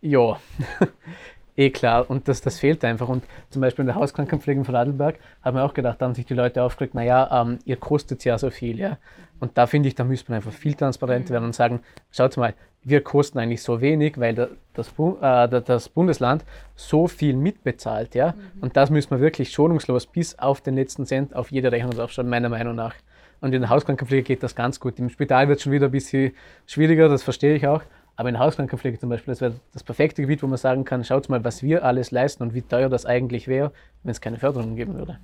Ja, 0.00 0.40
eh 1.56 1.70
klar. 1.70 2.08
Und 2.08 2.28
das, 2.28 2.40
das 2.40 2.58
fehlt 2.58 2.84
einfach. 2.84 3.08
Und 3.08 3.24
zum 3.50 3.62
Beispiel 3.62 3.82
in 3.82 3.86
der 3.88 3.96
Hauskrankenpflege 3.96 4.60
in 4.60 4.64
Vorarlberg 4.64 5.18
haben 5.42 5.56
wir 5.56 5.64
auch 5.64 5.74
gedacht, 5.74 6.00
da 6.00 6.06
haben 6.06 6.14
sich 6.14 6.26
die 6.26 6.34
Leute 6.34 6.62
aufgeregt, 6.62 6.94
naja, 6.94 7.42
ähm, 7.42 7.58
ihr 7.64 7.76
kostet 7.76 8.24
ja 8.24 8.38
so 8.38 8.50
viel. 8.50 8.78
Ja? 8.78 8.98
Und 9.40 9.58
da 9.58 9.66
finde 9.66 9.88
ich, 9.88 9.94
da 9.94 10.04
müsste 10.04 10.30
man 10.30 10.36
einfach 10.36 10.52
viel 10.52 10.74
transparenter 10.74 11.30
werden 11.30 11.44
und 11.44 11.54
sagen, 11.54 11.80
schaut 12.10 12.36
mal, 12.36 12.54
wir 12.84 13.02
kosten 13.02 13.38
eigentlich 13.38 13.62
so 13.62 13.80
wenig, 13.80 14.18
weil 14.18 14.34
das, 14.74 14.88
äh, 14.98 15.60
das, 15.60 15.88
Bundesland 15.88 16.44
so 16.74 17.06
viel 17.06 17.36
mitbezahlt. 17.36 18.14
Ja? 18.14 18.32
Mhm. 18.32 18.62
Und 18.62 18.76
das 18.76 18.90
müssen 18.90 19.10
wir 19.10 19.20
wirklich 19.20 19.50
schonungslos 19.52 20.06
bis 20.06 20.38
auf 20.38 20.60
den 20.60 20.74
letzten 20.74 21.06
Cent 21.06 21.34
auf 21.34 21.52
jede 21.52 21.70
Rechnung 21.70 21.92
draufschauen, 21.92 22.28
meiner 22.28 22.48
Meinung 22.48 22.74
nach. 22.74 22.94
Und 23.40 23.52
in 23.52 23.60
der 23.60 23.70
Hauskrankenpflege 23.70 24.22
geht 24.22 24.42
das 24.44 24.54
ganz 24.54 24.78
gut. 24.78 24.98
Im 25.00 25.10
Spital 25.10 25.48
wird 25.48 25.58
es 25.58 25.64
schon 25.64 25.72
wieder 25.72 25.86
ein 25.86 25.92
bisschen 25.92 26.32
schwieriger, 26.66 27.08
das 27.08 27.24
verstehe 27.24 27.56
ich 27.56 27.66
auch. 27.66 27.82
Aber 28.16 28.28
in 28.28 28.38
Hauskrankenpflege 28.38 28.98
zum 28.98 29.08
Beispiel, 29.08 29.32
das 29.32 29.40
wäre 29.40 29.54
das 29.72 29.82
perfekte 29.82 30.22
Gebiet, 30.22 30.42
wo 30.42 30.46
man 30.46 30.58
sagen 30.58 30.84
kann, 30.84 31.04
schaut 31.04 31.28
mal, 31.28 31.44
was 31.44 31.62
wir 31.62 31.84
alles 31.84 32.10
leisten 32.10 32.42
und 32.42 32.54
wie 32.54 32.62
teuer 32.62 32.88
das 32.88 33.06
eigentlich 33.06 33.48
wäre, 33.48 33.72
wenn 34.02 34.10
es 34.12 34.20
keine 34.20 34.38
Förderung 34.38 34.76
geben 34.76 34.96
würde. 34.96 35.18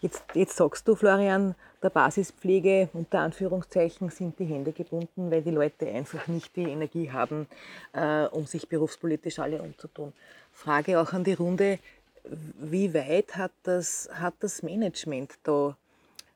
Jetzt, 0.00 0.24
jetzt 0.32 0.56
sagst 0.56 0.88
du, 0.88 0.94
Florian, 0.94 1.54
der 1.82 1.90
Basispflege 1.90 2.88
unter 2.94 3.20
Anführungszeichen 3.20 4.08
sind 4.08 4.38
die 4.38 4.46
Hände 4.46 4.72
gebunden, 4.72 5.30
weil 5.30 5.42
die 5.42 5.50
Leute 5.50 5.88
einfach 5.88 6.26
nicht 6.26 6.56
die 6.56 6.62
Energie 6.62 7.10
haben, 7.10 7.46
äh, 7.92 8.24
um 8.26 8.46
sich 8.46 8.68
berufspolitisch 8.68 9.38
alle 9.38 9.60
umzutun. 9.60 10.14
Frage 10.52 10.98
auch 11.00 11.12
an 11.12 11.24
die 11.24 11.34
Runde, 11.34 11.78
wie 12.24 12.94
weit 12.94 13.36
hat 13.36 13.52
das, 13.62 14.08
hat 14.12 14.34
das 14.40 14.62
Management 14.62 15.32
da 15.42 15.76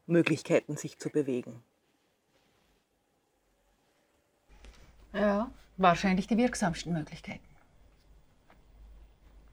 Möglichkeiten, 0.07 0.77
sich 0.77 0.99
zu 0.99 1.09
bewegen? 1.09 1.63
Ja, 5.15 5.49
wahrscheinlich 5.77 6.27
die 6.27 6.37
wirksamsten 6.37 6.93
Möglichkeiten. 6.93 7.45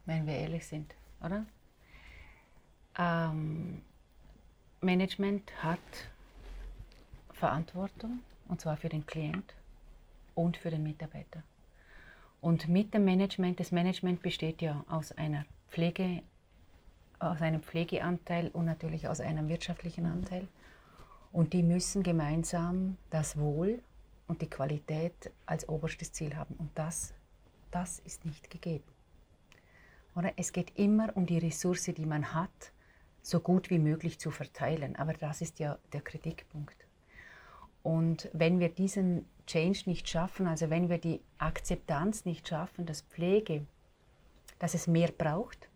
Wenn 0.05 0.25
wir 0.25 0.33
ehrlich 0.33 0.65
sind, 0.65 0.95
oder? 1.23 1.45
Ähm, 2.97 3.83
Management 4.81 5.51
hat 5.61 5.79
Verantwortung, 7.33 8.21
und 8.47 8.59
zwar 8.59 8.75
für 8.75 8.89
den 8.89 9.05
Klient 9.05 9.53
und 10.33 10.57
für 10.57 10.71
den 10.71 10.81
Mitarbeiter. 10.81 11.43
Und 12.41 12.67
mit 12.67 12.95
dem 12.95 13.05
Management, 13.05 13.59
das 13.59 13.71
Management 13.71 14.23
besteht 14.23 14.63
ja 14.63 14.83
aus 14.89 15.11
einer 15.11 15.45
Pflege, 15.69 16.23
aus 17.19 17.39
einem 17.39 17.61
Pflegeanteil 17.61 18.47
und 18.47 18.65
natürlich 18.65 19.07
aus 19.07 19.19
einem 19.19 19.47
wirtschaftlichen 19.47 20.07
Anteil. 20.07 20.47
Und 21.31 21.53
die 21.53 21.61
müssen 21.61 22.01
gemeinsam 22.01 22.97
das 23.11 23.37
Wohl 23.37 23.83
und 24.31 24.41
die 24.41 24.49
Qualität 24.49 25.29
als 25.45 25.67
oberstes 25.67 26.13
Ziel 26.13 26.37
haben. 26.37 26.55
Und 26.55 26.71
das, 26.75 27.13
das 27.69 27.99
ist 27.99 28.23
nicht 28.23 28.49
gegeben. 28.49 28.85
Oder? 30.15 30.31
Es 30.37 30.53
geht 30.53 30.79
immer 30.79 31.15
um 31.17 31.25
die 31.25 31.37
Ressource, 31.37 31.91
die 31.93 32.05
man 32.05 32.33
hat, 32.33 32.71
so 33.21 33.41
gut 33.41 33.69
wie 33.69 33.77
möglich 33.77 34.19
zu 34.19 34.31
verteilen. 34.31 34.95
Aber 34.95 35.11
das 35.13 35.41
ist 35.41 35.59
ja 35.59 35.77
der 35.91 35.99
Kritikpunkt. 35.99 36.77
Und 37.83 38.29
wenn 38.31 38.61
wir 38.61 38.69
diesen 38.69 39.25
Change 39.47 39.81
nicht 39.87 40.07
schaffen, 40.07 40.47
also 40.47 40.69
wenn 40.69 40.87
wir 40.89 40.97
die 40.97 41.19
Akzeptanz 41.37 42.23
nicht 42.23 42.47
schaffen, 42.47 42.85
dass 42.85 43.01
Pflege, 43.01 43.65
dass 44.59 44.75
es 44.75 44.87
mehr 44.87 45.11
braucht, 45.11 45.67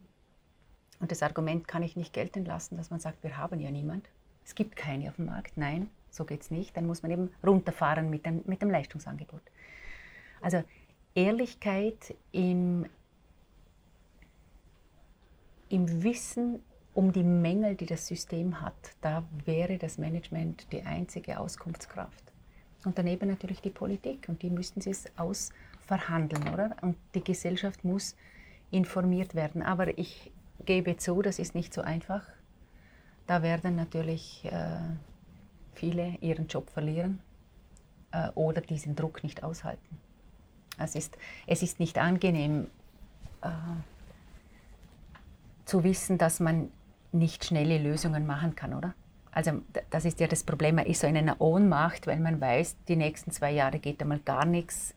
und 1.01 1.11
das 1.11 1.23
Argument 1.23 1.67
kann 1.67 1.83
ich 1.83 1.97
nicht 1.97 2.13
gelten 2.13 2.45
lassen, 2.45 2.77
dass 2.77 2.89
man 2.89 3.01
sagt, 3.01 3.21
wir 3.21 3.35
haben 3.35 3.59
ja 3.59 3.69
niemand, 3.69 4.07
es 4.45 4.55
gibt 4.55 4.77
keine 4.77 5.09
auf 5.09 5.17
dem 5.17 5.25
Markt. 5.25 5.57
Nein, 5.57 5.89
so 6.15 6.25
geht 6.25 6.41
es 6.41 6.51
nicht. 6.51 6.75
Dann 6.77 6.87
muss 6.87 7.03
man 7.03 7.11
eben 7.11 7.29
runterfahren 7.45 8.09
mit 8.09 8.25
dem, 8.25 8.41
mit 8.45 8.61
dem 8.61 8.69
Leistungsangebot. 8.69 9.41
Also 10.41 10.63
Ehrlichkeit 11.13 12.15
im, 12.31 12.85
im 15.69 16.03
Wissen 16.03 16.61
um 16.93 17.11
die 17.11 17.23
Mängel, 17.23 17.75
die 17.75 17.85
das 17.85 18.07
System 18.07 18.61
hat, 18.61 18.73
da 19.01 19.23
wäre 19.43 19.77
das 19.77 19.97
Management 19.97 20.71
die 20.71 20.83
einzige 20.83 21.39
Auskunftskraft. 21.39 22.23
Und 22.85 22.97
daneben 22.97 23.27
natürlich 23.27 23.61
die 23.61 23.69
Politik 23.69 24.29
und 24.29 24.41
die 24.41 24.49
müssten 24.49 24.79
sie 24.79 24.91
es 24.91 25.05
ausverhandeln, 25.17 26.47
oder? 26.53 26.75
Und 26.81 26.95
die 27.13 27.23
Gesellschaft 27.23 27.83
muss 27.83 28.15
informiert 28.71 29.35
werden. 29.35 29.61
Aber 29.61 29.97
ich 29.97 30.31
gebe 30.65 30.95
zu, 30.97 31.21
das 31.21 31.39
ist 31.39 31.55
nicht 31.55 31.73
so 31.73 31.81
einfach. 31.81 32.23
Da 33.27 33.41
werden 33.41 33.75
natürlich 33.75 34.45
äh, 34.45 34.77
viele 35.75 36.17
ihren 36.21 36.47
Job 36.47 36.69
verlieren 36.69 37.19
äh, 38.11 38.29
oder 38.35 38.61
diesen 38.61 38.95
Druck 38.95 39.23
nicht 39.23 39.43
aushalten. 39.43 39.97
Es 40.77 40.95
ist, 40.95 41.17
es 41.47 41.63
ist 41.63 41.79
nicht 41.79 41.97
angenehm 41.97 42.67
äh, 43.41 43.49
zu 45.65 45.83
wissen, 45.83 46.17
dass 46.17 46.39
man 46.39 46.69
nicht 47.11 47.45
schnelle 47.45 47.77
Lösungen 47.77 48.25
machen 48.25 48.55
kann, 48.55 48.73
oder? 48.73 48.93
Also 49.31 49.61
das 49.89 50.05
ist 50.05 50.19
ja 50.21 50.27
das 50.27 50.43
Problem, 50.43 50.75
man 50.75 50.85
ist 50.85 51.01
so 51.01 51.07
in 51.07 51.17
einer 51.17 51.41
Ohnmacht, 51.41 52.07
weil 52.07 52.19
man 52.19 52.39
weiß, 52.39 52.77
die 52.87 52.95
nächsten 52.95 53.31
zwei 53.31 53.51
Jahre 53.51 53.79
geht 53.79 54.01
einmal 54.01 54.19
gar 54.19 54.45
nichts. 54.45 54.95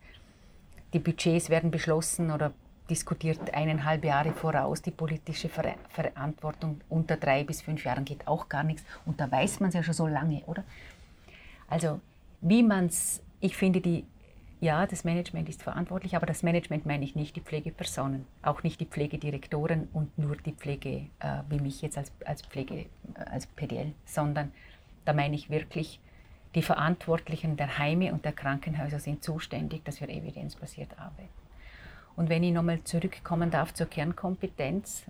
Die 0.93 1.01
Budgets 1.01 1.51
werden 1.51 1.73
beschlossen 1.73 2.31
oder 2.31 2.53
diskutiert 2.89 3.53
eineinhalb 3.55 4.05
Jahre 4.05 4.33
voraus. 4.33 4.83
Die 4.83 4.91
politische 4.91 5.49
Ver 5.49 5.75
Verantwortung 5.89 6.81
unter 6.89 7.17
drei 7.17 7.45
bis 7.45 7.63
fünf 7.63 7.85
Jahren 7.85 8.05
geht 8.05 8.27
auch 8.27 8.49
gar 8.49 8.65
nichts. 8.65 8.83
Und 9.07 9.21
da 9.21 9.31
weiß 9.31 9.61
man 9.61 9.69
es 9.69 9.75
ja 9.75 9.83
schon 9.83 9.95
so 9.95 10.07
lange, 10.07 10.43
oder? 10.47 10.65
Also 11.69 12.01
wie 12.41 12.63
man 12.63 12.87
es, 12.87 13.23
ich 13.41 13.57
finde, 13.57 13.81
die, 13.81 14.05
ja, 14.61 14.87
das 14.87 15.05
Management 15.05 15.49
ist 15.49 15.63
verantwortlich, 15.63 16.17
aber 16.17 16.27
das 16.27 16.43
Management 16.43 16.87
meine 16.87 17.05
ich 17.05 17.15
nicht 17.15 17.37
die 17.37 17.41
Pflegepersonen, 17.41 18.27
auch 18.43 18.63
nicht 18.63 18.81
die 18.81 18.87
Pflegedirektoren 18.87 19.89
und 19.93 20.17
nur 20.19 20.37
die 20.37 20.53
Pflege, 20.53 21.07
äh, 21.21 21.43
wie 21.49 21.61
mich 21.61 21.83
jetzt 21.83 21.99
als, 21.99 22.13
als 22.25 22.43
Pflege, 22.43 22.75
äh, 22.75 22.87
als 23.31 23.47
PDL, 23.47 23.93
sondern 24.05 24.53
da 25.05 25.13
meine 25.13 25.35
ich 25.35 25.51
wirklich, 25.51 26.01
die 26.55 26.63
Verantwortlichen 26.63 27.57
der 27.57 27.79
Heime 27.79 28.13
und 28.13 28.25
der 28.25 28.33
Krankenhäuser 28.33 28.99
sind 28.99 29.23
zuständig, 29.23 29.85
dass 29.85 30.01
wir 30.01 30.09
evidenzbasiert 30.09 30.99
arbeiten. 30.99 31.29
Und 32.19 32.29
wenn 32.31 32.43
ich 32.43 32.53
nochmal 32.53 32.83
zurückkommen 32.83 33.49
darf 33.49 33.73
zur 33.75 33.87
Kernkompetenz 33.87 35.05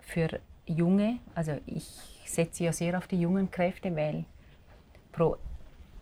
für 0.00 0.28
Junge, 0.66 1.18
also 1.34 1.58
ich 1.64 1.84
setze 2.26 2.64
ja 2.64 2.72
sehr 2.74 2.98
auf 2.98 3.06
die 3.06 3.18
jungen 3.18 3.50
Kräfte, 3.50 3.96
weil 3.96 4.26
pro 5.10 5.38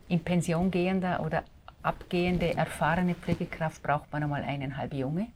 in 0.09 0.19
Pension 0.19 0.69
gehender 0.73 1.25
oder 1.25 1.45
abgehende 1.85 2.57
erfahrene 2.57 3.15
Pflegekraft 3.15 3.85
braucht 3.85 4.13
man 4.13 4.25
einmal 4.25 4.43
eineinhalb 4.43 4.93
Junge, 4.95 5.29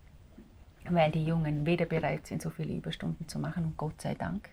weil 0.90 1.12
die 1.12 1.24
Jungen 1.24 1.64
weder 1.64 1.86
bereit 1.86 2.26
sind, 2.26 2.42
so 2.42 2.50
viele 2.50 2.74
Überstunden 2.74 3.28
zu 3.28 3.38
machen 3.38 3.64
und 3.64 3.76
Gott 3.76 4.02
sei 4.02 4.14
Dank, 4.14 4.48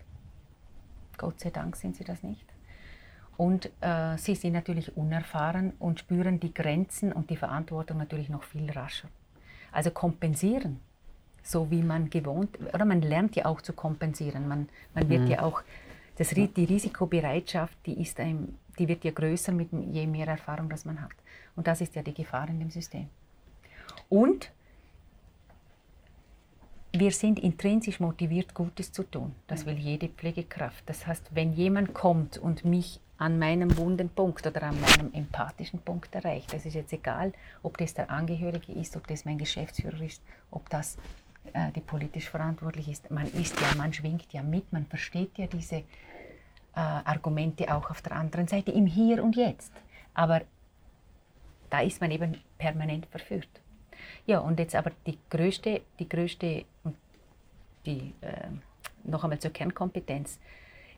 Gott 1.17 1.39
sei 1.39 1.49
Dank 1.49 1.75
sind 1.77 1.95
sie 1.95 2.03
das 2.03 2.21
nicht. 2.21 2.45
Und 3.37 3.71
äh, 3.81 4.17
sie 4.17 4.35
sind 4.35 4.53
natürlich 4.53 4.95
unerfahren 4.95 5.73
und 5.79 5.99
spüren 5.99 6.39
die 6.39 6.53
Grenzen 6.53 7.11
und 7.11 7.31
die 7.31 7.37
Verantwortung 7.37 7.97
natürlich 7.97 8.29
noch 8.29 8.43
viel 8.43 8.69
rascher. 8.69 9.09
Also 9.74 9.91
kompensieren, 9.91 10.80
so 11.41 11.69
wie 11.69 11.82
man 11.82 12.09
gewohnt, 12.09 12.57
oder 12.74 12.86
man 12.86 13.01
lernt 13.01 13.36
ja 13.36 13.45
auch 13.45 13.61
zu 13.61 13.74
kompensieren. 13.74 14.47
Man, 14.47 14.69
man 14.93 15.09
wird 15.09 15.24
mhm. 15.24 15.28
ja 15.28 15.41
auch, 15.41 15.61
das, 16.15 16.30
die 16.30 16.63
Risikobereitschaft, 16.63 17.78
die, 17.86 17.99
ist 17.99 18.19
einem, 18.19 18.55
die 18.78 18.88
wird 18.88 19.03
ja 19.03 19.11
größer 19.11 19.51
mit 19.51 19.69
je 19.71 20.07
mehr 20.07 20.28
Erfahrung, 20.28 20.69
das 20.69 20.86
man 20.86 21.01
hat. 21.01 21.11
Und 21.55 21.67
das 21.67 21.82
ist 21.82 21.95
ja 21.95 22.03
die 22.03 22.13
Gefahr 22.13 22.47
in 22.49 22.59
dem 22.59 22.69
System. 22.69 23.09
Und 24.09 24.51
wir 26.95 27.11
sind 27.11 27.39
intrinsisch 27.39 27.99
motiviert, 27.99 28.53
Gutes 28.53 28.91
zu 28.91 29.03
tun. 29.03 29.34
Das 29.47 29.65
will 29.65 29.78
jede 29.78 30.09
Pflegekraft. 30.09 30.84
Das 30.86 31.07
heißt, 31.07 31.34
wenn 31.34 31.53
jemand 31.53 31.95
kommt 31.95 32.38
und 32.38 32.63
mich 32.63 32.99
an 33.24 33.39
meinem 33.39 33.78
wunden 33.78 34.09
Punkt 34.09 34.45
oder 34.45 34.63
an 34.63 34.78
meinem 34.82 35.13
empathischen 35.13 35.80
Punkt 35.80 36.13
erreicht. 36.13 36.53
Es 36.53 36.65
ist 36.65 36.74
jetzt 36.74 36.91
egal, 36.91 37.32
ob 37.61 37.78
das 37.78 37.93
der 37.93 38.09
Angehörige 38.09 38.74
ist, 38.74 38.97
ob 38.97 39.07
das 39.07 39.24
mein 39.24 39.38
Geschäftsführer 39.38 40.01
ist, 40.01 40.21
ob 40.51 40.69
das 40.69 40.97
äh, 41.53 41.71
die 41.71 41.80
politisch 41.80 42.30
verantwortlich 42.30 42.89
ist. 42.89 43.09
Man 43.11 43.28
ist 43.28 43.57
ja, 43.61 43.76
man 43.78 43.93
schwingt 43.93 44.34
ja 44.34 44.43
mit, 44.43 44.74
man 44.74 44.86
versteht 44.88 45.38
ja 45.38 45.47
diese 45.47 45.78
äh, 45.78 45.84
Argumente 46.74 47.74
auch 47.74 47.89
auf 47.89 48.01
der 48.01 48.11
anderen 48.11 48.49
Seite 48.49 48.71
im 48.71 48.88
Hier 48.88 49.24
und 49.24 49.38
Jetzt. 49.38 49.71
Aber 50.13 50.41
da 51.69 51.80
ist 51.80 52.01
man 52.01 52.11
eben 52.11 52.38
permanent 52.57 53.05
verführt. 53.05 53.47
Ja, 54.26 54.39
und 54.39 54.59
jetzt 54.59 54.76
aber 54.76 54.91
die 55.07 55.17
größte, 55.30 55.82
die 55.97 56.09
größte, 56.09 56.65
die, 57.86 58.13
äh, 58.19 58.49
noch 59.05 59.24
einmal 59.24 59.39
zur 59.39 59.51
Kernkompetenz. 59.51 60.39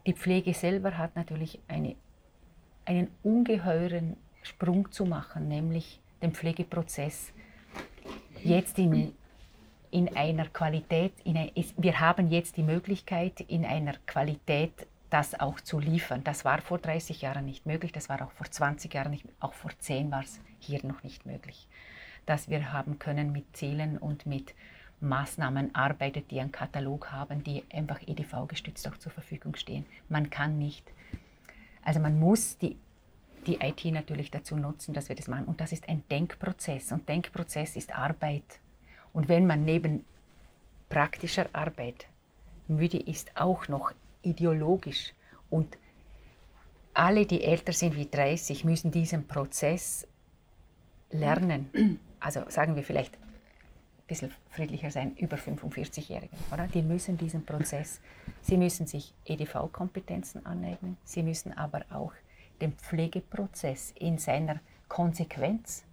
Die 0.08 0.14
Pflege 0.14 0.56
selber 0.56 0.98
hat 0.98 1.16
natürlich 1.16 1.60
eine 1.68 1.96
einen 2.86 3.10
ungeheuren 3.24 4.18
Sprung 4.44 4.92
zu 4.92 5.06
machen, 5.06 5.48
nämlich 5.48 6.00
den 6.22 6.34
Pflegeprozess 6.34 7.34
jetzt 8.44 8.78
in, 8.78 9.14
in 9.92 10.16
einer 10.16 10.48
Qualität, 10.48 11.14
in 11.24 11.38
ein, 11.38 11.52
wir 11.78 12.00
haben 12.00 12.30
jetzt 12.30 12.58
die 12.58 12.64
Möglichkeit, 12.64 13.42
in 13.42 13.66
einer 13.66 13.96
Qualität 14.06 14.88
das 15.10 15.40
auch 15.40 15.60
zu 15.62 15.80
liefern. 15.80 16.24
Das 16.24 16.46
war 16.46 16.62
vor 16.62 16.78
30 16.78 17.22
Jahren 17.22 17.46
nicht 17.46 17.66
möglich, 17.66 17.92
das 17.92 18.10
war 18.10 18.22
auch 18.22 18.32
vor 18.32 18.50
20 18.50 18.94
Jahren 18.94 19.12
nicht, 19.12 19.26
auch 19.40 19.54
vor 19.54 19.72
10 19.78 20.12
war 20.12 20.22
es 20.22 20.40
hier 20.60 20.86
noch 20.86 21.04
nicht 21.04 21.26
möglich. 21.26 21.68
Dass 22.26 22.50
wir 22.50 22.74
haben 22.74 23.00
können 23.00 23.32
mit 23.32 23.56
Zielen 23.56 23.98
und 23.98 24.26
mit 24.26 24.56
Maßnahmen 25.00 25.76
arbeitet, 25.76 26.32
die 26.32 26.40
einen 26.40 26.52
Katalog 26.52 27.12
haben, 27.12 27.44
die 27.44 27.64
einfach 27.72 28.02
EDV 28.06 28.48
gestützt 28.48 28.88
auch 28.88 28.98
zur 28.98 29.12
Verfügung 29.12 29.56
stehen. 29.56 29.86
Man 30.10 30.30
kann 30.30 30.58
nicht 30.58 30.92
also 31.86 32.00
man 32.02 32.20
muss 32.20 32.58
die, 32.58 32.78
die 33.48 33.60
IT 33.62 33.86
natürlich 33.86 34.32
dazu 34.32 34.58
nutzen, 34.58 34.94
dass 34.94 35.08
wir 35.08 35.16
das 35.16 35.28
machen. 35.28 35.46
Und 35.46 35.62
das 35.62 35.72
ist 35.72 35.88
ein 35.88 36.04
Denkprozess. 36.10 36.92
Und 36.92 37.08
Denkprozess 37.08 37.76
ist 37.78 37.96
Arbeit. 37.96 38.60
Und 39.14 39.30
wenn 39.30 39.48
man 39.48 39.64
neben 39.64 40.04
praktischer 40.90 41.48
Arbeit 41.54 42.08
müde 42.68 42.98
ist, 42.98 43.38
auch 43.38 43.68
noch 43.68 43.94
ideologisch 44.24 45.14
und 45.50 45.78
alle, 46.94 47.26
die 47.26 47.44
älter 47.44 47.74
sind 47.74 47.96
wie 47.96 48.10
30, 48.10 48.66
müssen 48.66 48.90
diesen 48.90 49.28
Prozess 49.28 50.08
lernen. 51.12 52.00
Also 52.20 52.44
sagen 52.50 52.76
wir 52.76 52.84
vielleicht 52.84 53.20
bisschen 54.08 54.32
friedlicher 54.50 54.92
sein, 54.92 55.16
über 55.18 55.38
45-Jährigen. 55.38 56.38
Oder? 56.52 56.68
Die 56.68 56.82
müssen 56.82 57.18
diesen 57.18 57.46
Prozess, 57.46 58.02
sie 58.42 58.58
müssen 58.58 58.88
sich 58.88 59.14
EDV-Kompetenzen 59.26 60.46
aneignen, 60.46 60.98
sie 61.04 61.24
müssen 61.24 61.58
aber 61.58 61.86
auch 61.90 62.14
den 62.62 62.74
Pflegeprozess 62.74 63.94
in 63.98 64.18
seiner 64.18 64.60
Konsequenz, 64.88 65.84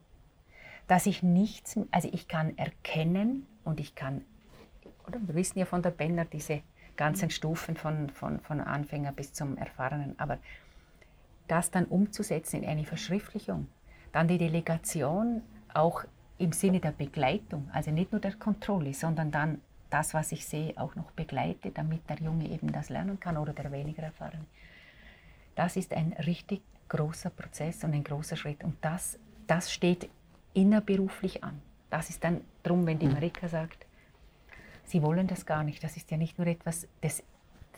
dass 0.87 1.07
ich 1.07 1.23
nichts, 1.23 1.79
also 1.91 2.09
ich 2.13 2.29
kann 2.29 2.57
erkennen 2.59 3.47
und 3.65 3.81
ich 3.81 3.95
kann, 3.95 4.25
oder 5.07 5.19
wir 5.27 5.35
wissen 5.35 5.59
ja 5.59 5.65
von 5.65 5.83
der 5.83 5.91
Benner 5.91 6.25
diese 6.25 6.63
ganzen 6.97 7.31
Stufen 7.31 7.77
von, 7.77 8.11
von, 8.11 8.41
von 8.41 8.61
Anfänger 8.61 9.13
bis 9.13 9.33
zum 9.33 9.57
Erfahrenen, 9.57 10.19
aber 10.19 10.39
das 11.49 11.71
dann 11.71 11.87
umzusetzen 11.87 12.63
in 12.63 12.69
eine 12.69 12.85
Verschriftlichung, 12.85 13.69
dann 14.13 14.29
die 14.29 14.39
Delegation 14.39 15.43
auch 15.73 16.05
im 16.39 16.53
Sinne 16.53 16.81
der 16.81 16.93
Begleitung, 16.93 17.69
also 17.73 17.91
nicht 17.91 18.13
nur 18.13 18.21
der 18.21 18.35
Kontrolle, 18.35 18.95
sondern 18.95 19.31
dann 19.31 19.61
das, 19.91 20.15
was 20.15 20.33
ich 20.33 20.47
sehe, 20.47 20.73
auch 20.77 20.95
noch 20.95 21.11
begleite, 21.13 21.71
damit 21.71 22.09
der 22.09 22.17
Junge 22.17 22.49
eben 22.49 22.73
das 22.73 22.89
lernen 22.89 23.21
kann 23.21 23.37
oder 23.37 23.53
der 23.53 23.71
weniger 23.71 24.03
erfahrene. 24.03 24.47
Das 25.55 25.77
ist 25.77 25.93
ein 25.93 26.15
richtig 26.15 26.63
großer 26.89 27.31
Prozess 27.31 27.85
und 27.85 27.93
ein 27.93 28.05
großer 28.05 28.37
Schritt. 28.37 28.65
Und 28.65 28.77
das, 28.81 29.19
das 29.47 29.71
steht 29.73 30.09
innerberuflich 30.55 31.45
an. 31.45 31.61
Das 31.91 32.09
ist 32.09 32.25
dann 32.25 32.41
drum, 32.63 32.87
wenn 32.87 32.99
die. 32.99 33.07
Marika 33.07 33.49
sagt, 33.49 33.87
sie 34.85 35.03
wollen 35.03 35.27
das 35.27 35.45
gar 35.45 35.63
nicht. 35.63 35.85
Das 35.85 35.97
ist 35.97 36.11
ja 36.11 36.17
nicht 36.17 36.39
nur 36.39 36.47
etwas, 36.47 36.89
das 37.03 37.23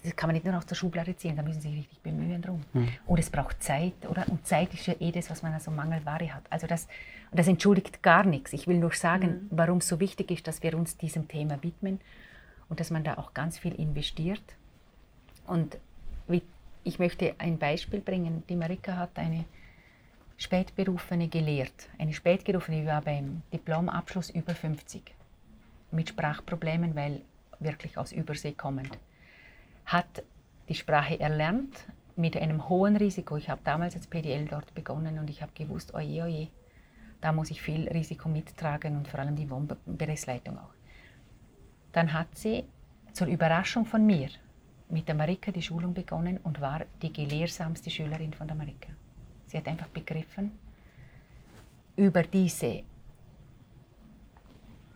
das 0.05 0.15
kann 0.17 0.29
man 0.29 0.35
nicht 0.35 0.45
nur 0.45 0.57
aus 0.57 0.67
der 0.67 0.75
Schublade 0.75 1.17
ziehen, 1.17 1.35
da 1.35 1.43
müssen 1.43 1.63
Sie 1.63 1.69
sich 1.69 1.79
richtig 1.79 2.01
bemühen 2.01 2.43
drum. 2.43 2.63
Mhm. 2.75 2.89
Und 3.07 3.19
es 3.19 3.31
braucht 3.31 3.63
Zeit, 3.63 4.07
oder? 4.09 4.29
Und 4.29 4.47
Zeit 4.47 4.73
ist 4.75 4.87
ja 4.87 4.95
eh 5.01 5.11
das, 5.11 5.31
was 5.31 5.43
man 5.43 5.55
also 5.55 5.71
Mangelware 5.71 6.35
hat. 6.35 6.45
Also 6.51 6.67
das, 6.67 6.87
das 7.33 7.49
entschuldigt 7.49 8.03
gar 8.03 8.25
nichts. 8.25 8.53
Ich 8.53 8.67
will 8.67 8.79
nur 8.79 8.93
sagen, 8.93 9.29
mhm. 9.29 9.49
warum 9.51 9.79
es 9.79 9.89
so 9.89 10.01
wichtig 10.01 10.31
ist, 10.31 10.47
dass 10.47 10.63
wir 10.63 10.77
uns 10.77 10.99
diesem 10.99 11.27
Thema 11.27 11.63
widmen 11.63 12.01
und 12.69 12.81
dass 12.81 12.91
man 12.91 13.03
da 13.03 13.15
auch 13.15 13.33
ganz 13.33 13.59
viel 13.59 13.75
investiert. 13.75 14.43
Und 15.47 15.79
wie, 16.29 16.43
ich 16.85 16.99
möchte 16.99 17.35
ein 17.39 17.59
Beispiel 17.59 18.01
bringen. 18.01 18.43
Die 18.49 18.57
Marika 18.57 18.97
hat 18.97 19.19
eine 19.19 19.47
Spätberufene 20.37 21.29
gelehrt. 21.29 21.89
Eine 21.99 22.13
Spätberufene, 22.13 22.83
die 22.83 22.87
war 22.87 23.01
beim 23.01 23.43
Diplomabschluss 23.53 24.29
über 24.31 24.55
50, 24.55 25.03
mit 25.93 26.11
Sprachproblemen, 26.11 26.95
weil 26.95 27.23
wirklich 27.59 27.97
aus 27.97 28.13
Übersee 28.13 28.53
kommend. 28.53 28.99
Hat 29.85 30.23
die 30.69 30.75
Sprache 30.75 31.21
erlernt 31.21 31.87
mit 32.17 32.37
einem 32.37 32.69
hohen 32.69 32.97
Risiko. 32.97 33.37
Ich 33.37 33.51
habe 33.51 33.61
damals 33.65 33.95
als 33.95 34.07
PDL 34.07 34.47
dort 34.47 34.75
begonnen 34.75 35.19
und 35.19 35.29
ich 35.31 35.43
habe 35.43 35.53
gewusst, 35.55 35.95
oje, 35.95 36.25
oje, 36.25 36.49
da 37.21 37.33
muss 37.33 37.51
ich 37.51 37.61
viel 37.61 37.89
Risiko 37.89 38.29
mittragen 38.29 38.97
und 38.97 39.09
vor 39.09 39.21
allem 39.21 39.37
die 39.37 39.49
Wohnbereichsleitung 39.51 40.59
auch. 40.59 40.75
Dann 41.93 42.13
hat 42.13 42.37
sie 42.37 42.65
zur 43.13 43.29
Überraschung 43.29 43.87
von 43.87 44.05
mir 44.05 44.29
mit 44.89 45.09
der 45.09 45.15
Marika 45.15 45.51
die 45.51 45.63
Schulung 45.63 45.95
begonnen 45.95 46.39
und 46.39 46.61
war 46.61 46.83
die 47.03 47.13
gelehrsamste 47.13 47.91
Schülerin 47.91 48.33
von 48.33 48.47
der 48.47 48.57
Marika. 48.57 48.91
Sie 49.47 49.57
hat 49.57 49.67
einfach 49.67 49.89
begriffen, 49.89 50.53
über 51.97 52.23
diese 52.23 52.83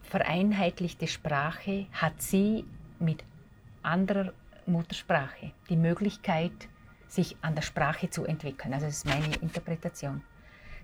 vereinheitlichte 0.02 1.06
Sprache 1.06 1.86
hat 1.92 2.20
sie 2.20 2.64
mit 2.98 3.22
anderer 3.82 4.32
Muttersprache 4.68 5.52
die 5.68 5.76
Möglichkeit, 5.76 6.52
sich 7.08 7.36
an 7.40 7.54
der 7.54 7.62
Sprache 7.62 8.10
zu 8.10 8.24
entwickeln. 8.24 8.74
Also 8.74 8.86
das 8.86 8.98
ist 8.98 9.06
meine 9.06 9.34
Interpretation. 9.40 10.22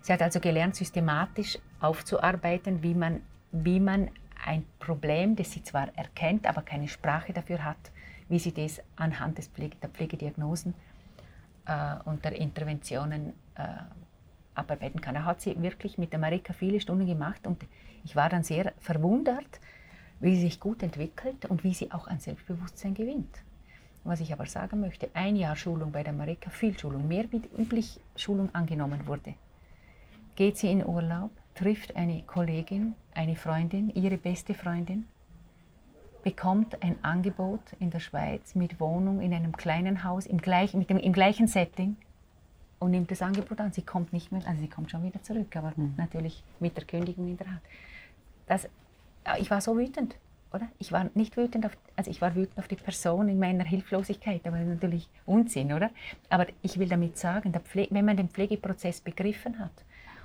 Sie 0.01 0.13
hat 0.13 0.21
also 0.21 0.39
gelernt, 0.39 0.75
systematisch 0.75 1.57
aufzuarbeiten, 1.79 2.83
wie 2.83 2.93
man, 2.93 3.21
wie 3.51 3.79
man 3.79 4.09
ein 4.43 4.65
Problem, 4.79 5.35
das 5.35 5.51
sie 5.51 5.63
zwar 5.63 5.89
erkennt, 5.97 6.47
aber 6.47 6.61
keine 6.61 6.87
Sprache 6.87 7.33
dafür 7.33 7.63
hat, 7.63 7.91
wie 8.29 8.39
sie 8.39 8.53
das 8.53 8.81
anhand 8.95 9.37
des 9.37 9.47
Pflege, 9.47 9.77
der 9.77 9.89
Pflegediagnosen 9.89 10.73
äh, 11.65 11.95
und 12.05 12.23
der 12.25 12.33
Interventionen 12.33 13.33
äh, 13.55 13.63
abarbeiten 14.53 15.01
kann. 15.01 15.15
Da 15.15 15.25
hat 15.25 15.41
sie 15.41 15.61
wirklich 15.61 15.97
mit 15.97 16.11
der 16.11 16.19
Marika 16.19 16.53
viele 16.53 16.79
Stunden 16.79 17.05
gemacht 17.05 17.45
und 17.45 17.65
ich 18.03 18.15
war 18.15 18.29
dann 18.29 18.43
sehr 18.43 18.73
verwundert, 18.79 19.59
wie 20.19 20.35
sie 20.35 20.41
sich 20.41 20.59
gut 20.59 20.81
entwickelt 20.83 21.45
und 21.45 21.63
wie 21.63 21.73
sie 21.73 21.91
auch 21.91 22.07
an 22.07 22.19
Selbstbewusstsein 22.19 22.93
gewinnt. 22.93 23.41
Was 24.05 24.19
ich 24.19 24.31
aber 24.31 24.45
sagen 24.45 24.81
möchte, 24.81 25.09
ein 25.15 25.35
Jahr 25.35 25.55
Schulung 25.55 25.91
bei 25.91 26.03
der 26.03 26.13
Marika, 26.13 26.51
viel 26.51 26.77
Schulung, 26.77 27.07
mehr 27.07 27.25
wie 27.31 27.41
üblich 27.57 27.99
Schulung 28.15 28.53
angenommen 28.53 29.07
wurde. 29.07 29.33
Geht 30.35 30.57
sie 30.57 30.71
in 30.71 30.85
Urlaub, 30.85 31.31
trifft 31.55 31.95
eine 31.95 32.21
Kollegin, 32.21 32.93
eine 33.15 33.35
Freundin, 33.35 33.89
ihre 33.89 34.17
beste 34.17 34.53
Freundin, 34.53 35.07
bekommt 36.23 36.83
ein 36.83 37.03
Angebot 37.03 37.61
in 37.79 37.89
der 37.89 37.99
Schweiz 37.99 38.53
mit 38.53 38.79
Wohnung 38.79 39.21
in 39.21 39.33
einem 39.33 39.57
kleinen 39.57 40.03
Haus 40.03 40.27
im, 40.27 40.37
gleich, 40.37 40.75
mit 40.75 40.91
dem, 40.91 40.97
im 40.97 41.11
gleichen 41.11 41.47
Setting 41.47 41.97
und 42.77 42.91
nimmt 42.91 43.09
das 43.09 43.23
Angebot 43.23 43.59
an. 43.59 43.71
Sie 43.71 43.81
kommt 43.81 44.13
nicht 44.13 44.31
mehr, 44.31 44.41
also 44.45 44.61
sie 44.61 44.69
kommt 44.69 44.91
schon 44.91 45.01
wieder 45.01 45.23
zurück, 45.23 45.55
aber 45.55 45.73
mhm. 45.75 45.95
natürlich 45.97 46.43
mit 46.59 46.77
der 46.77 46.85
Kündigung 46.85 47.27
in 47.27 47.37
der 47.37 47.47
Hand. 47.47 47.61
Das, 48.45 48.69
ich 49.39 49.49
war 49.49 49.61
so 49.61 49.75
wütend 49.75 50.15
oder? 50.55 50.67
Ich 50.79 50.91
war 50.91 51.09
nicht 51.13 51.37
wütend 51.37 51.65
auf, 51.65 51.77
also 51.95 52.09
ich 52.09 52.21
war 52.21 52.35
wütend 52.35 52.57
auf 52.57 52.67
die 52.67 52.75
Person 52.75 53.29
in 53.29 53.39
meiner 53.39 53.63
Hilflosigkeit, 53.63 54.45
aber 54.47 54.57
natürlich 54.57 55.09
Unsinn, 55.25 55.73
oder? 55.73 55.91
Aber 56.29 56.47
ich 56.61 56.79
will 56.79 56.87
damit 56.87 57.17
sagen, 57.17 57.53
wenn 57.89 58.05
man 58.05 58.17
den 58.17 58.29
Pflegeprozess 58.29 59.01
begriffen 59.01 59.59
hat 59.59 59.83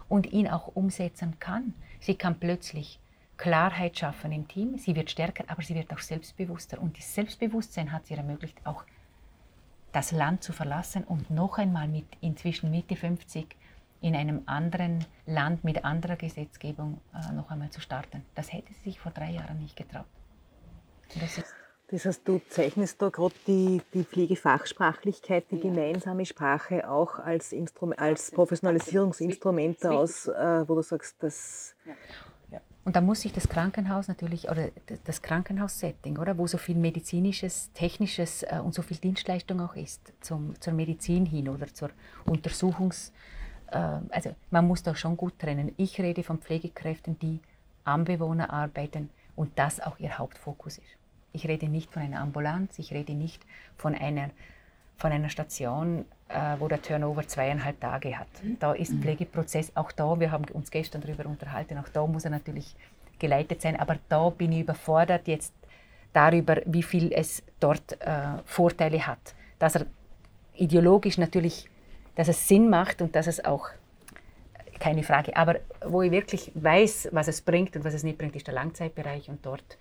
und 0.08 0.32
ihn 0.32 0.48
auch 0.48 0.68
umsetzen 0.74 1.38
kann, 1.38 1.74
sie 2.00 2.14
kann 2.14 2.38
plötzlich 2.38 2.98
Klarheit 3.36 3.98
schaffen 3.98 4.32
im 4.32 4.46
Team, 4.48 4.76
sie 4.76 4.94
wird 4.94 5.10
stärker, 5.10 5.44
aber 5.48 5.62
sie 5.62 5.74
wird 5.74 5.92
auch 5.92 5.98
selbstbewusster. 5.98 6.80
Und 6.80 6.98
das 6.98 7.14
Selbstbewusstsein 7.14 7.90
hat 7.90 8.06
sie 8.06 8.14
ermöglicht, 8.14 8.58
auch 8.64 8.84
das 9.92 10.12
Land 10.12 10.44
zu 10.44 10.52
verlassen 10.52 11.04
und 11.04 11.30
noch 11.30 11.58
einmal 11.58 11.88
mit 11.88 12.06
inzwischen 12.20 12.70
Mitte 12.70 12.96
50 12.96 13.56
in 14.02 14.14
einem 14.14 14.42
anderen 14.46 15.04
Land 15.26 15.64
mit 15.64 15.84
anderer 15.84 16.16
Gesetzgebung 16.16 17.00
äh, 17.14 17.32
noch 17.32 17.50
einmal 17.50 17.70
zu 17.70 17.80
starten. 17.80 18.22
Das 18.34 18.52
hätte 18.52 18.72
sie 18.72 18.90
sich 18.90 19.00
vor 19.00 19.12
drei 19.12 19.30
Jahren 19.30 19.58
nicht 19.58 19.76
getraut. 19.76 20.06
Das, 21.88 22.04
heißt, 22.04 22.20
du 22.24 22.40
zeichnest 22.48 23.02
da 23.02 23.08
gerade 23.08 23.34
die, 23.46 23.82
die 23.94 24.04
Pflegefachsprachlichkeit, 24.04 25.46
die 25.50 25.58
gemeinsame 25.58 26.24
Sprache 26.24 26.88
auch 26.88 27.18
als, 27.18 27.52
Instrum 27.52 27.92
als 27.96 28.30
Professionalisierungsinstrument 28.30 29.84
aus, 29.86 30.28
äh, 30.28 30.68
wo 30.68 30.76
du 30.76 30.82
sagst, 30.82 31.22
dass. 31.22 31.74
Und 32.84 32.96
da 32.96 33.02
muss 33.02 33.20
sich 33.20 33.32
das 33.32 33.48
Krankenhaus 33.48 34.08
natürlich, 34.08 34.48
oder 34.48 34.68
das 35.04 35.20
Krankenhaussetting, 35.20 36.16
oder, 36.16 36.38
wo 36.38 36.46
so 36.46 36.56
viel 36.58 36.76
medizinisches, 36.76 37.70
technisches 37.74 38.42
äh, 38.44 38.60
und 38.64 38.74
so 38.74 38.82
viel 38.82 38.96
Dienstleistung 38.96 39.60
auch 39.60 39.76
ist, 39.76 40.12
zum, 40.20 40.58
zur 40.60 40.72
Medizin 40.72 41.26
hin 41.26 41.48
oder 41.48 41.66
zur 41.72 41.90
Untersuchungs- 42.26 43.10
äh, 43.70 43.98
also 44.10 44.34
man 44.50 44.66
muss 44.66 44.82
da 44.82 44.94
schon 44.94 45.16
gut 45.16 45.38
trennen. 45.38 45.72
Ich 45.76 46.00
rede 46.00 46.22
von 46.22 46.38
Pflegekräften, 46.38 47.18
die 47.18 47.40
am 47.84 48.04
Bewohner 48.04 48.52
arbeiten 48.52 49.10
und 49.36 49.58
das 49.58 49.80
auch 49.80 49.98
ihr 49.98 50.18
Hauptfokus 50.18 50.78
ist. 50.78 50.99
Ich 51.32 51.46
rede 51.46 51.68
nicht 51.68 51.92
von 51.92 52.02
einer 52.02 52.20
Ambulanz, 52.20 52.78
ich 52.78 52.92
rede 52.92 53.14
nicht 53.14 53.44
von 53.76 53.94
einer, 53.94 54.30
von 54.96 55.12
einer 55.12 55.28
Station, 55.28 56.04
äh, 56.28 56.56
wo 56.58 56.68
der 56.68 56.82
Turnover 56.82 57.26
zweieinhalb 57.26 57.80
Tage 57.80 58.18
hat. 58.18 58.28
Da 58.58 58.72
ist 58.72 58.92
mhm. 58.92 59.02
Pflegeprozess, 59.02 59.72
auch 59.76 59.92
da, 59.92 60.18
wir 60.18 60.30
haben 60.30 60.44
uns 60.52 60.70
gestern 60.70 61.00
darüber 61.02 61.26
unterhalten, 61.26 61.78
auch 61.78 61.88
da 61.88 62.06
muss 62.06 62.24
er 62.24 62.30
natürlich 62.30 62.74
geleitet 63.18 63.62
sein, 63.62 63.78
aber 63.78 63.98
da 64.08 64.30
bin 64.30 64.52
ich 64.52 64.60
überfordert 64.60 65.28
jetzt 65.28 65.54
darüber, 66.12 66.56
wie 66.66 66.82
viel 66.82 67.12
es 67.12 67.42
dort 67.60 68.00
äh, 68.00 68.38
Vorteile 68.44 69.06
hat. 69.06 69.34
Dass 69.58 69.76
er 69.76 69.86
ideologisch 70.54 71.18
natürlich, 71.18 71.68
dass 72.16 72.28
es 72.28 72.48
Sinn 72.48 72.68
macht 72.68 73.02
und 73.02 73.14
dass 73.14 73.26
es 73.26 73.44
auch 73.44 73.68
keine 74.80 75.02
Frage. 75.02 75.36
Aber 75.36 75.56
wo 75.84 76.02
ich 76.02 76.10
wirklich 76.10 76.50
weiß, 76.54 77.10
was 77.12 77.28
es 77.28 77.42
bringt 77.42 77.76
und 77.76 77.84
was 77.84 77.94
es 77.94 78.02
nicht 78.02 78.18
bringt, 78.18 78.34
ist 78.34 78.46
der 78.46 78.54
Langzeitbereich. 78.54 79.28
Und 79.28 79.44
dort 79.44 79.78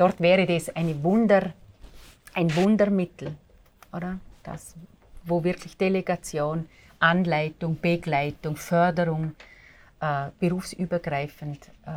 Dort 0.00 0.18
wäre 0.18 0.46
das 0.46 0.70
eine 0.70 1.04
Wunder, 1.04 1.52
ein 2.32 2.56
Wundermittel, 2.56 3.36
oder? 3.92 4.18
Das, 4.42 4.74
wo 5.24 5.44
wirklich 5.44 5.76
Delegation, 5.76 6.66
Anleitung, 7.00 7.78
Begleitung, 7.78 8.56
Förderung 8.56 9.34
äh, 10.00 10.30
berufsübergreifend 10.38 11.68
äh, 11.84 11.90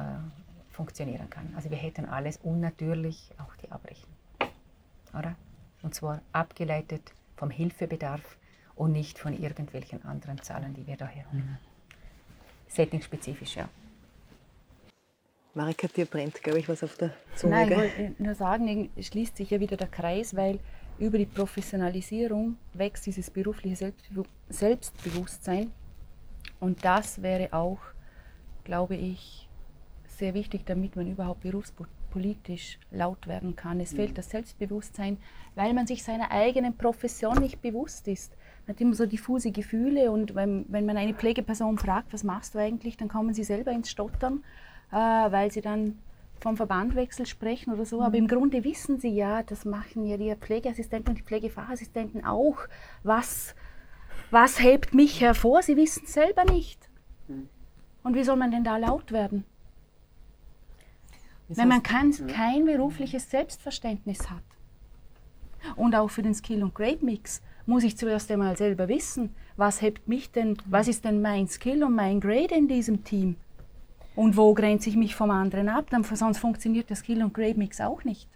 funktionieren 0.69 1.29
kann. 1.29 1.53
Also 1.55 1.69
wir 1.69 1.77
hätten 1.77 2.05
alles 2.05 2.39
unnatürlich 2.43 3.31
auch 3.37 3.55
die 3.55 3.71
Abbrechen. 3.71 4.09
Oder? 5.17 5.35
Und 5.81 5.95
zwar 5.95 6.21
abgeleitet 6.33 7.13
vom 7.37 7.51
Hilfebedarf 7.51 8.37
und 8.75 8.91
nicht 8.91 9.17
von 9.17 9.31
irgendwelchen 9.31 10.03
anderen 10.03 10.41
Zahlen, 10.41 10.73
die 10.73 10.85
wir 10.87 10.97
daher 10.97 11.25
haben. 11.27 11.37
Mhm. 11.37 11.57
Settingspezifisch, 12.67 13.55
ja. 13.55 13.69
Marika, 15.55 15.87
dir 15.87 16.05
brennt, 16.05 16.41
glaube 16.41 16.59
ich, 16.59 16.67
was 16.67 16.83
auf 16.83 16.97
der 16.97 17.11
Zunge. 17.35 17.55
Nein, 17.55 17.71
ich 17.71 17.77
wollte 17.77 18.23
nur 18.23 18.33
sagen, 18.33 18.89
schließt 18.99 19.37
sich 19.37 19.51
ja 19.51 19.59
wieder 19.59 19.77
der 19.77 19.87
Kreis, 19.87 20.35
weil 20.35 20.59
über 20.97 21.19
die 21.19 21.27
Professionalisierung 21.27 22.57
wächst 22.73 23.05
dieses 23.05 23.29
berufliche 23.29 23.93
Selbstbewusstsein. 24.49 25.71
Und 26.59 26.83
das 26.83 27.21
wäre 27.21 27.53
auch, 27.53 27.79
glaube 28.63 28.95
ich, 28.95 29.47
sehr 30.07 30.33
wichtig, 30.33 30.65
damit 30.65 30.95
man 30.95 31.11
überhaupt 31.11 31.41
berufspolitisch 31.41 32.79
laut 32.89 33.27
werden 33.27 33.55
kann. 33.55 33.79
Es 33.79 33.93
fehlt 33.93 34.17
das 34.17 34.31
Selbstbewusstsein, 34.31 35.17
weil 35.53 35.73
man 35.73 35.85
sich 35.85 36.03
seiner 36.03 36.31
eigenen 36.31 36.77
Profession 36.77 37.39
nicht 37.39 37.61
bewusst 37.61 38.07
ist. 38.07 38.35
Man 38.65 38.75
hat 38.75 38.81
immer 38.81 38.95
so 38.95 39.05
diffuse 39.05 39.51
Gefühle 39.51 40.09
und 40.09 40.33
wenn, 40.33 40.65
wenn 40.69 40.85
man 40.85 40.97
eine 40.97 41.13
Pflegeperson 41.13 41.77
fragt, 41.77 42.11
was 42.13 42.23
machst 42.23 42.55
du 42.55 42.59
eigentlich, 42.59 42.97
dann 42.97 43.09
kommen 43.09 43.33
sie 43.33 43.43
selber 43.43 43.71
ins 43.71 43.91
Stottern 43.91 44.43
äh, 44.93 45.31
weil 45.31 45.51
sie 45.51 45.61
dann 45.61 45.97
vom 46.39 46.57
Verbandwechsel 46.57 47.25
sprechen 47.25 47.73
oder 47.73 47.85
so. 47.85 48.01
Aber 48.01 48.17
im 48.17 48.27
Grunde 48.27 48.63
wissen 48.63 48.99
sie 48.99 49.09
ja, 49.09 49.43
das 49.43 49.65
machen 49.65 50.05
ja 50.05 50.17
die 50.17 50.35
Pflegeassistenten 50.35 51.11
und 51.11 51.17
die 51.17 51.23
Pflegefachassistenten 51.23 52.25
auch. 52.25 52.57
Was, 53.01 53.55
was 54.29 54.61
hebt 54.61 54.93
mich 54.93 55.21
hervor? 55.21 55.63
Sie 55.63 55.77
wissen 55.77 56.03
es 56.05 56.13
selber 56.13 56.45
nicht. 56.45 56.89
Und 58.03 58.15
wie 58.15 58.23
soll 58.23 58.35
man 58.35 58.51
denn 58.51 58.65
da 58.65 58.77
laut 58.77 59.11
werden? 59.11 59.45
Wenn 61.47 61.67
man 61.67 61.83
kein, 61.83 62.11
kein 62.27 62.65
berufliches 62.65 63.29
Selbstverständnis 63.29 64.29
hat. 64.29 64.43
Und 65.75 65.95
auch 65.95 66.09
für 66.09 66.21
den 66.21 66.33
Skill- 66.33 66.63
und 66.63 66.75
Grade-Mix 66.75 67.41
muss 67.65 67.83
ich 67.83 67.97
zuerst 67.97 68.29
einmal 68.31 68.57
selber 68.57 68.89
wissen, 68.89 69.33
was 69.55 69.81
hebt 69.81 70.07
mich 70.07 70.31
denn, 70.31 70.57
was 70.65 70.89
ist 70.89 71.05
denn 71.05 71.21
mein 71.21 71.47
Skill 71.47 71.83
und 71.83 71.95
mein 71.95 72.19
Grade 72.19 72.55
in 72.55 72.67
diesem 72.67 73.05
Team? 73.05 73.37
Und 74.15 74.37
wo 74.37 74.53
grenze 74.53 74.89
ich 74.89 74.95
mich 74.95 75.15
vom 75.15 75.31
anderen 75.31 75.69
ab? 75.69 75.85
Dann, 75.89 76.03
sonst 76.03 76.37
funktioniert 76.37 76.89
der 76.89 76.95
Skill- 76.95 77.23
und 77.23 77.33
Grade-Mix 77.33 77.81
auch 77.81 78.03
nicht. 78.03 78.27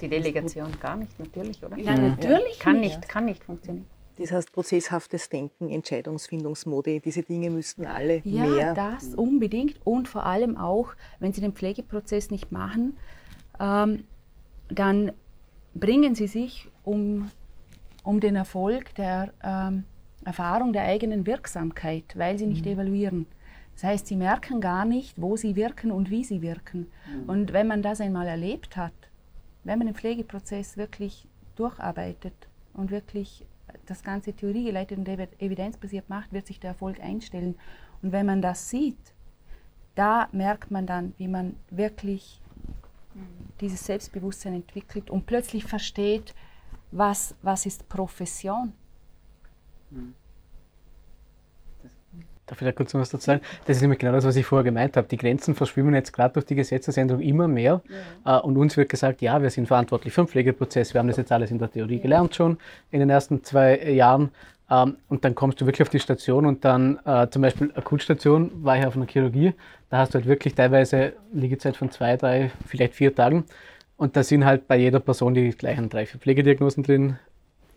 Die 0.00 0.08
Delegation 0.08 0.68
gar 0.80 0.96
nicht, 0.96 1.18
natürlich, 1.18 1.64
oder? 1.64 1.78
Ja, 1.78 1.96
natürlich. 1.96 2.58
Kann 2.58 2.80
nicht, 2.80 3.08
kann 3.08 3.24
nicht 3.24 3.44
funktionieren. 3.44 3.86
Das 4.16 4.30
heißt 4.30 4.52
prozesshaftes 4.52 5.28
Denken, 5.28 5.70
Entscheidungsfindungsmode, 5.70 7.00
diese 7.00 7.22
Dinge 7.22 7.50
müssten 7.50 7.84
alle 7.86 8.20
ja, 8.24 8.44
mehr. 8.44 8.56
Ja, 8.56 8.74
das 8.74 9.14
unbedingt 9.14 9.80
und 9.84 10.06
vor 10.06 10.24
allem 10.24 10.56
auch, 10.56 10.94
wenn 11.18 11.32
Sie 11.32 11.40
den 11.40 11.52
Pflegeprozess 11.52 12.30
nicht 12.30 12.52
machen, 12.52 12.96
ähm, 13.58 14.04
dann 14.68 15.12
bringen 15.74 16.14
Sie 16.14 16.28
sich 16.28 16.68
um, 16.84 17.30
um 18.04 18.20
den 18.20 18.36
Erfolg 18.36 18.94
der 18.94 19.32
ähm, 19.42 19.84
Erfahrung 20.24 20.72
der 20.72 20.84
eigenen 20.84 21.26
Wirksamkeit, 21.26 22.16
weil 22.16 22.38
sie 22.38 22.46
nicht 22.46 22.64
mhm. 22.64 22.72
evaluieren. 22.72 23.26
Das 23.74 23.84
heißt, 23.84 24.06
sie 24.06 24.16
merken 24.16 24.60
gar 24.60 24.84
nicht, 24.84 25.20
wo 25.20 25.36
sie 25.36 25.56
wirken 25.56 25.90
und 25.90 26.10
wie 26.10 26.24
sie 26.24 26.42
wirken. 26.42 26.86
Mhm. 27.06 27.28
Und 27.28 27.52
wenn 27.52 27.66
man 27.66 27.82
das 27.82 28.00
einmal 28.00 28.26
erlebt 28.26 28.76
hat, 28.76 28.92
wenn 29.64 29.78
man 29.78 29.88
den 29.88 29.96
Pflegeprozess 29.96 30.76
wirklich 30.76 31.26
durcharbeitet 31.56 32.34
und 32.72 32.90
wirklich 32.90 33.44
das 33.86 34.02
Ganze 34.02 34.32
theoriegeleitet 34.32 34.98
und 34.98 35.08
evidenzbasiert 35.08 36.08
macht, 36.08 36.32
wird 36.32 36.46
sich 36.46 36.60
der 36.60 36.70
Erfolg 36.70 37.00
einstellen. 37.00 37.56
Und 38.02 38.12
wenn 38.12 38.26
man 38.26 38.42
das 38.42 38.70
sieht, 38.70 39.14
da 39.94 40.28
merkt 40.32 40.70
man 40.70 40.86
dann, 40.86 41.14
wie 41.18 41.28
man 41.28 41.56
wirklich 41.70 42.40
dieses 43.60 43.84
Selbstbewusstsein 43.84 44.54
entwickelt 44.54 45.10
und 45.10 45.26
plötzlich 45.26 45.64
versteht, 45.64 46.34
was, 46.90 47.34
was 47.42 47.66
ist 47.66 47.88
Profession. 47.88 48.72
Mhm. 49.90 50.14
Darf 52.46 52.60
ich 52.60 52.66
da 52.66 52.72
kurz 52.72 52.92
noch 52.92 53.00
was 53.00 53.10
dazu 53.10 53.24
sagen? 53.24 53.40
Das 53.66 53.76
ist 53.76 53.80
nämlich 53.82 53.98
genau 53.98 54.12
das, 54.12 54.24
was 54.24 54.36
ich 54.36 54.44
vorher 54.44 54.64
gemeint 54.64 54.96
habe. 54.96 55.08
Die 55.08 55.16
Grenzen 55.16 55.54
verschwimmen 55.54 55.94
jetzt 55.94 56.12
gerade 56.12 56.34
durch 56.34 56.44
die 56.44 56.54
Gesetzesänderung 56.54 57.22
immer 57.22 57.48
mehr. 57.48 57.80
Ja. 58.24 58.38
Äh, 58.38 58.42
und 58.42 58.56
uns 58.58 58.76
wird 58.76 58.90
gesagt, 58.90 59.22
ja, 59.22 59.40
wir 59.40 59.50
sind 59.50 59.66
verantwortlich 59.66 60.12
für 60.12 60.22
den 60.22 60.28
Pflegeprozess. 60.28 60.92
Wir 60.92 60.98
haben 60.98 61.08
das 61.08 61.16
jetzt 61.16 61.32
alles 61.32 61.50
in 61.50 61.58
der 61.58 61.70
Theorie 61.70 62.00
gelernt 62.00 62.34
schon 62.34 62.58
in 62.90 63.00
den 63.00 63.08
ersten 63.08 63.42
zwei 63.44 63.78
Jahren. 63.90 64.30
Ähm, 64.70 64.96
und 65.08 65.24
dann 65.24 65.34
kommst 65.34 65.60
du 65.60 65.66
wirklich 65.66 65.82
auf 65.82 65.90
die 65.90 66.00
Station 66.00 66.46
und 66.46 66.64
dann 66.64 66.98
äh, 67.04 67.28
zum 67.28 67.42
Beispiel 67.42 67.72
Akutstation 67.74 68.50
war 68.62 68.78
ich 68.78 68.86
auf 68.86 68.96
einer 68.96 69.06
Chirurgie. 69.06 69.54
Da 69.90 69.98
hast 69.98 70.14
du 70.14 70.18
halt 70.18 70.26
wirklich 70.26 70.54
teilweise 70.54 71.14
Liegezeit 71.32 71.76
von 71.76 71.90
zwei, 71.90 72.16
drei, 72.16 72.50
vielleicht 72.66 72.94
vier 72.94 73.14
Tagen. 73.14 73.44
Und 73.96 74.16
da 74.16 74.22
sind 74.22 74.44
halt 74.44 74.66
bei 74.66 74.76
jeder 74.76 75.00
Person 75.00 75.34
die 75.34 75.50
gleichen 75.50 75.88
drei, 75.88 76.06
vier 76.06 76.20
Pflegediagnosen 76.20 76.82
drin. 76.82 77.18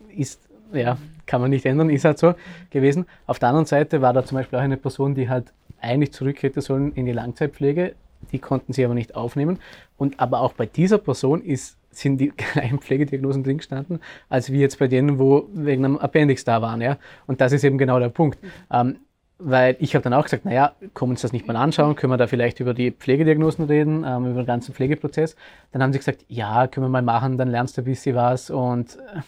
Ist 0.10 0.42
ja, 0.74 0.98
kann 1.26 1.42
man 1.42 1.50
nicht 1.50 1.66
ändern, 1.66 1.90
ist 1.90 2.06
halt 2.06 2.20
so 2.20 2.36
gewesen. 2.70 3.06
Auf 3.26 3.40
der 3.40 3.50
anderen 3.50 3.66
Seite 3.66 4.02
war 4.02 4.14
da 4.14 4.26
zum 4.26 4.38
Beispiel 4.38 4.60
auch 4.60 4.64
eine 4.64 4.78
Person, 4.78 5.16
die 5.16 5.30
halt 5.30 5.54
eigentlich 5.82 6.14
zurück 6.14 6.42
hätte 6.44 6.62
sollen 6.62 6.94
in 6.94 7.06
die 7.06 7.12
Langzeitpflege, 7.12 7.94
die 8.32 8.40
konnten 8.40 8.74
sie 8.74 8.84
aber 8.84 8.94
nicht 8.94 9.16
aufnehmen. 9.16 9.60
Und 9.98 10.20
aber 10.20 10.42
auch 10.42 10.54
bei 10.54 10.66
dieser 10.66 10.98
Person 10.98 11.42
ist, 11.42 11.78
sind 11.92 12.18
die 12.18 12.30
gleichen 12.54 12.80
Pflegediagnosen 12.80 13.44
drin 13.44 13.58
gestanden, 13.58 14.00
als 14.30 14.52
wie 14.52 14.60
jetzt 14.60 14.80
bei 14.80 14.88
denen, 14.88 15.20
wo 15.20 15.48
wegen 15.54 15.86
einem 15.86 15.98
Appendix 15.98 16.44
da 16.44 16.62
waren. 16.62 16.82
Ja? 16.82 16.98
Und 17.28 17.42
das 17.42 17.52
ist 17.52 17.64
eben 17.64 17.78
genau 17.78 18.00
der 18.00 18.10
Punkt. 18.10 18.40
Ähm, 18.72 18.98
weil 19.40 19.76
ich 19.80 19.94
habe 19.94 20.02
dann 20.02 20.16
auch 20.16 20.24
gesagt, 20.24 20.46
naja, 20.46 20.74
können 20.96 21.10
wir 21.10 21.14
uns 21.14 21.22
das 21.22 21.32
nicht 21.32 21.48
mal 21.48 21.56
anschauen, 21.56 21.96
können 21.96 22.12
wir 22.12 22.18
da 22.18 22.26
vielleicht 22.26 22.60
über 22.60 22.74
die 22.74 22.90
Pflegediagnosen 22.90 23.66
reden, 23.66 24.04
ähm, 24.04 24.32
über 24.32 24.42
den 24.42 24.48
ganzen 24.48 24.74
Pflegeprozess. 24.74 25.36
Dann 25.72 25.84
haben 25.84 25.94
sie 25.94 26.00
gesagt, 26.00 26.26
ja, 26.28 26.66
können 26.66 26.86
wir 26.86 26.90
mal 26.90 27.04
machen, 27.04 27.38
dann 27.38 27.50
lernst 27.50 27.78
du 27.78 27.82
ein 27.82 27.86
bisschen 27.86 28.16
was 28.16 28.50
und 28.50 28.96
äh, 28.96 29.20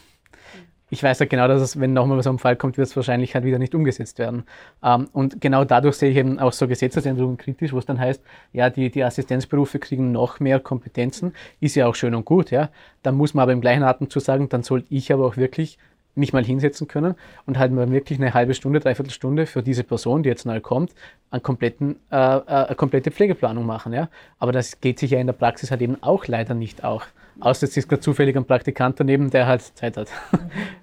ich 0.90 1.04
weiß 1.04 1.20
ja 1.20 1.26
genau, 1.26 1.48
dass 1.48 1.62
es, 1.62 1.80
wenn 1.80 1.94
nochmal 1.94 2.22
so 2.24 2.30
ein 2.30 2.40
Fall 2.40 2.56
kommt, 2.56 2.78
wird 2.78 2.88
es 2.88 2.96
wahrscheinlich 2.96 3.36
halt 3.36 3.46
wieder 3.46 3.60
nicht 3.60 3.76
umgesetzt 3.76 4.20
werden. 4.20 4.44
Ähm, 4.84 5.08
und 5.14 5.42
genau 5.42 5.64
dadurch 5.64 5.96
sehe 5.96 6.12
ich 6.12 6.18
eben 6.18 6.40
auch 6.40 6.54
so 6.54 6.68
Gesetzesänderungen 6.68 7.38
kritisch, 7.38 7.74
wo 7.74 7.78
es 7.78 7.86
dann 7.86 8.00
heißt, 8.00 8.22
ja, 8.54 8.70
die, 8.70 8.90
die 8.90 9.04
Assistenzberufe 9.04 9.80
kriegen 9.80 10.12
noch 10.12 10.40
mehr 10.40 10.60
Kompetenzen, 10.60 11.34
ist 11.60 11.76
ja 11.76 11.88
auch 11.88 11.96
schön 11.96 12.16
und 12.16 12.26
gut, 12.26 12.52
ja. 12.52 12.70
Dann 13.04 13.16
muss 13.16 13.34
man 13.34 13.44
aber 13.44 13.54
im 13.54 13.62
gleichen 13.62 13.84
Atemzug 13.84 14.22
sagen, 14.22 14.50
dann 14.50 14.64
sollte 14.64 14.88
ich 14.90 15.14
aber 15.14 15.26
auch 15.26 15.38
wirklich 15.38 15.78
mich 16.16 16.34
mal 16.34 16.44
hinsetzen 16.44 16.88
können 16.88 17.16
und 17.46 17.58
halt 17.58 17.72
mal 17.72 17.92
wirklich 17.92 18.20
eine 18.20 18.34
halbe 18.34 18.54
Stunde, 18.54 18.80
dreiviertel 18.80 19.12
Stunde 19.12 19.46
für 19.46 19.64
diese 19.64 19.84
Person, 19.84 20.24
die 20.24 20.30
jetzt 20.30 20.46
neu 20.46 20.60
kommt, 20.60 20.92
einen 21.32 21.44
kompletten, 21.44 21.98
äh, 22.12 22.16
äh, 22.16 22.42
eine 22.46 22.76
komplette 22.76 23.12
Pflegeplanung 23.12 23.66
machen. 23.66 23.94
Ja? 23.94 24.10
Aber 24.38 24.52
das 24.52 24.82
geht 24.82 25.00
sich 25.00 25.12
ja 25.12 25.20
in 25.20 25.28
der 25.28 25.34
Praxis 25.34 25.72
halt 25.72 25.82
eben 25.82 26.02
auch 26.02 26.28
leider 26.28 26.54
nicht 26.54 26.84
auch. 26.84 27.04
Außer 27.40 27.68
es 27.68 27.78
ist 27.78 27.88
gerade 27.88 28.02
zufällig 28.02 28.36
ein 28.36 28.46
Praktikant 28.46 29.00
daneben, 29.00 29.30
der 29.30 29.48
halt 29.48 29.62
Zeit 29.62 29.98
hat. 29.98 30.10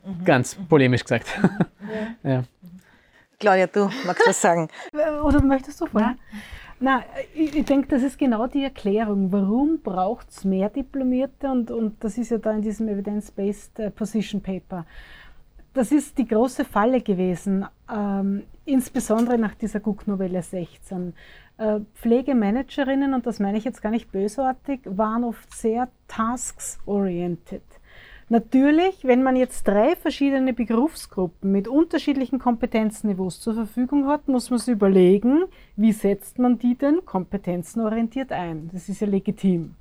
Mhm. 0.04 0.24
Ganz 0.24 0.54
polemisch 0.54 1.02
gesagt. 1.02 1.26
Ja. 2.22 2.30
ja. 2.30 2.42
Claudia, 3.38 3.66
du 3.66 3.90
magst 4.06 4.26
was 4.26 4.40
sagen. 4.40 4.68
Oder 5.22 5.42
möchtest 5.42 5.80
du 5.80 5.86
vorher? 5.86 6.16
Na, 6.78 7.04
ich, 7.34 7.54
ich 7.56 7.64
denke, 7.64 7.88
das 7.88 8.02
ist 8.02 8.18
genau 8.18 8.46
die 8.46 8.64
Erklärung. 8.64 9.32
Warum 9.32 9.80
braucht 9.82 10.30
es 10.30 10.44
mehr 10.44 10.68
Diplomierte? 10.68 11.50
Und, 11.50 11.70
und 11.70 12.02
das 12.02 12.18
ist 12.18 12.30
ja 12.30 12.38
da 12.38 12.52
in 12.52 12.62
diesem 12.62 12.88
Evidence-Based 12.88 13.78
äh, 13.78 13.90
Position 13.90 14.42
Paper. 14.42 14.86
Das 15.72 15.92
ist 15.92 16.16
die 16.16 16.26
große 16.26 16.64
Falle 16.64 17.02
gewesen, 17.02 17.66
ähm, 17.94 18.44
insbesondere 18.64 19.36
nach 19.36 19.54
dieser 19.54 19.86
Cook-Novelle 19.86 20.42
16. 20.42 21.12
Äh, 21.58 21.80
Pflegemanagerinnen, 21.94 23.14
und 23.14 23.26
das 23.26 23.40
meine 23.40 23.56
ich 23.56 23.64
jetzt 23.64 23.80
gar 23.80 23.90
nicht 23.90 24.12
bösartig, 24.12 24.80
waren 24.84 25.24
oft 25.24 25.54
sehr 25.54 25.88
tasks-oriented. 26.06 27.62
Natürlich, 28.28 29.04
wenn 29.04 29.22
man 29.22 29.36
jetzt 29.36 29.68
drei 29.68 29.94
verschiedene 29.94 30.52
Berufsgruppen 30.52 31.52
mit 31.52 31.68
unterschiedlichen 31.68 32.40
Kompetenzniveaus 32.40 33.40
zur 33.40 33.54
Verfügung 33.54 34.08
hat, 34.08 34.26
muss 34.26 34.50
man 34.50 34.58
sich 34.58 34.74
überlegen, 34.74 35.44
wie 35.76 35.92
setzt 35.92 36.40
man 36.40 36.58
die 36.58 36.74
denn 36.74 37.04
kompetenzenorientiert 37.06 38.32
ein. 38.32 38.68
Das 38.72 38.88
ist 38.88 39.00
ja 39.00 39.06
legitim. 39.06 39.76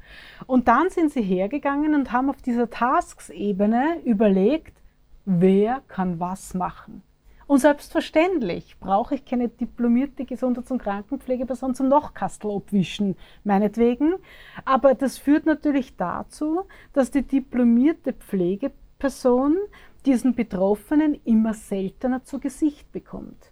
Und 0.45 0.67
dann 0.67 0.91
sind 0.91 1.11
sie 1.11 1.23
hergegangen 1.23 1.95
und 1.95 2.11
haben 2.11 2.30
auf 2.30 2.41
dieser 2.41 2.69
Tasks-Ebene 2.69 4.01
überlegt, 4.05 4.78
wer 5.26 5.82
kann 5.88 6.19
was 6.19 6.53
machen. 6.53 7.01
Und 7.47 7.59
selbstverständlich 7.59 8.77
brauche 8.79 9.15
ich 9.15 9.25
keine 9.25 9.49
diplomierte 9.49 10.25
Gesundheits- 10.25 10.71
und 10.71 10.81
Krankenpflegeperson 10.81 11.75
zum 11.75 11.89
Nochkastel 11.89 12.49
abwischen, 12.49 13.15
meinetwegen. 13.43 14.15
Aber 14.63 14.95
das 14.95 15.19
führt 15.19 15.45
natürlich 15.45 15.95
dazu, 15.95 16.63
dass 16.93 17.11
die 17.11 17.21
diplomierte 17.21 18.13
Pflegeperson 18.13 19.57
diesen 20.07 20.33
Betroffenen 20.33 21.19
immer 21.23 21.53
seltener 21.53 22.23
zu 22.23 22.39
Gesicht 22.39 22.91
bekommt. 22.91 23.51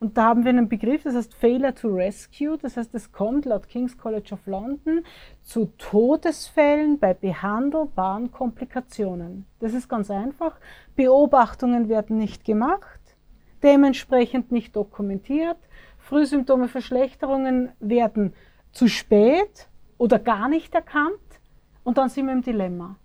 Und 0.00 0.18
da 0.18 0.24
haben 0.24 0.44
wir 0.44 0.50
einen 0.50 0.68
Begriff, 0.68 1.04
das 1.04 1.14
heißt 1.14 1.34
Failure 1.34 1.74
to 1.74 1.88
Rescue. 1.88 2.58
Das 2.58 2.76
heißt, 2.76 2.94
es 2.94 3.10
kommt 3.10 3.46
laut 3.46 3.68
King's 3.68 3.96
College 3.96 4.34
of 4.34 4.46
London 4.46 5.02
zu 5.40 5.72
Todesfällen 5.78 6.98
bei 6.98 7.14
behandelbaren 7.14 8.30
Komplikationen. 8.30 9.46
Das 9.60 9.72
ist 9.72 9.88
ganz 9.88 10.10
einfach. 10.10 10.58
Beobachtungen 10.94 11.88
werden 11.88 12.18
nicht 12.18 12.44
gemacht 12.44 13.00
dementsprechend 13.64 14.52
nicht 14.52 14.76
dokumentiert. 14.76 15.56
Frühsymptome, 15.98 16.68
Verschlechterungen 16.68 17.70
werden 17.80 18.34
zu 18.72 18.88
spät 18.88 19.68
oder 19.98 20.18
gar 20.18 20.48
nicht 20.48 20.74
erkannt 20.74 21.18
und 21.82 21.98
dann 21.98 22.10
sind 22.10 22.26
wir 22.26 22.34
im 22.34 22.42
Dilemma. 22.42 22.96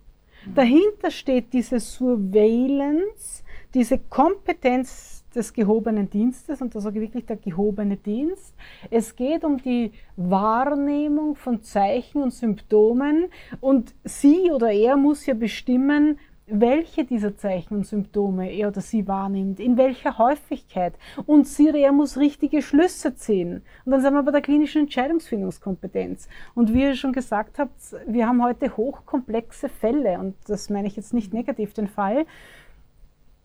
Dahinter 0.54 1.10
steht 1.10 1.52
diese 1.52 1.80
Surveillance, 1.80 3.42
diese 3.74 3.98
Kompetenz 3.98 5.24
des 5.34 5.52
gehobenen 5.52 6.10
Dienstes 6.10 6.60
und 6.60 6.74
da 6.74 6.80
sage 6.80 6.98
ich 6.98 7.08
wirklich 7.08 7.26
der 7.26 7.36
gehobene 7.36 7.96
Dienst. 7.96 8.54
Es 8.90 9.14
geht 9.14 9.44
um 9.44 9.58
die 9.58 9.92
Wahrnehmung 10.16 11.36
von 11.36 11.62
Zeichen 11.62 12.22
und 12.22 12.32
Symptomen 12.32 13.26
und 13.60 13.94
sie 14.04 14.50
oder 14.50 14.72
er 14.72 14.96
muss 14.96 15.26
ja 15.26 15.34
bestimmen, 15.34 16.18
welche 16.50 17.04
dieser 17.04 17.36
Zeichen 17.36 17.74
und 17.74 17.86
Symptome 17.86 18.50
er 18.50 18.68
oder 18.68 18.80
sie 18.80 19.06
wahrnimmt, 19.06 19.60
in 19.60 19.76
welcher 19.76 20.18
Häufigkeit. 20.18 20.94
Und 21.26 21.46
sie 21.46 21.68
oder 21.68 21.78
er 21.78 21.92
muss 21.92 22.16
richtige 22.16 22.62
Schlüsse 22.62 23.14
ziehen. 23.14 23.62
Und 23.84 23.92
dann 23.92 24.00
sind 24.00 24.14
wir 24.14 24.22
bei 24.22 24.32
der 24.32 24.40
klinischen 24.40 24.82
Entscheidungsfindungskompetenz. 24.82 26.28
Und 26.54 26.74
wie 26.74 26.82
ihr 26.82 26.94
schon 26.94 27.12
gesagt 27.12 27.58
habt, 27.58 27.80
wir 28.06 28.26
haben 28.26 28.42
heute 28.42 28.76
hochkomplexe 28.76 29.68
Fälle, 29.68 30.18
und 30.18 30.34
das 30.46 30.70
meine 30.70 30.88
ich 30.88 30.96
jetzt 30.96 31.14
nicht 31.14 31.32
negativ 31.32 31.72
den 31.72 31.88
Fall, 31.88 32.26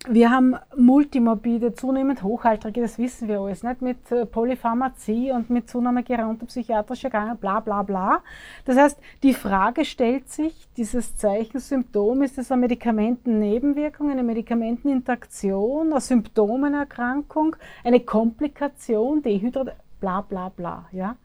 wir 0.08 0.30
haben 0.30 0.56
multimorbide, 0.76 1.74
zunehmend 1.74 2.24
Hochaltrige, 2.24 2.82
das 2.82 2.98
wissen 2.98 3.28
wir 3.28 3.40
alles, 3.40 3.64
nicht? 3.64 3.82
mit 3.82 4.12
äh, 4.12 4.26
Polypharmazie 4.26 5.32
und 5.32 5.50
mit 5.50 5.70
Zunahme 5.70 6.04
geronter 6.04 6.46
psychiatrischer 6.46 7.08
Erkrankungen, 7.08 7.38
bla 7.38 7.60
bla 7.60 7.84
bla. 7.84 8.24
Das 8.66 8.78
heißt, 8.78 9.00
die 9.24 9.34
Frage 9.34 9.86
stellt 9.86 10.30
sich, 10.30 10.68
dieses 10.78 11.16
Zeichensymptom, 11.16 12.22
ist 12.24 12.38
es 12.38 12.52
eine 12.52 12.62
Medikamentennebenwirkung, 12.62 14.12
eine 14.12 14.24
Medikamenteninteraktion, 14.24 15.92
eine 15.92 16.02
Symptomenerkrankung, 16.02 17.56
eine 17.84 18.00
Komplikation, 18.00 19.22
Dehydrat, 19.22 19.76
bla 20.00 20.22
bla 20.22 20.50
bla. 20.50 20.86
Ja? 20.92 21.16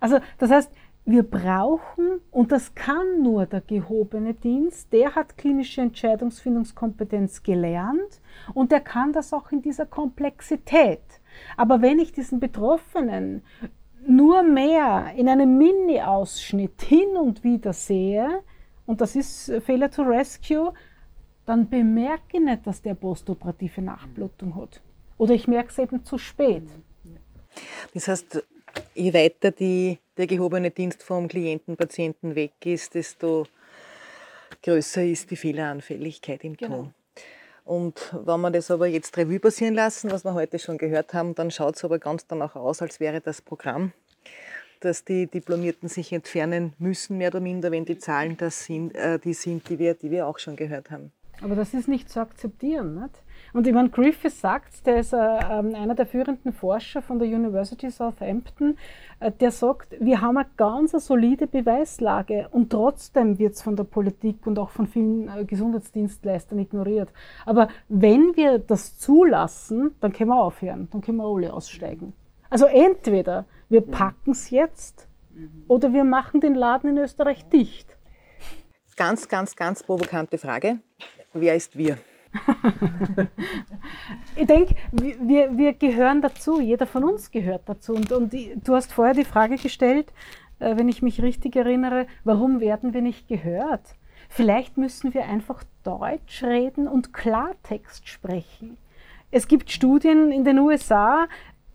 Also 0.00 0.18
das 0.38 0.50
heißt, 0.50 0.70
wir 1.08 1.22
brauchen, 1.22 2.20
und 2.30 2.52
das 2.52 2.74
kann 2.74 3.22
nur 3.22 3.46
der 3.46 3.62
gehobene 3.62 4.34
Dienst, 4.34 4.92
der 4.92 5.14
hat 5.14 5.38
klinische 5.38 5.80
Entscheidungsfindungskompetenz 5.80 7.42
gelernt 7.42 8.20
und 8.52 8.72
der 8.72 8.80
kann 8.80 9.14
das 9.14 9.32
auch 9.32 9.50
in 9.50 9.62
dieser 9.62 9.86
Komplexität. 9.86 11.00
Aber 11.56 11.80
wenn 11.80 11.98
ich 11.98 12.12
diesen 12.12 12.40
Betroffenen 12.40 13.42
nur 14.06 14.42
mehr 14.42 15.14
in 15.16 15.30
einem 15.30 15.56
Mini-Ausschnitt 15.56 16.82
hin 16.82 17.16
und 17.16 17.42
wieder 17.42 17.72
sehe, 17.72 18.42
und 18.84 19.00
das 19.00 19.16
ist 19.16 19.50
Failure 19.64 19.88
to 19.88 20.02
Rescue, 20.02 20.74
dann 21.46 21.70
bemerke 21.70 22.36
ich 22.36 22.40
nicht, 22.40 22.66
dass 22.66 22.82
der 22.82 22.92
postoperative 22.94 23.80
Nachblutung 23.80 24.56
hat. 24.56 24.82
Oder 25.16 25.32
ich 25.32 25.48
merke 25.48 25.70
es 25.70 25.78
eben 25.78 26.04
zu 26.04 26.18
spät. 26.18 26.68
Das 27.94 28.08
heißt, 28.08 28.44
je 28.94 29.12
weiter 29.12 29.50
die, 29.50 29.98
der 30.16 30.26
gehobene 30.26 30.70
Dienst 30.70 31.02
vom 31.02 31.28
Klienten, 31.28 31.76
Patienten 31.76 32.34
weg 32.34 32.52
ist, 32.64 32.94
desto 32.94 33.46
größer 34.62 35.04
ist 35.04 35.30
die 35.30 35.36
Fehleranfälligkeit 35.36 36.44
im 36.44 36.56
genau. 36.56 36.76
Ton. 36.76 36.94
Und 37.64 38.14
wenn 38.24 38.40
wir 38.40 38.50
das 38.50 38.70
aber 38.70 38.86
jetzt 38.86 39.16
Revue 39.18 39.40
passieren 39.40 39.74
lassen, 39.74 40.10
was 40.10 40.24
wir 40.24 40.32
heute 40.32 40.58
schon 40.58 40.78
gehört 40.78 41.12
haben, 41.12 41.34
dann 41.34 41.50
schaut 41.50 41.76
es 41.76 41.84
aber 41.84 41.98
ganz 41.98 42.26
danach 42.26 42.56
aus, 42.56 42.80
als 42.80 42.98
wäre 42.98 43.20
das 43.20 43.42
Programm, 43.42 43.92
dass 44.80 45.04
die 45.04 45.26
Diplomierten 45.26 45.88
sich 45.88 46.12
entfernen 46.12 46.72
müssen, 46.78 47.18
mehr 47.18 47.28
oder 47.28 47.40
minder, 47.40 47.70
wenn 47.70 47.84
die 47.84 47.98
Zahlen 47.98 48.38
das 48.38 48.64
sind, 48.64 48.94
äh, 48.94 49.18
die 49.18 49.34
sind, 49.34 49.68
die 49.68 49.78
wir, 49.78 49.94
die 49.94 50.10
wir 50.10 50.26
auch 50.26 50.38
schon 50.38 50.56
gehört 50.56 50.90
haben. 50.90 51.12
Aber 51.42 51.54
das 51.54 51.74
ist 51.74 51.88
nicht 51.88 52.10
zu 52.10 52.20
akzeptieren. 52.20 52.94
Nicht? 52.94 53.14
Und 53.52 53.66
ich 53.66 53.72
meine, 53.72 53.88
Griffiths 53.88 54.40
sagt, 54.40 54.86
der 54.86 54.98
ist 54.98 55.12
äh, 55.12 55.16
ähm, 55.16 55.74
einer 55.74 55.94
der 55.94 56.06
führenden 56.06 56.52
Forscher 56.52 57.02
von 57.02 57.18
der 57.18 57.28
University 57.28 57.90
Southampton, 57.90 58.76
äh, 59.20 59.32
der 59.32 59.50
sagt, 59.50 59.96
wir 60.00 60.20
haben 60.20 60.36
eine 60.36 60.48
ganz 60.56 60.92
solide 60.92 61.46
Beweislage 61.46 62.48
und 62.50 62.70
trotzdem 62.70 63.38
wird 63.38 63.54
es 63.54 63.62
von 63.62 63.76
der 63.76 63.84
Politik 63.84 64.46
und 64.46 64.58
auch 64.58 64.70
von 64.70 64.86
vielen 64.86 65.28
äh, 65.28 65.44
Gesundheitsdienstleistern 65.44 66.58
ignoriert. 66.58 67.08
Aber 67.46 67.68
wenn 67.88 68.36
wir 68.36 68.58
das 68.58 68.98
zulassen, 68.98 69.94
dann 70.00 70.12
können 70.12 70.30
wir 70.30 70.40
aufhören, 70.40 70.88
dann 70.90 71.00
können 71.00 71.18
wir 71.18 71.24
alle 71.24 71.52
aussteigen. 71.52 72.12
Also 72.50 72.66
entweder 72.66 73.46
wir 73.68 73.82
packen 73.82 74.32
es 74.32 74.50
jetzt 74.50 75.08
oder 75.68 75.92
wir 75.92 76.04
machen 76.04 76.40
den 76.40 76.54
Laden 76.54 76.90
in 76.90 76.98
Österreich 76.98 77.48
dicht. 77.48 77.96
Ganz, 78.96 79.28
ganz, 79.28 79.54
ganz 79.54 79.82
provokante 79.82 80.38
Frage. 80.38 80.80
Wer 81.32 81.54
ist 81.54 81.76
wir? 81.76 81.98
Ich 84.36 84.46
denke, 84.46 84.74
wir, 84.92 85.56
wir 85.56 85.72
gehören 85.72 86.22
dazu, 86.22 86.60
jeder 86.60 86.86
von 86.86 87.04
uns 87.04 87.30
gehört 87.30 87.62
dazu. 87.66 87.94
Und, 87.94 88.12
und 88.12 88.32
du 88.32 88.74
hast 88.74 88.92
vorher 88.92 89.14
die 89.14 89.24
Frage 89.24 89.56
gestellt, 89.56 90.12
äh, 90.58 90.76
wenn 90.76 90.88
ich 90.88 91.02
mich 91.02 91.22
richtig 91.22 91.56
erinnere, 91.56 92.06
warum 92.24 92.60
werden 92.60 92.94
wir 92.94 93.02
nicht 93.02 93.28
gehört? 93.28 93.96
Vielleicht 94.28 94.76
müssen 94.76 95.14
wir 95.14 95.24
einfach 95.24 95.64
Deutsch 95.84 96.42
reden 96.42 96.86
und 96.86 97.12
Klartext 97.12 98.08
sprechen. 98.08 98.76
Es 99.30 99.48
gibt 99.48 99.70
Studien 99.70 100.32
in 100.32 100.44
den 100.44 100.58
USA, 100.58 101.26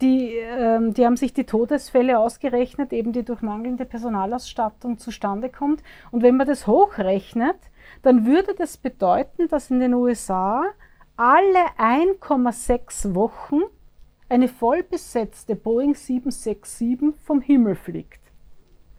die, 0.01 0.35
ähm, 0.35 0.93
die 0.93 1.05
haben 1.05 1.17
sich 1.17 1.33
die 1.33 1.45
Todesfälle 1.45 2.19
ausgerechnet, 2.19 2.93
eben 2.93 3.13
die 3.13 3.23
durch 3.23 3.41
mangelnde 3.41 3.85
Personalausstattung 3.85 4.97
zustande 4.97 5.49
kommt. 5.49 5.81
Und 6.11 6.23
wenn 6.23 6.35
man 6.35 6.47
das 6.47 6.67
hochrechnet, 6.67 7.57
dann 8.03 8.25
würde 8.25 8.53
das 8.55 8.77
bedeuten, 8.77 9.47
dass 9.47 9.71
in 9.71 9.79
den 9.79 9.93
USA 9.93 10.63
alle 11.15 11.65
1,6 11.77 13.15
Wochen 13.15 13.61
eine 14.29 14.47
vollbesetzte 14.47 15.55
Boeing 15.55 15.95
767 15.95 17.19
vom 17.23 17.41
Himmel 17.41 17.75
fliegt. 17.75 18.19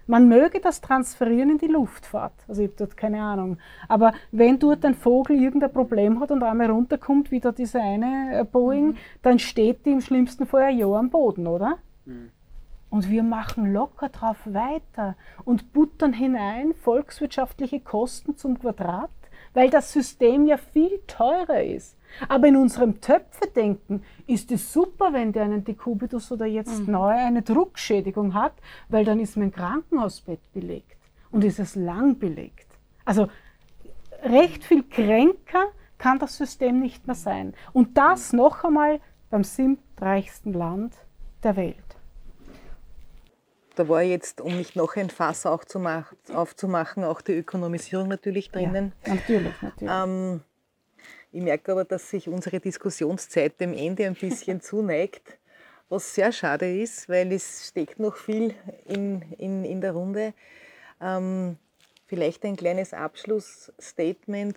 Man 0.07 0.29
möge 0.29 0.61
das 0.61 0.81
transferieren 0.81 1.51
in 1.51 1.59
die 1.59 1.67
Luftfahrt. 1.67 2.35
Also 2.47 2.63
ich 2.63 2.69
habe 2.69 2.77
dort 2.79 2.97
keine 2.97 3.23
Ahnung. 3.23 3.59
Aber 3.89 4.13
wenn 4.33 4.59
dort 4.59 4.85
ein 4.85 4.95
Vogel 4.95 5.41
irgendein 5.41 5.73
Problem 5.73 6.21
hat 6.21 6.31
und 6.31 6.43
einmal 6.43 6.71
runterkommt, 6.71 7.31
wie 7.31 7.41
da 7.41 7.53
diese 7.53 7.81
eine 7.81 8.41
äh, 8.41 8.45
Boeing, 8.45 8.89
mhm. 8.89 8.97
dann 9.23 9.39
steht 9.39 9.87
die 9.87 9.93
im 9.93 10.03
schlimmsten 10.03 10.47
Fall 10.47 10.65
ein 10.65 10.79
Jahr 10.79 10.99
am 10.99 11.11
Boden, 11.11 11.47
oder? 11.47 11.79
Mhm. 12.05 12.31
Und 12.95 13.11
wir 13.11 13.24
machen 13.24 13.72
locker 13.72 14.09
drauf 14.09 14.36
weiter 14.45 15.16
und 15.45 15.72
buttern 15.72 16.12
hinein 16.12 16.74
volkswirtschaftliche 16.74 17.80
Kosten 17.80 18.36
zum 18.36 18.57
Quadrat, 18.57 19.11
weil 19.53 19.68
das 19.68 19.92
System 19.92 20.47
ja 20.47 20.59
viel 20.59 21.01
teurer 21.09 21.61
ist. 21.61 21.99
Aber 22.28 22.47
in 22.47 22.55
unserem 22.55 23.01
Töpfe-Denken 23.01 24.05
ist 24.28 24.53
es 24.53 24.72
super, 24.72 25.12
wenn 25.12 25.32
der 25.32 25.42
einen 25.42 25.64
Dekubitus 25.64 26.30
oder 26.30 26.47
jetzt 26.47 26.86
mhm. 26.86 26.92
neu 26.92 27.09
eine 27.09 27.42
Druckschädigung 27.42 28.32
hat, 28.32 28.55
weil 28.88 29.05
dann 29.05 29.18
ist 29.18 29.36
mein 29.36 29.51
Krankenhausbett 29.51 30.53
belegt 30.53 30.99
und 31.32 31.42
ist 31.42 31.59
es 31.59 31.74
lang 31.74 32.20
belegt. 32.20 32.68
Also 33.05 33.26
recht 34.22 34.62
viel 34.62 34.84
kränker 34.84 35.64
kann 35.99 36.20
das 36.20 36.36
System 36.36 36.78
nicht 36.78 37.09
mehr 37.09 37.16
sein. 37.16 37.55
Und 37.72 37.99
das 37.99 38.32
noch 38.32 38.62
einmal 38.62 39.01
beim 39.30 39.42
siebtreichsten 39.42 40.53
Land 40.53 40.95
der 41.42 41.57
Welt 41.57 41.84
da 43.75 43.89
war 43.89 44.03
jetzt, 44.03 44.41
um 44.41 44.57
nicht 44.57 44.77
noch 44.77 44.97
ein 44.97 45.11
Fass 45.11 45.47
auch 45.47 45.64
zu 45.64 45.79
mach, 45.79 46.12
aufzumachen, 46.33 47.05
auch 47.05 47.20
die 47.20 47.33
Ökonomisierung 47.33 48.09
natürlich 48.09 48.51
drinnen. 48.51 48.93
Ja, 49.07 49.14
natürlich, 49.14 49.62
natürlich. 49.62 49.93
Ähm, 49.93 50.41
ich 51.33 51.43
merke 51.43 51.72
aber, 51.72 51.85
dass 51.85 52.11
sich 52.11 52.29
unsere 52.29 52.61
Diskussionszeit 52.61 53.61
dem 53.61 53.75
Ende 53.75 54.07
ein 54.07 54.14
bisschen 54.14 54.61
zuneigt, 54.61 55.39
was 55.89 56.14
sehr 56.14 56.33
schade 56.33 56.81
ist, 56.81 57.09
weil 57.09 57.33
es 57.33 57.68
steckt 57.68 57.99
noch 57.99 58.16
viel 58.16 58.55
in, 58.87 59.22
in, 59.39 59.64
in 59.64 59.81
der 59.81 59.93
Runde. 59.93 60.33
Ähm, 61.01 61.59
vielleicht 62.07 62.45
ein 62.45 62.57
kleines 62.57 62.95
Abschlussstatement. 62.95 64.57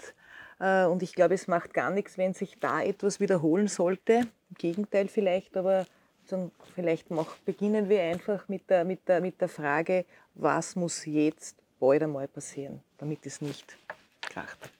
Äh, 0.59 0.86
und 0.86 1.03
ich 1.03 1.15
glaube, 1.15 1.34
es 1.34 1.47
macht 1.47 1.74
gar 1.74 1.89
nichts, 1.89 2.18
wenn 2.18 2.34
sich 2.34 2.59
da 2.59 2.82
etwas 2.82 3.20
wiederholen 3.20 3.68
sollte. 3.68 4.13
Im 4.49 4.55
Gegenteil 4.57 5.07
vielleicht, 5.07 5.57
aber 5.57 5.86
dann 6.32 6.51
vielleicht 6.75 7.09
mach, 7.09 7.36
beginnen 7.45 7.89
wir 7.89 8.01
einfach 8.03 8.47
mit 8.47 8.69
der, 8.69 8.86
mit, 8.86 9.07
der, 9.07 9.21
mit 9.21 9.39
der 9.41 9.49
Frage, 9.49 10.05
was 10.36 10.75
muss 10.75 11.05
jetzt 11.05 11.55
bald 11.80 12.03
einmal 12.03 12.28
passieren, 12.28 12.82
damit 12.97 13.25
es 13.25 13.41
nicht 13.41 13.78
kracht. 14.21 14.71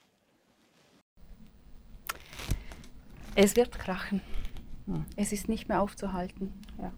Es 3.34 3.54
wird 3.56 3.78
krachen. 3.78 4.20
Hm. 4.86 5.04
Es 5.16 5.32
ist 5.32 5.48
nicht 5.48 5.68
mehr 5.68 5.80
aufzuhalten. 5.80 6.52
Ja. 6.80 6.92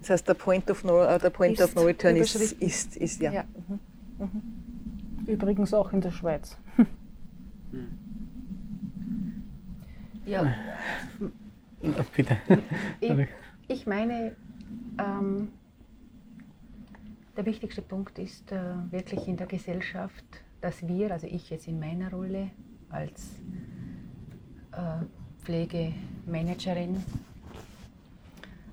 Das 0.00 0.10
heißt, 0.10 0.28
der 0.28 0.34
Point 0.34 0.70
of 0.70 0.82
No, 0.82 1.02
uh, 1.04 1.18
der 1.18 1.30
Point 1.30 1.60
ist 1.60 1.62
of 1.62 1.74
no 1.74 1.82
Return 1.82 2.16
ist, 2.16 2.34
ist, 2.34 2.96
ist, 2.96 3.20
ja. 3.20 3.32
ja. 3.32 3.44
Mhm. 3.68 3.78
Mhm. 4.18 5.26
Übrigens 5.26 5.74
auch 5.74 5.92
in 5.92 6.00
der 6.00 6.10
Schweiz. 6.10 6.56
Ja, 10.26 10.54
Bitte. 13.00 13.28
Ich, 13.68 13.78
ich 13.80 13.86
meine, 13.86 14.36
ähm, 14.98 15.48
der 17.36 17.46
wichtigste 17.46 17.82
Punkt 17.82 18.18
ist 18.18 18.52
äh, 18.52 18.60
wirklich 18.90 19.26
in 19.26 19.36
der 19.36 19.46
Gesellschaft, 19.46 20.24
dass 20.60 20.86
wir, 20.86 21.10
also 21.10 21.26
ich 21.26 21.48
jetzt 21.50 21.66
in 21.68 21.80
meiner 21.80 22.10
Rolle 22.10 22.50
als 22.90 23.40
äh, 24.72 25.04
Pflegemanagerin, 25.42 27.02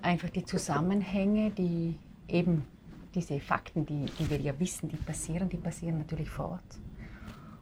einfach 0.02 0.30
die 0.30 0.44
Zusammenhänge, 0.44 1.52
die 1.52 1.96
eben 2.28 2.66
diese 3.16 3.40
Fakten, 3.40 3.86
die, 3.86 4.06
die 4.20 4.30
wir 4.30 4.40
ja 4.40 4.60
wissen, 4.60 4.90
die 4.90 4.98
passieren, 4.98 5.50
die 5.50 5.58
passieren 5.58 5.98
natürlich 5.98 6.30
vor 6.30 6.50
Ort. 6.50 6.80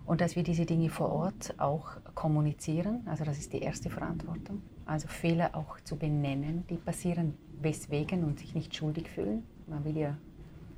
Und 0.05 0.21
dass 0.21 0.35
wir 0.35 0.43
diese 0.43 0.65
Dinge 0.65 0.89
vor 0.89 1.11
Ort 1.11 1.53
auch 1.57 1.97
kommunizieren, 2.13 3.01
also 3.05 3.23
das 3.23 3.39
ist 3.39 3.53
die 3.53 3.59
erste 3.59 3.89
Verantwortung. 3.89 4.61
Also 4.85 5.07
Fehler 5.07 5.55
auch 5.55 5.79
zu 5.81 5.95
benennen, 5.95 6.65
die 6.69 6.75
passieren 6.75 7.35
weswegen 7.61 8.23
und 8.23 8.39
sich 8.39 8.53
nicht 8.53 8.75
schuldig 8.75 9.09
fühlen. 9.09 9.43
Man 9.67 9.83
will 9.83 9.97
ja 9.97 10.17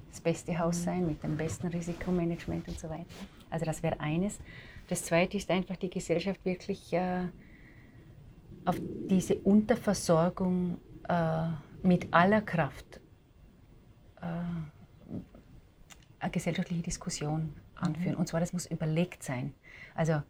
das 0.10 0.22
beste 0.22 0.58
Haus 0.58 0.84
sein 0.84 1.06
mit 1.06 1.22
dem 1.24 1.36
besten 1.36 1.68
Risikomanagement 1.68 2.68
und 2.68 2.80
so 2.80 2.90
weiter. 2.90 3.06
Also 3.50 3.66
das 3.66 3.84
wäre 3.84 4.00
eines. 4.00 4.40
Das 4.88 5.04
zweite 5.04 5.38
ist 5.38 5.50
einfach 5.52 5.76
die 5.76 5.90
Gesellschaft 5.90 6.44
wirklich 6.46 6.94
äh, 6.94 7.26
auf 8.66 8.80
diese 9.10 9.36
Unterversorgung 9.36 10.78
äh, 11.08 11.48
mit 11.84 12.14
aller 12.14 12.42
Kraft 12.42 13.02
äh, 14.22 14.26
eine 16.20 16.32
gesellschaftliche 16.32 16.82
Diskussion 16.82 17.54
anführen. 17.76 18.14
Mhm. 18.14 18.20
Und 18.20 18.28
zwar, 18.28 18.40
das 18.40 18.54
muss 18.54 18.66
überlegt 18.66 19.24
sein. 19.24 19.54
Also 19.96 20.22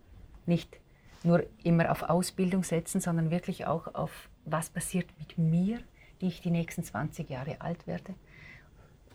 nicht 0.46 0.80
nur 1.24 1.44
immer 1.64 1.92
auf 1.92 2.04
Ausbildung 2.04 2.64
setzen, 2.64 3.02
sondern 3.02 3.32
wirklich 3.32 3.66
auch 3.66 3.94
auf, 3.94 4.30
was 4.46 4.70
passiert 4.70 5.08
mit 5.20 5.38
mir, 5.38 5.80
die 6.22 6.28
ich 6.28 6.42
die 6.42 6.52
nächsten 6.52 6.84
20 6.84 7.30
Jahre 7.30 7.62
alt 7.62 7.88
werde. 7.88 8.14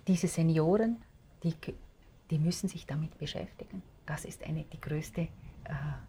Diese 0.06 0.28
Senioren, 0.28 1.02
die, 1.42 1.54
die 2.30 2.38
müssen 2.38 2.68
sich 2.68 2.86
damit 2.86 3.18
beschäftigen. 3.18 3.82
Das 4.06 4.24
ist 4.24 4.44
eine, 4.44 4.64
die 4.64 4.80
größte, 4.80 5.22
äh, 5.22 5.28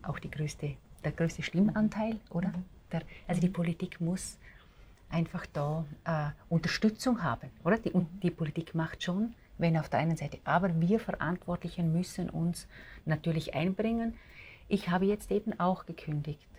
auch 0.04 0.20
die 0.20 0.32
größte, 0.32 0.76
der 1.04 1.12
größte 1.12 1.44
Schlimmanteil, 1.44 2.20
oder? 2.30 2.50
Mhm. 2.50 2.66
Der, 2.92 3.02
also 3.28 3.42
die 3.42 3.50
Politik 3.50 4.02
muss 4.02 4.38
einfach 5.10 5.46
da 5.54 5.86
äh, 6.06 6.30
Unterstützung 6.50 7.24
haben, 7.24 7.50
oder? 7.64 7.78
Die, 7.78 7.92
die 8.22 8.32
Politik 8.32 8.74
macht 8.74 9.04
schon, 9.04 9.36
wenn 9.58 9.78
auf 9.78 9.90
der 9.90 10.00
einen 10.00 10.18
Seite, 10.18 10.40
aber 10.44 10.80
wir 10.82 11.00
Verantwortlichen 11.00 11.92
müssen 11.94 12.30
uns 12.30 12.68
natürlich 13.06 13.54
einbringen. 13.54 14.16
Ich 14.68 14.90
habe 14.90 15.06
jetzt 15.06 15.32
eben 15.32 15.60
auch 15.60 15.86
gekündigt. 15.86 16.50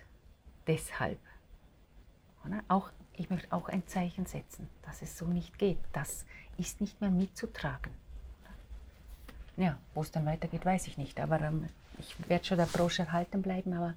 Deshalb. 0.67 1.19
Auch, 2.67 2.91
ich 3.13 3.29
möchte 3.29 3.51
auch 3.51 3.69
ein 3.69 3.87
Zeichen 3.87 4.25
setzen, 4.25 4.69
dass 4.83 5.01
es 5.01 5.17
so 5.17 5.25
nicht 5.25 5.57
geht. 5.57 5.79
Das 5.93 6.25
ist 6.57 6.79
nicht 6.79 7.01
mehr 7.01 7.09
mitzutragen. 7.09 7.91
Ja, 9.57 9.77
wo 9.93 10.01
es 10.01 10.11
dann 10.11 10.25
weitergeht, 10.25 10.65
weiß 10.65 10.87
ich 10.87 10.97
nicht. 10.97 11.19
Aber 11.19 11.41
ähm, 11.41 11.67
ich 11.97 12.15
werde 12.29 12.45
schon 12.45 12.57
der 12.57 12.65
Branche 12.65 13.03
erhalten 13.03 13.41
bleiben. 13.41 13.73
Aber 13.73 13.95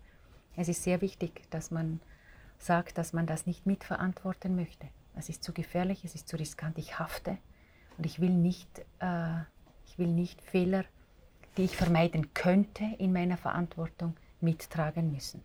es 0.57 0.69
ist 0.69 0.83
sehr 0.83 1.01
wichtig, 1.01 1.43
dass 1.51 1.71
man 1.71 2.01
sagt, 2.59 2.99
dass 2.99 3.13
man 3.13 3.27
das 3.27 3.47
nicht 3.47 3.67
mitverantworten 3.67 4.57
möchte. 4.57 4.89
Es 5.15 5.29
ist 5.29 5.43
zu 5.45 5.53
gefährlich, 5.53 6.05
es 6.05 6.15
ist 6.15 6.29
zu 6.29 6.37
riskant. 6.37 6.79
Ich 6.79 6.99
hafte 6.99 7.39
und 7.97 8.07
ich 8.07 8.21
will 8.21 8.31
nicht, 8.31 8.69
äh, 9.01 9.41
ich 9.87 9.99
will 9.99 10.09
nicht 10.09 10.41
Fehler 10.41 10.85
die 11.59 11.65
ich 11.65 11.77
vermeiden 11.77 12.33
könnte, 12.35 12.85
in 12.99 13.13
meiner 13.13 13.37
Verantwortung 13.37 14.15
mittragen 14.41 15.13
müssen. 15.13 15.43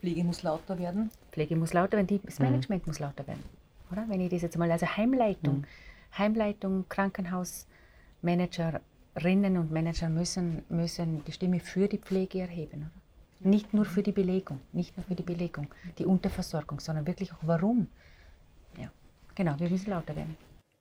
Pflege 0.00 0.24
muss 0.24 0.42
lauter 0.42 0.78
werden? 0.78 1.10
Pflege 1.30 1.54
muss 1.54 1.74
lauter 1.74 1.98
werden, 1.98 2.18
das 2.24 2.38
Management 2.38 2.86
mhm. 2.86 2.90
muss 2.90 2.98
lauter 2.98 3.26
werden. 3.26 3.44
Oder? 3.92 4.06
Wenn 4.08 4.22
ich 4.22 4.30
das 4.30 4.40
jetzt 4.40 4.56
mal, 4.56 4.70
also 4.70 4.86
Heimleitung, 4.86 5.58
mhm. 5.58 5.66
Heimleitung, 6.16 6.86
Krankenhausmanagerinnen 6.88 9.58
und 9.58 9.70
Manager 9.70 10.08
müssen, 10.08 10.62
müssen 10.70 11.22
die 11.24 11.32
Stimme 11.32 11.60
für 11.60 11.86
die 11.86 11.98
Pflege 11.98 12.40
erheben. 12.40 12.90
Oder? 12.90 12.92
Nicht 13.50 13.74
nur 13.74 13.84
für 13.84 14.02
die 14.02 14.12
Belegung, 14.12 14.62
nicht 14.72 14.96
nur 14.96 15.04
für 15.04 15.14
die 15.14 15.22
Belegung, 15.22 15.66
die 15.98 16.06
Unterversorgung, 16.06 16.80
sondern 16.80 17.06
wirklich 17.06 17.30
auch 17.32 17.42
warum. 17.42 17.86
Ja, 18.78 18.90
genau, 19.34 19.58
wir 19.58 19.68
müssen 19.68 19.90
lauter 19.90 20.16
werden. 20.16 20.38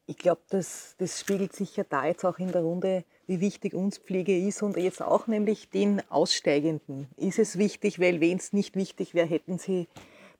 Ich 0.09 0.17
glaube, 0.17 0.41
das, 0.49 0.95
das 0.97 1.19
spiegelt 1.19 1.53
sich 1.53 1.77
ja 1.77 1.83
da 1.87 2.07
jetzt 2.07 2.25
auch 2.25 2.39
in 2.39 2.51
der 2.51 2.63
Runde, 2.63 3.03
wie 3.27 3.41
wichtig 3.41 3.75
uns 3.75 3.99
Pflege 3.99 4.35
ist 4.35 4.63
und 4.63 4.75
jetzt 4.75 5.03
auch 5.03 5.27
nämlich 5.27 5.69
den 5.69 6.01
Aussteigenden. 6.09 7.07
Ist 7.15 7.37
es 7.37 7.59
wichtig, 7.59 7.99
weil 7.99 8.19
wenn 8.19 8.37
es 8.37 8.51
nicht 8.51 8.75
wichtig 8.75 9.13
wäre, 9.13 9.27
hätten 9.27 9.59
sie 9.59 9.87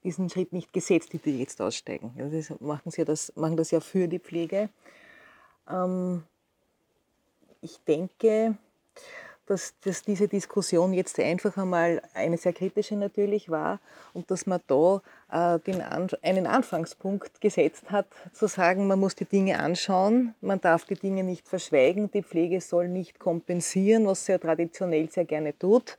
diesen 0.02 0.28
Schritt 0.28 0.52
nicht 0.52 0.72
gesetzt, 0.72 1.12
die, 1.12 1.18
die 1.18 1.38
jetzt 1.38 1.62
aussteigen. 1.62 2.10
Also 2.18 2.36
das 2.36 2.60
machen, 2.60 2.90
sie 2.90 3.04
das, 3.04 3.32
machen 3.36 3.56
das 3.56 3.70
ja 3.70 3.78
für 3.78 4.08
die 4.08 4.18
Pflege. 4.18 4.70
Ähm, 5.68 6.24
ich 7.62 7.78
denke, 7.86 8.58
dass, 9.46 9.74
dass 9.80 10.02
diese 10.02 10.28
Diskussion 10.28 10.92
jetzt 10.92 11.18
einfach 11.18 11.56
einmal 11.56 12.02
eine 12.14 12.36
sehr 12.36 12.52
kritische 12.52 12.96
natürlich 12.96 13.50
war 13.50 13.80
und 14.14 14.30
dass 14.30 14.46
man 14.46 14.60
da 14.66 15.02
äh, 15.30 15.58
den 15.60 15.80
An 15.82 16.08
einen 16.22 16.46
Anfangspunkt 16.46 17.40
gesetzt 17.40 17.90
hat, 17.90 18.06
zu 18.32 18.46
sagen, 18.46 18.86
man 18.86 19.00
muss 19.00 19.14
die 19.16 19.24
Dinge 19.24 19.58
anschauen, 19.58 20.34
man 20.40 20.60
darf 20.60 20.84
die 20.84 20.94
Dinge 20.94 21.24
nicht 21.24 21.48
verschweigen, 21.48 22.10
die 22.10 22.22
Pflege 22.22 22.60
soll 22.60 22.88
nicht 22.88 23.18
kompensieren, 23.18 24.06
was 24.06 24.24
sie 24.24 24.32
ja 24.32 24.38
traditionell 24.38 25.10
sehr 25.10 25.24
gerne 25.24 25.58
tut. 25.58 25.98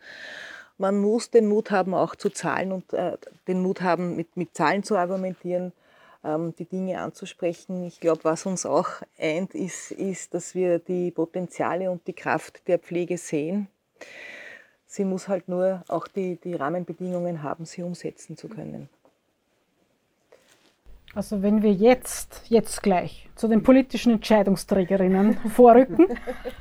Man 0.78 1.00
muss 1.00 1.30
den 1.30 1.48
Mut 1.48 1.70
haben, 1.70 1.94
auch 1.94 2.16
zu 2.16 2.30
zahlen 2.30 2.72
und 2.72 2.94
äh, 2.94 3.18
den 3.48 3.62
Mut 3.62 3.82
haben, 3.82 4.16
mit, 4.16 4.36
mit 4.38 4.56
Zahlen 4.56 4.84
zu 4.84 4.96
argumentieren 4.96 5.74
die 6.24 6.66
Dinge 6.66 7.00
anzusprechen. 7.00 7.84
Ich 7.84 8.00
glaube, 8.00 8.24
was 8.24 8.46
uns 8.46 8.66
auch 8.66 8.88
eint, 9.20 9.56
ist, 9.56 9.92
ist, 9.92 10.36
dass 10.36 10.54
wir 10.54 10.78
die 10.78 11.10
Potenziale 11.10 11.90
und 11.90 12.06
die 12.06 12.14
Kraft 12.14 12.68
der 12.68 12.78
Pflege 12.78 13.18
sehen. 13.18 13.68
Sie 14.86 15.06
muss 15.06 15.28
halt 15.28 15.48
nur 15.48 15.84
auch 15.88 16.08
die, 16.08 16.36
die 16.36 16.54
Rahmenbedingungen 16.54 17.42
haben, 17.42 17.66
sie 17.66 17.82
umsetzen 17.82 18.38
zu 18.38 18.50
können. 18.50 18.90
Also 21.14 21.42
wenn 21.42 21.62
wir 21.62 21.74
jetzt, 21.74 22.44
jetzt 22.48 22.82
gleich 22.84 23.30
zu 23.36 23.48
den 23.48 23.64
politischen 23.64 24.14
Entscheidungsträgerinnen 24.14 25.38
vorrücken, 25.50 26.08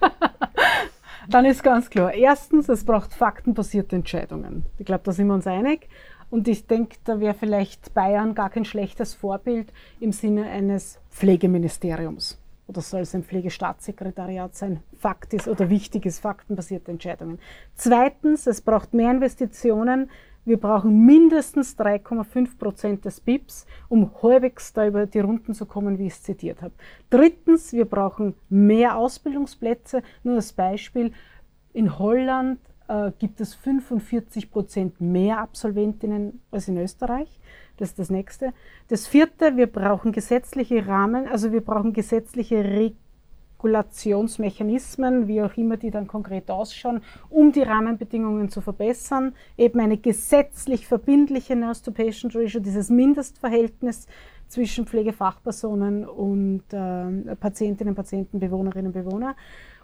dann 1.29 1.45
ist 1.45 1.63
ganz 1.63 1.91
klar, 1.91 2.13
erstens, 2.15 2.69
es 2.69 2.85
braucht 2.85 3.15
faktenbasierte 3.15 3.95
Entscheidungen. 3.97 4.65
Ich 4.79 4.87
glaube, 4.87 5.03
da 5.05 5.13
sind 5.13 5.29
wir 5.29 5.35
uns 5.35 5.47
einig. 5.47 5.89
Und 6.31 6.47
ich 6.47 6.67
denke, 6.67 6.97
da 7.05 7.21
wäre 7.21 7.35
vielleicht 7.35 7.93
Bayern 7.93 8.35
gar 8.35 8.51
kein 8.51 8.65
schlechtes 8.65 9.15
Vorbild 9.15 9.73
im 9.99 10.13
Sinne 10.13 10.47
eines 10.47 11.01
Pflegeministeriums. 11.11 12.41
Oder 12.69 12.83
soll 12.83 13.01
es 13.01 13.17
ein 13.17 13.25
Pflegestaatssekretariat 13.25 14.55
sein? 14.55 14.81
Fakt 14.97 15.35
ist 15.35 15.49
oder 15.49 15.69
wichtig 15.71 16.07
ist, 16.07 16.21
faktenbasierte 16.21 16.93
Entscheidungen. 16.93 17.41
Zweitens, 17.75 18.47
es 18.47 18.61
braucht 18.61 18.95
mehr 18.95 19.11
Investitionen. 19.11 20.09
Wir 20.45 20.57
brauchen 20.57 21.05
mindestens 21.05 21.77
3,5 21.77 22.59
Prozent 22.59 23.05
des 23.05 23.21
BIPs, 23.21 23.67
um 23.89 24.11
halbwegs 24.23 24.73
da 24.73 24.87
über 24.87 25.07
die 25.07 25.19
Runden 25.19 25.53
zu 25.53 25.67
kommen, 25.67 25.99
wie 25.99 26.07
ich 26.07 26.13
es 26.13 26.23
zitiert 26.23 26.63
habe. 26.63 26.73
Drittens, 27.11 27.73
wir 27.73 27.87
brauchen 27.87 28.37
mehr 28.49 28.97
Ausbildungsplätze. 28.97 30.05
Nur 30.23 30.37
als 30.37 30.53
Beispiel, 30.53 31.13
in 31.73 31.99
Holland 31.99 32.61
äh, 32.91 33.13
gibt 33.19 33.41
es 33.41 33.55
45 33.55 34.51
Prozent 34.51 35.01
mehr 35.01 35.39
Absolventinnen 35.39 36.43
als 36.51 36.67
in 36.69 36.77
Österreich. 36.77 37.39
Das 37.77 37.91
ist 37.91 37.99
das 38.01 38.11
nächste. 38.11 38.53
Das 38.89 39.07
vierte, 39.07 39.57
wir 39.57 39.69
brauchen 39.69 40.13
gesetzliche 40.13 40.87
Rahmen, 40.87 41.29
also 41.29 41.53
wir 41.53 41.61
brauchen 41.61 41.93
gesetzliche 41.93 42.93
Regulationsmechanismen, 43.63 45.29
wie 45.29 45.41
auch 45.41 45.57
immer 45.57 45.77
die 45.77 45.91
dann 45.93 46.09
konkret 46.09 46.51
ausschauen, 46.51 47.01
um 47.31 47.53
die 47.53 47.63
Rahmenbedingungen 47.63 48.51
zu 48.51 48.61
verbessern. 48.61 49.35
Eben 49.57 49.79
eine 49.81 49.97
gesetzlich 49.97 50.87
verbindliche 50.87 51.55
Nurse-to-Patient-Ratio, 51.57 52.61
dieses 52.61 52.91
Mindestverhältnis 52.91 54.09
zwischen 54.49 54.85
Pflegefachpersonen 54.87 56.05
und 56.07 56.65
äh, 56.73 57.37
Patientinnen, 57.37 57.95
Patienten, 57.95 58.41
Bewohnerinnen 58.41 58.93
und 58.93 59.05
Bewohner. 59.05 59.37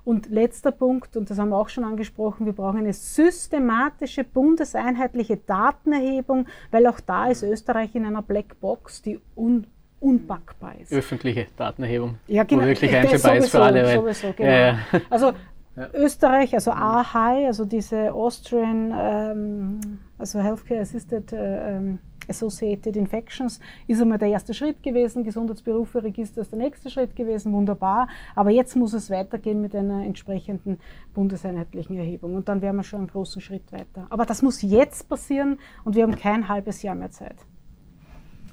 Und 0.07 0.31
letzter 0.31 0.71
Punkt, 0.71 1.17
und 1.17 1.29
das 1.31 1.39
haben 1.41 1.49
wir 1.49 1.57
auch 1.57 1.69
schon 1.69 1.83
angesprochen, 1.83 2.47
wir 2.47 2.53
brauchen 2.53 2.79
eine 2.79 2.93
systematische 2.93 4.23
bundeseinheitliche 4.23 5.37
Datenerhebung, 5.37 6.47
weil 6.71 6.87
auch 6.87 7.01
da 7.01 7.27
ist 7.27 7.43
Österreich 7.43 7.93
in 7.97 8.07
einer 8.07 8.23
Blackbox, 8.23 9.03
die 9.03 9.19
un 9.35 9.67
unpackbar 9.99 10.75
ist. 10.79 10.93
Öffentliche 10.93 11.49
Datenerhebung, 11.57 12.19
ja, 12.29 12.45
genau. 12.45 12.63
wo 12.63 12.67
wirklich 12.67 12.95
einsehbar 12.95 13.37
ist 13.37 13.51
für 13.51 13.61
alle. 13.61 13.95
Sowieso, 13.95 14.33
genau. 14.33 14.49
Ja, 14.49 14.59
ja. 14.59 14.79
Also 15.11 15.33
ja. 15.77 15.89
Österreich, 15.95 16.55
also 16.55 16.71
AHI, 16.73 17.47
also 17.47 17.65
diese 17.65 18.13
Austrian, 18.13 18.93
ähm, 18.97 19.81
also 20.19 20.41
Healthcare 20.41 20.81
Assisted 20.81 21.33
äh, 21.33 21.77
ähm, 21.77 21.99
Associated 22.29 22.97
Infections 22.97 23.61
ist 23.87 24.01
einmal 24.01 24.19
der 24.19 24.29
erste 24.29 24.55
Schritt 24.55 24.83
gewesen, 24.83 25.25
Gesundheitsberufe-Register 25.25 26.41
ist 26.41 26.51
der 26.51 26.59
nächste 26.59 26.91
Schritt 26.91 27.15
gewesen, 27.15 27.53
wunderbar. 27.53 28.09
Aber 28.35 28.51
jetzt 28.51 28.77
muss 28.77 28.93
es 28.93 29.11
weitergehen 29.11 29.61
mit 29.61 29.75
einer 29.75 30.05
entsprechenden 30.05 30.79
bundeseinheitlichen 31.15 31.97
Erhebung 31.97 32.35
und 32.35 32.49
dann 32.49 32.63
wären 32.63 32.77
wir 32.77 32.83
schon 32.83 33.01
einen 33.01 33.09
großen 33.09 33.41
Schritt 33.41 33.71
weiter. 33.73 34.07
Aber 34.11 34.27
das 34.27 34.43
muss 34.43 34.63
jetzt 34.63 35.09
passieren 35.09 35.59
und 35.85 35.95
wir 35.95 36.03
haben 36.03 36.17
kein 36.17 36.49
halbes 36.49 36.83
Jahr 36.83 36.95
mehr 36.95 37.11
Zeit. 37.11 37.37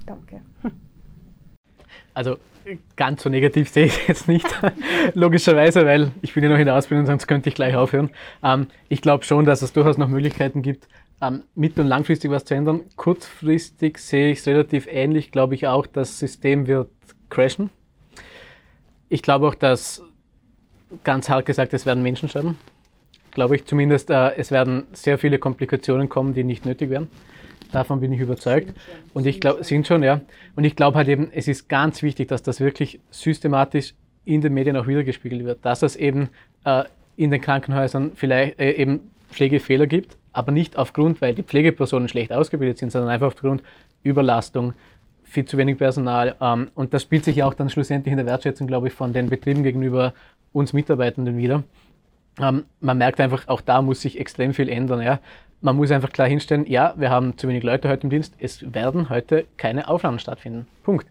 Danke. 0.06 0.42
Also 2.14 2.38
ganz 2.96 3.24
so 3.24 3.30
negativ 3.30 3.70
sehe 3.70 3.86
ich 3.86 3.94
es 3.94 4.08
jetzt 4.08 4.28
nicht, 4.28 4.48
logischerweise, 5.14 5.86
weil 5.86 6.12
ich 6.22 6.34
bin 6.34 6.44
ja 6.44 6.50
noch 6.50 6.58
in 6.58 6.66
der 6.66 6.76
Ausbildung, 6.76 7.06
sonst 7.06 7.28
könnte 7.28 7.50
ich 7.50 7.56
gleich 7.56 7.76
aufhören. 7.76 8.10
Ähm, 8.44 8.68
ich 8.90 9.02
glaube 9.02 9.24
schon, 9.26 9.46
dass 9.46 9.62
es 9.62 9.74
durchaus 9.74 9.98
noch 9.98 10.08
Möglichkeiten 10.08 10.62
gibt, 10.62 10.88
ähm, 11.22 11.44
mittel- 11.56 11.82
und 11.82 11.88
langfristig 11.88 12.32
was 12.32 12.46
zu 12.46 12.56
ändern. 12.56 12.82
Kurzfristig 12.96 13.98
sehe 13.98 14.32
ich 14.32 14.40
es 14.40 14.48
relativ 14.48 14.88
ähnlich, 14.90 15.32
glaube 15.32 15.56
ich 15.56 15.68
auch, 15.68 15.86
das 15.88 16.20
System 16.20 16.68
wird 16.68 16.90
crashen. 17.30 17.70
Ich 19.10 19.22
glaube 19.22 19.48
auch, 19.48 19.56
dass, 19.56 20.02
ganz 21.04 21.30
hart 21.30 21.46
gesagt, 21.46 21.74
es 21.74 21.86
werden 21.86 22.04
Menschen 22.04 22.30
sterben. 22.30 22.58
Glaube 23.32 23.56
ich 23.56 23.66
zumindest, 23.66 24.10
äh, 24.10 24.36
es 24.36 24.52
werden 24.52 24.86
sehr 24.94 25.18
viele 25.18 25.40
Komplikationen 25.40 26.08
kommen, 26.08 26.34
die 26.34 26.44
nicht 26.44 26.66
nötig 26.66 26.90
wären. 26.90 27.10
Davon 27.74 28.00
bin 28.00 28.14
ich 28.14 28.20
überzeugt. 28.20 28.74
Und 29.14 29.26
ich 29.26 29.42
glaube, 29.42 29.64
sind 29.64 29.88
schon, 29.88 30.04
ja. 30.04 30.22
Und 30.56 30.64
ich 30.64 30.76
glaube 30.76 30.98
halt 30.98 31.08
eben, 31.08 31.30
es 31.34 31.48
ist 31.48 31.68
ganz 31.68 32.02
wichtig, 32.04 32.28
dass 32.28 32.44
das 32.44 32.60
wirklich 32.60 33.00
systematisch 33.10 33.94
in 34.26 34.42
den 34.42 34.54
Medien 34.54 34.78
auch 34.78 34.88
wiedergespiegelt 34.88 35.44
wird. 35.44 35.66
Dass 35.66 35.82
es 35.82 35.96
eben 35.96 36.30
äh, 36.66 36.84
in 37.18 37.32
den 37.32 37.42
Krankenhäusern 37.42 38.12
vielleicht 38.16 38.60
äh, 38.60 38.72
eben 38.72 39.12
Pflegefehler 39.30 39.88
gibt, 39.88 40.18
aber 40.32 40.52
nicht 40.52 40.78
aufgrund, 40.78 41.22
weil 41.22 41.34
die 41.34 41.44
Pflegepersonen 41.44 42.08
schlecht 42.08 42.32
ausgebildet 42.32 42.78
sind, 42.78 42.92
sondern 42.92 43.10
einfach 43.10 43.28
aufgrund 43.28 43.64
Überlastung, 44.04 44.74
viel 45.24 45.46
zu 45.46 45.58
wenig 45.58 45.78
Personal. 45.78 46.36
Ähm, 46.40 46.70
und 46.76 46.94
das 46.94 47.02
spielt 47.02 47.26
sich 47.26 47.38
ja 47.38 47.48
auch 47.48 47.56
dann 47.56 47.70
schlussendlich 47.70 48.12
in 48.12 48.18
der 48.18 48.26
Wertschätzung, 48.26 48.68
glaube 48.68 48.88
ich, 48.88 48.94
von 48.94 49.14
den 49.14 49.30
Betrieben 49.30 49.64
gegenüber 49.64 50.14
uns 50.52 50.74
Mitarbeitenden 50.74 51.38
wieder. 51.38 51.64
Ähm, 52.40 52.66
man 52.80 52.98
merkt 52.98 53.20
einfach, 53.20 53.48
auch 53.48 53.62
da 53.62 53.82
muss 53.82 54.02
sich 54.02 54.20
extrem 54.20 54.54
viel 54.54 54.70
ändern. 54.70 55.02
Ja. 55.02 55.20
Man 55.64 55.78
muss 55.78 55.92
einfach 55.92 56.12
klar 56.12 56.28
hinstellen, 56.28 56.66
ja, 56.68 56.94
wir 56.98 57.10
haben 57.10 57.38
zu 57.38 57.48
wenig 57.48 57.64
Leute 57.64 57.88
heute 57.88 58.04
im 58.04 58.10
Dienst, 58.10 58.36
es 58.38 58.74
werden 58.74 59.08
heute 59.08 59.46
keine 59.56 59.88
Aufnahmen 59.88 60.20
stattfinden. 60.20 60.68
Punkt. 60.84 61.08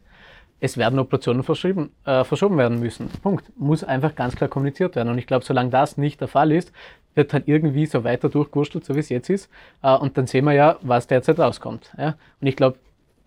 Es 0.61 0.77
werden 0.77 0.99
Operationen 0.99 1.43
verschoben, 1.43 1.91
äh, 2.05 2.23
verschoben 2.23 2.59
werden 2.59 2.79
müssen. 2.79 3.09
Punkt. 3.23 3.47
Muss 3.57 3.83
einfach 3.83 4.15
ganz 4.15 4.37
klar 4.37 4.51
kommuniziert 4.51 4.95
werden. 4.95 5.09
Und 5.09 5.17
ich 5.17 5.27
glaube, 5.27 5.43
solange 5.43 5.71
das 5.71 5.97
nicht 5.97 6.21
der 6.21 6.29
Fall 6.29 6.53
ist, 6.53 6.71
wird 7.15 7.33
halt 7.33 7.49
irgendwie 7.49 7.87
so 7.87 8.05
weiter 8.05 8.29
durchgewurschtelt, 8.29 8.85
so 8.85 8.95
wie 8.95 8.99
es 8.99 9.09
jetzt 9.09 9.31
ist. 9.31 9.51
Äh, 9.83 9.97
und 9.97 10.19
dann 10.19 10.27
sehen 10.27 10.45
wir 10.45 10.53
ja, 10.53 10.77
was 10.83 11.07
derzeit 11.07 11.39
rauskommt. 11.39 11.91
Ja? 11.97 12.17
Und 12.43 12.47
ich 12.47 12.55
glaube, 12.55 12.77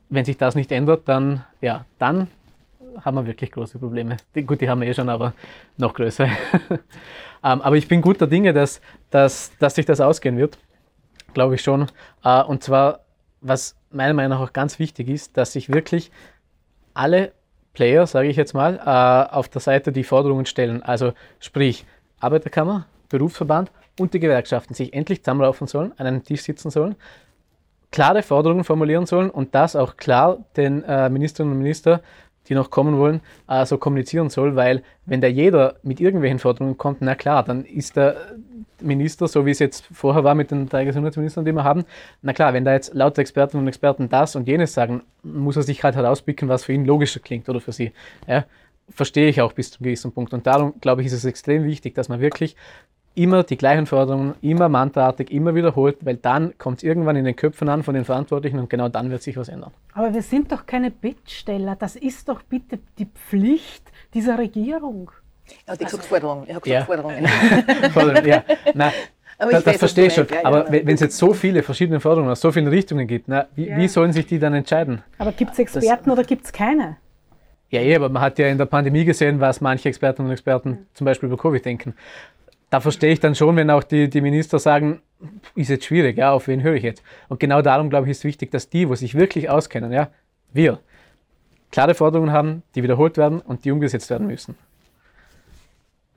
wenn 0.09 0.26
sich 0.26 0.38
das 0.38 0.53
nicht 0.53 0.71
ändert, 0.71 1.09
dann, 1.09 1.43
ja, 1.59 1.86
dann 1.97 2.28
haben 3.03 3.17
wir 3.17 3.26
wirklich 3.26 3.51
große 3.51 3.80
Probleme. 3.80 4.17
Die, 4.36 4.43
gut, 4.43 4.61
die 4.61 4.69
haben 4.69 4.82
wir 4.82 4.88
eh 4.88 4.93
schon, 4.93 5.09
aber 5.09 5.34
noch 5.78 5.95
größer. 5.95 6.26
ähm, 6.69 7.61
aber 7.61 7.78
ich 7.78 7.88
bin 7.88 8.03
guter 8.03 8.28
Dinge, 8.28 8.53
dass, 8.53 8.80
dass, 9.09 9.51
dass 9.57 9.73
sich 9.73 9.88
das 9.88 9.99
ausgehen 9.99 10.38
wird. 10.38 10.59
Glaube 11.36 11.55
ich 11.55 11.61
schon. 11.61 11.88
Äh, 12.23 12.41
und 12.43 12.63
zwar, 12.63 13.01
was 13.41 13.75
meiner 13.91 14.13
Meinung 14.13 14.39
nach 14.39 14.47
auch 14.47 14.53
ganz 14.53 14.79
wichtig 14.79 15.09
ist, 15.09 15.38
dass 15.38 15.51
sich 15.51 15.69
wirklich 15.69 16.11
alle 16.93 17.33
Player, 17.73 18.07
sage 18.07 18.29
ich 18.29 18.38
jetzt 18.38 18.53
mal, 18.53 18.77
äh, 18.77 19.36
auf 19.36 19.49
der 19.49 19.59
Seite 19.59 19.91
die 19.91 20.05
Forderungen 20.05 20.45
stellen. 20.45 20.81
Also 20.81 21.11
sprich 21.41 21.86
Arbeiterkammer, 22.21 22.88
Berufsverband 23.09 23.69
und 23.99 24.13
die 24.13 24.21
Gewerkschaften 24.21 24.73
sich 24.73 24.93
endlich 24.93 25.23
zusammenlaufen 25.23 25.67
sollen, 25.67 25.91
an 25.97 26.07
einem 26.07 26.23
Tisch 26.23 26.41
sitzen 26.41 26.71
sollen, 26.71 26.95
klare 27.91 28.23
Forderungen 28.23 28.63
formulieren 28.63 29.05
sollen 29.05 29.29
und 29.29 29.53
das 29.55 29.75
auch 29.75 29.97
klar 29.97 30.38
den 30.55 30.83
äh, 30.83 31.09
Ministerinnen 31.09 31.53
und 31.53 31.59
Ministern, 31.61 31.99
die 32.47 32.55
noch 32.55 32.69
kommen 32.69 32.97
wollen, 32.97 33.19
äh, 33.49 33.65
so 33.65 33.77
kommunizieren 33.77 34.29
soll, 34.29 34.55
weil 34.55 34.83
wenn 35.05 35.19
da 35.19 35.27
jeder 35.27 35.75
mit 35.83 35.99
irgendwelchen 35.99 36.39
Forderungen 36.39 36.77
kommt, 36.77 37.01
na 37.01 37.15
klar, 37.15 37.43
dann 37.43 37.65
ist 37.65 37.97
da 37.97 38.15
Minister, 38.86 39.27
so 39.27 39.45
wie 39.45 39.51
es 39.51 39.59
jetzt 39.59 39.86
vorher 39.91 40.23
war 40.23 40.36
mit 40.36 40.51
den 40.51 40.69
drei 40.69 40.86
Gesundheitsministern, 40.86 41.45
die 41.45 41.51
wir 41.51 41.63
haben. 41.63 41.86
Na 42.21 42.33
klar, 42.33 42.53
wenn 42.53 42.65
da 42.65 42.73
jetzt 42.73 42.93
lauter 42.93 43.21
Experten 43.21 43.57
und 43.57 43.67
Experten 43.67 44.09
das 44.09 44.36
und 44.36 44.47
jenes 44.47 44.73
sagen, 44.73 45.03
muss 45.23 45.57
er 45.57 45.63
sich 45.63 45.83
halt 45.83 45.95
herauspicken, 45.95 46.47
was 46.49 46.63
für 46.63 46.73
ihn 46.73 46.86
logischer 46.86 47.19
klingt 47.19 47.49
oder 47.49 47.59
für 47.59 47.71
sie. 47.71 47.91
Ja, 48.27 48.45
verstehe 48.89 49.29
ich 49.29 49.41
auch 49.41 49.53
bis 49.53 49.71
zu 49.71 49.79
einem 49.79 49.86
gewissen 49.86 50.11
Punkt. 50.11 50.33
Und 50.33 50.47
darum, 50.47 50.73
glaube 50.79 51.01
ich, 51.01 51.07
ist 51.07 51.13
es 51.13 51.25
extrem 51.25 51.63
wichtig, 51.63 51.95
dass 51.95 52.09
man 52.09 52.19
wirklich 52.19 52.55
immer 53.15 53.43
die 53.43 53.57
gleichen 53.57 53.86
Forderungen, 53.86 54.36
immer 54.41 54.69
mantraartig, 54.69 55.31
immer 55.31 55.55
wiederholt, 55.55 55.97
weil 56.05 56.17
dann 56.17 56.57
kommt 56.57 56.79
es 56.79 56.83
irgendwann 56.83 57.15
in 57.15 57.25
den 57.25 57.36
Köpfen 57.36 57.69
an 57.69 57.81
von 57.81 57.95
den 57.95 58.05
Verantwortlichen 58.05 58.59
und 58.59 58.69
genau 58.69 58.89
dann 58.89 59.09
wird 59.09 59.23
sich 59.23 59.38
was 59.38 59.47
ändern. 59.47 59.71
Aber 59.93 60.13
wir 60.13 60.21
sind 60.21 60.51
doch 60.51 60.65
keine 60.65 60.91
Bittsteller. 60.91 61.75
Das 61.75 61.95
ist 61.95 62.27
doch 62.27 62.43
bitte 62.43 62.79
die 62.99 63.05
Pflicht 63.05 63.89
dieser 64.13 64.38
Regierung. 64.38 65.11
Er 65.65 65.73
hat 65.73 65.79
gesagt 65.79 66.05
Forderungen. 66.05 66.47
Er 66.47 66.55
hat 66.55 66.63
gesagt 66.63 66.79
Ja. 66.79 66.85
Forderungen. 66.85 67.27
Forderungen, 67.93 68.25
ja. 68.27 68.43
Nein, 68.73 68.91
Aber 69.37 69.51
das, 69.51 69.59
ich 69.61 69.65
das 69.65 69.77
verstehe 69.77 70.07
ich 70.07 70.13
schon. 70.13 70.27
Ja, 70.29 70.35
ja, 70.35 70.45
Aber 70.45 70.63
nein. 70.69 70.81
wenn 70.85 70.95
es 70.95 71.01
jetzt 71.01 71.17
so 71.17 71.33
viele 71.33 71.63
verschiedene 71.63 71.99
Forderungen 71.99 72.31
aus 72.31 72.41
so 72.41 72.51
vielen 72.51 72.67
Richtungen 72.67 73.07
gibt, 73.07 73.27
na, 73.27 73.47
wie, 73.55 73.67
Ja. 73.69 73.77
wie 73.77 73.87
sollen 73.87 74.11
sich 74.13 74.25
die 74.25 74.39
dann 74.39 74.53
entscheiden? 74.53 75.01
Aber 75.17 75.31
gibt 75.31 75.53
es 75.53 75.59
Experten 75.59 76.09
oder 76.11 76.23
gibt 76.23 76.45
es 76.45 76.51
keine? 76.53 76.97
Ja, 77.69 77.81
eh, 77.81 77.95
aber 77.95 78.09
man 78.09 78.21
hat 78.21 78.37
ja 78.39 78.47
in 78.47 78.57
der 78.57 78.65
Pandemie 78.65 79.05
gesehen, 79.05 79.39
was 79.39 79.59
manche 79.59 79.89
Expertinnen 79.89 80.27
und 80.29 80.33
Experten 80.33 80.85
zum 80.93 81.05
Beispiel 81.05 81.27
über 81.27 81.37
Covid 81.37 81.65
denken. 81.65 81.95
Da 82.69 82.79
verstehe 82.79 83.11
ich 83.11 83.19
dann 83.19 83.35
schon, 83.35 83.55
wenn 83.55 83.69
auch 83.69 83.83
die, 83.83 84.09
die 84.09 84.21
Minister 84.21 84.59
sagen, 84.59 85.01
ist 85.55 85.69
jetzt 85.69 85.85
schwierig, 85.85 86.17
ja, 86.17 86.31
auf 86.31 86.47
wen 86.47 86.61
höre 86.61 86.75
ich 86.75 86.83
jetzt? 86.83 87.03
Und 87.29 87.39
genau 87.39 87.61
darum, 87.61 87.89
glaube 87.89 88.05
ich, 88.07 88.11
ist 88.11 88.23
wichtig, 88.23 88.51
dass 88.51 88.69
die, 88.69 88.87
wo 88.89 88.95
sich 88.95 89.15
wirklich 89.15 89.49
auskennen, 89.49 89.91
ja, 89.91 90.09
wir, 90.53 90.79
klare 91.71 91.95
Forderungen 91.95 92.31
haben, 92.31 92.63
die 92.75 92.83
wiederholt 92.83 93.17
werden 93.17 93.39
und 93.41 93.65
die 93.65 93.71
umgesetzt 93.71 94.09
werden 94.09 94.27
müssen. 94.27 94.55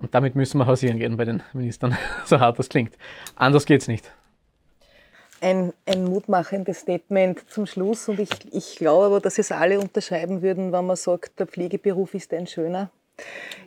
Und 0.00 0.14
damit 0.14 0.34
müssen 0.34 0.58
wir 0.58 0.66
hausieren 0.66 0.98
gehen 0.98 1.16
bei 1.16 1.24
den 1.24 1.42
Ministern, 1.52 1.96
so 2.24 2.38
hart 2.38 2.58
das 2.58 2.68
klingt. 2.68 2.96
Anders 3.34 3.66
geht's 3.66 3.88
nicht. 3.88 4.10
Ein, 5.40 5.72
ein 5.86 6.04
mutmachendes 6.04 6.80
Statement 6.80 7.48
zum 7.48 7.66
Schluss 7.66 8.08
und 8.08 8.18
ich, 8.18 8.30
ich 8.52 8.76
glaube 8.76 9.06
aber, 9.06 9.20
dass 9.20 9.38
es 9.38 9.52
alle 9.52 9.78
unterschreiben 9.78 10.42
würden, 10.42 10.72
wenn 10.72 10.86
man 10.86 10.96
sagt, 10.96 11.38
der 11.38 11.46
Pflegeberuf 11.46 12.14
ist 12.14 12.32
ein 12.34 12.46
schöner. 12.46 12.90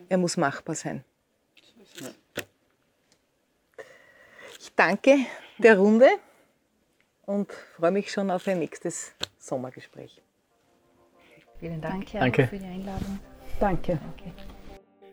Er 0.08 0.18
muss 0.18 0.36
machbar 0.36 0.74
sein. 0.74 1.02
Ich 4.60 4.74
danke 4.76 5.18
der 5.58 5.78
Runde 5.78 6.08
und 7.26 7.50
freue 7.76 7.90
mich 7.90 8.10
schon 8.10 8.30
auf 8.30 8.46
ein 8.48 8.58
nächstes 8.58 9.12
Sommergespräch. 9.38 10.20
Vielen 11.58 11.80
Dank. 11.80 12.12
Danke, 12.12 12.18
Danke. 12.18 12.44
auch 12.44 12.48
für 12.48 12.58
die 12.58 12.64
Einladung. 12.64 13.18
Danke. 13.60 13.98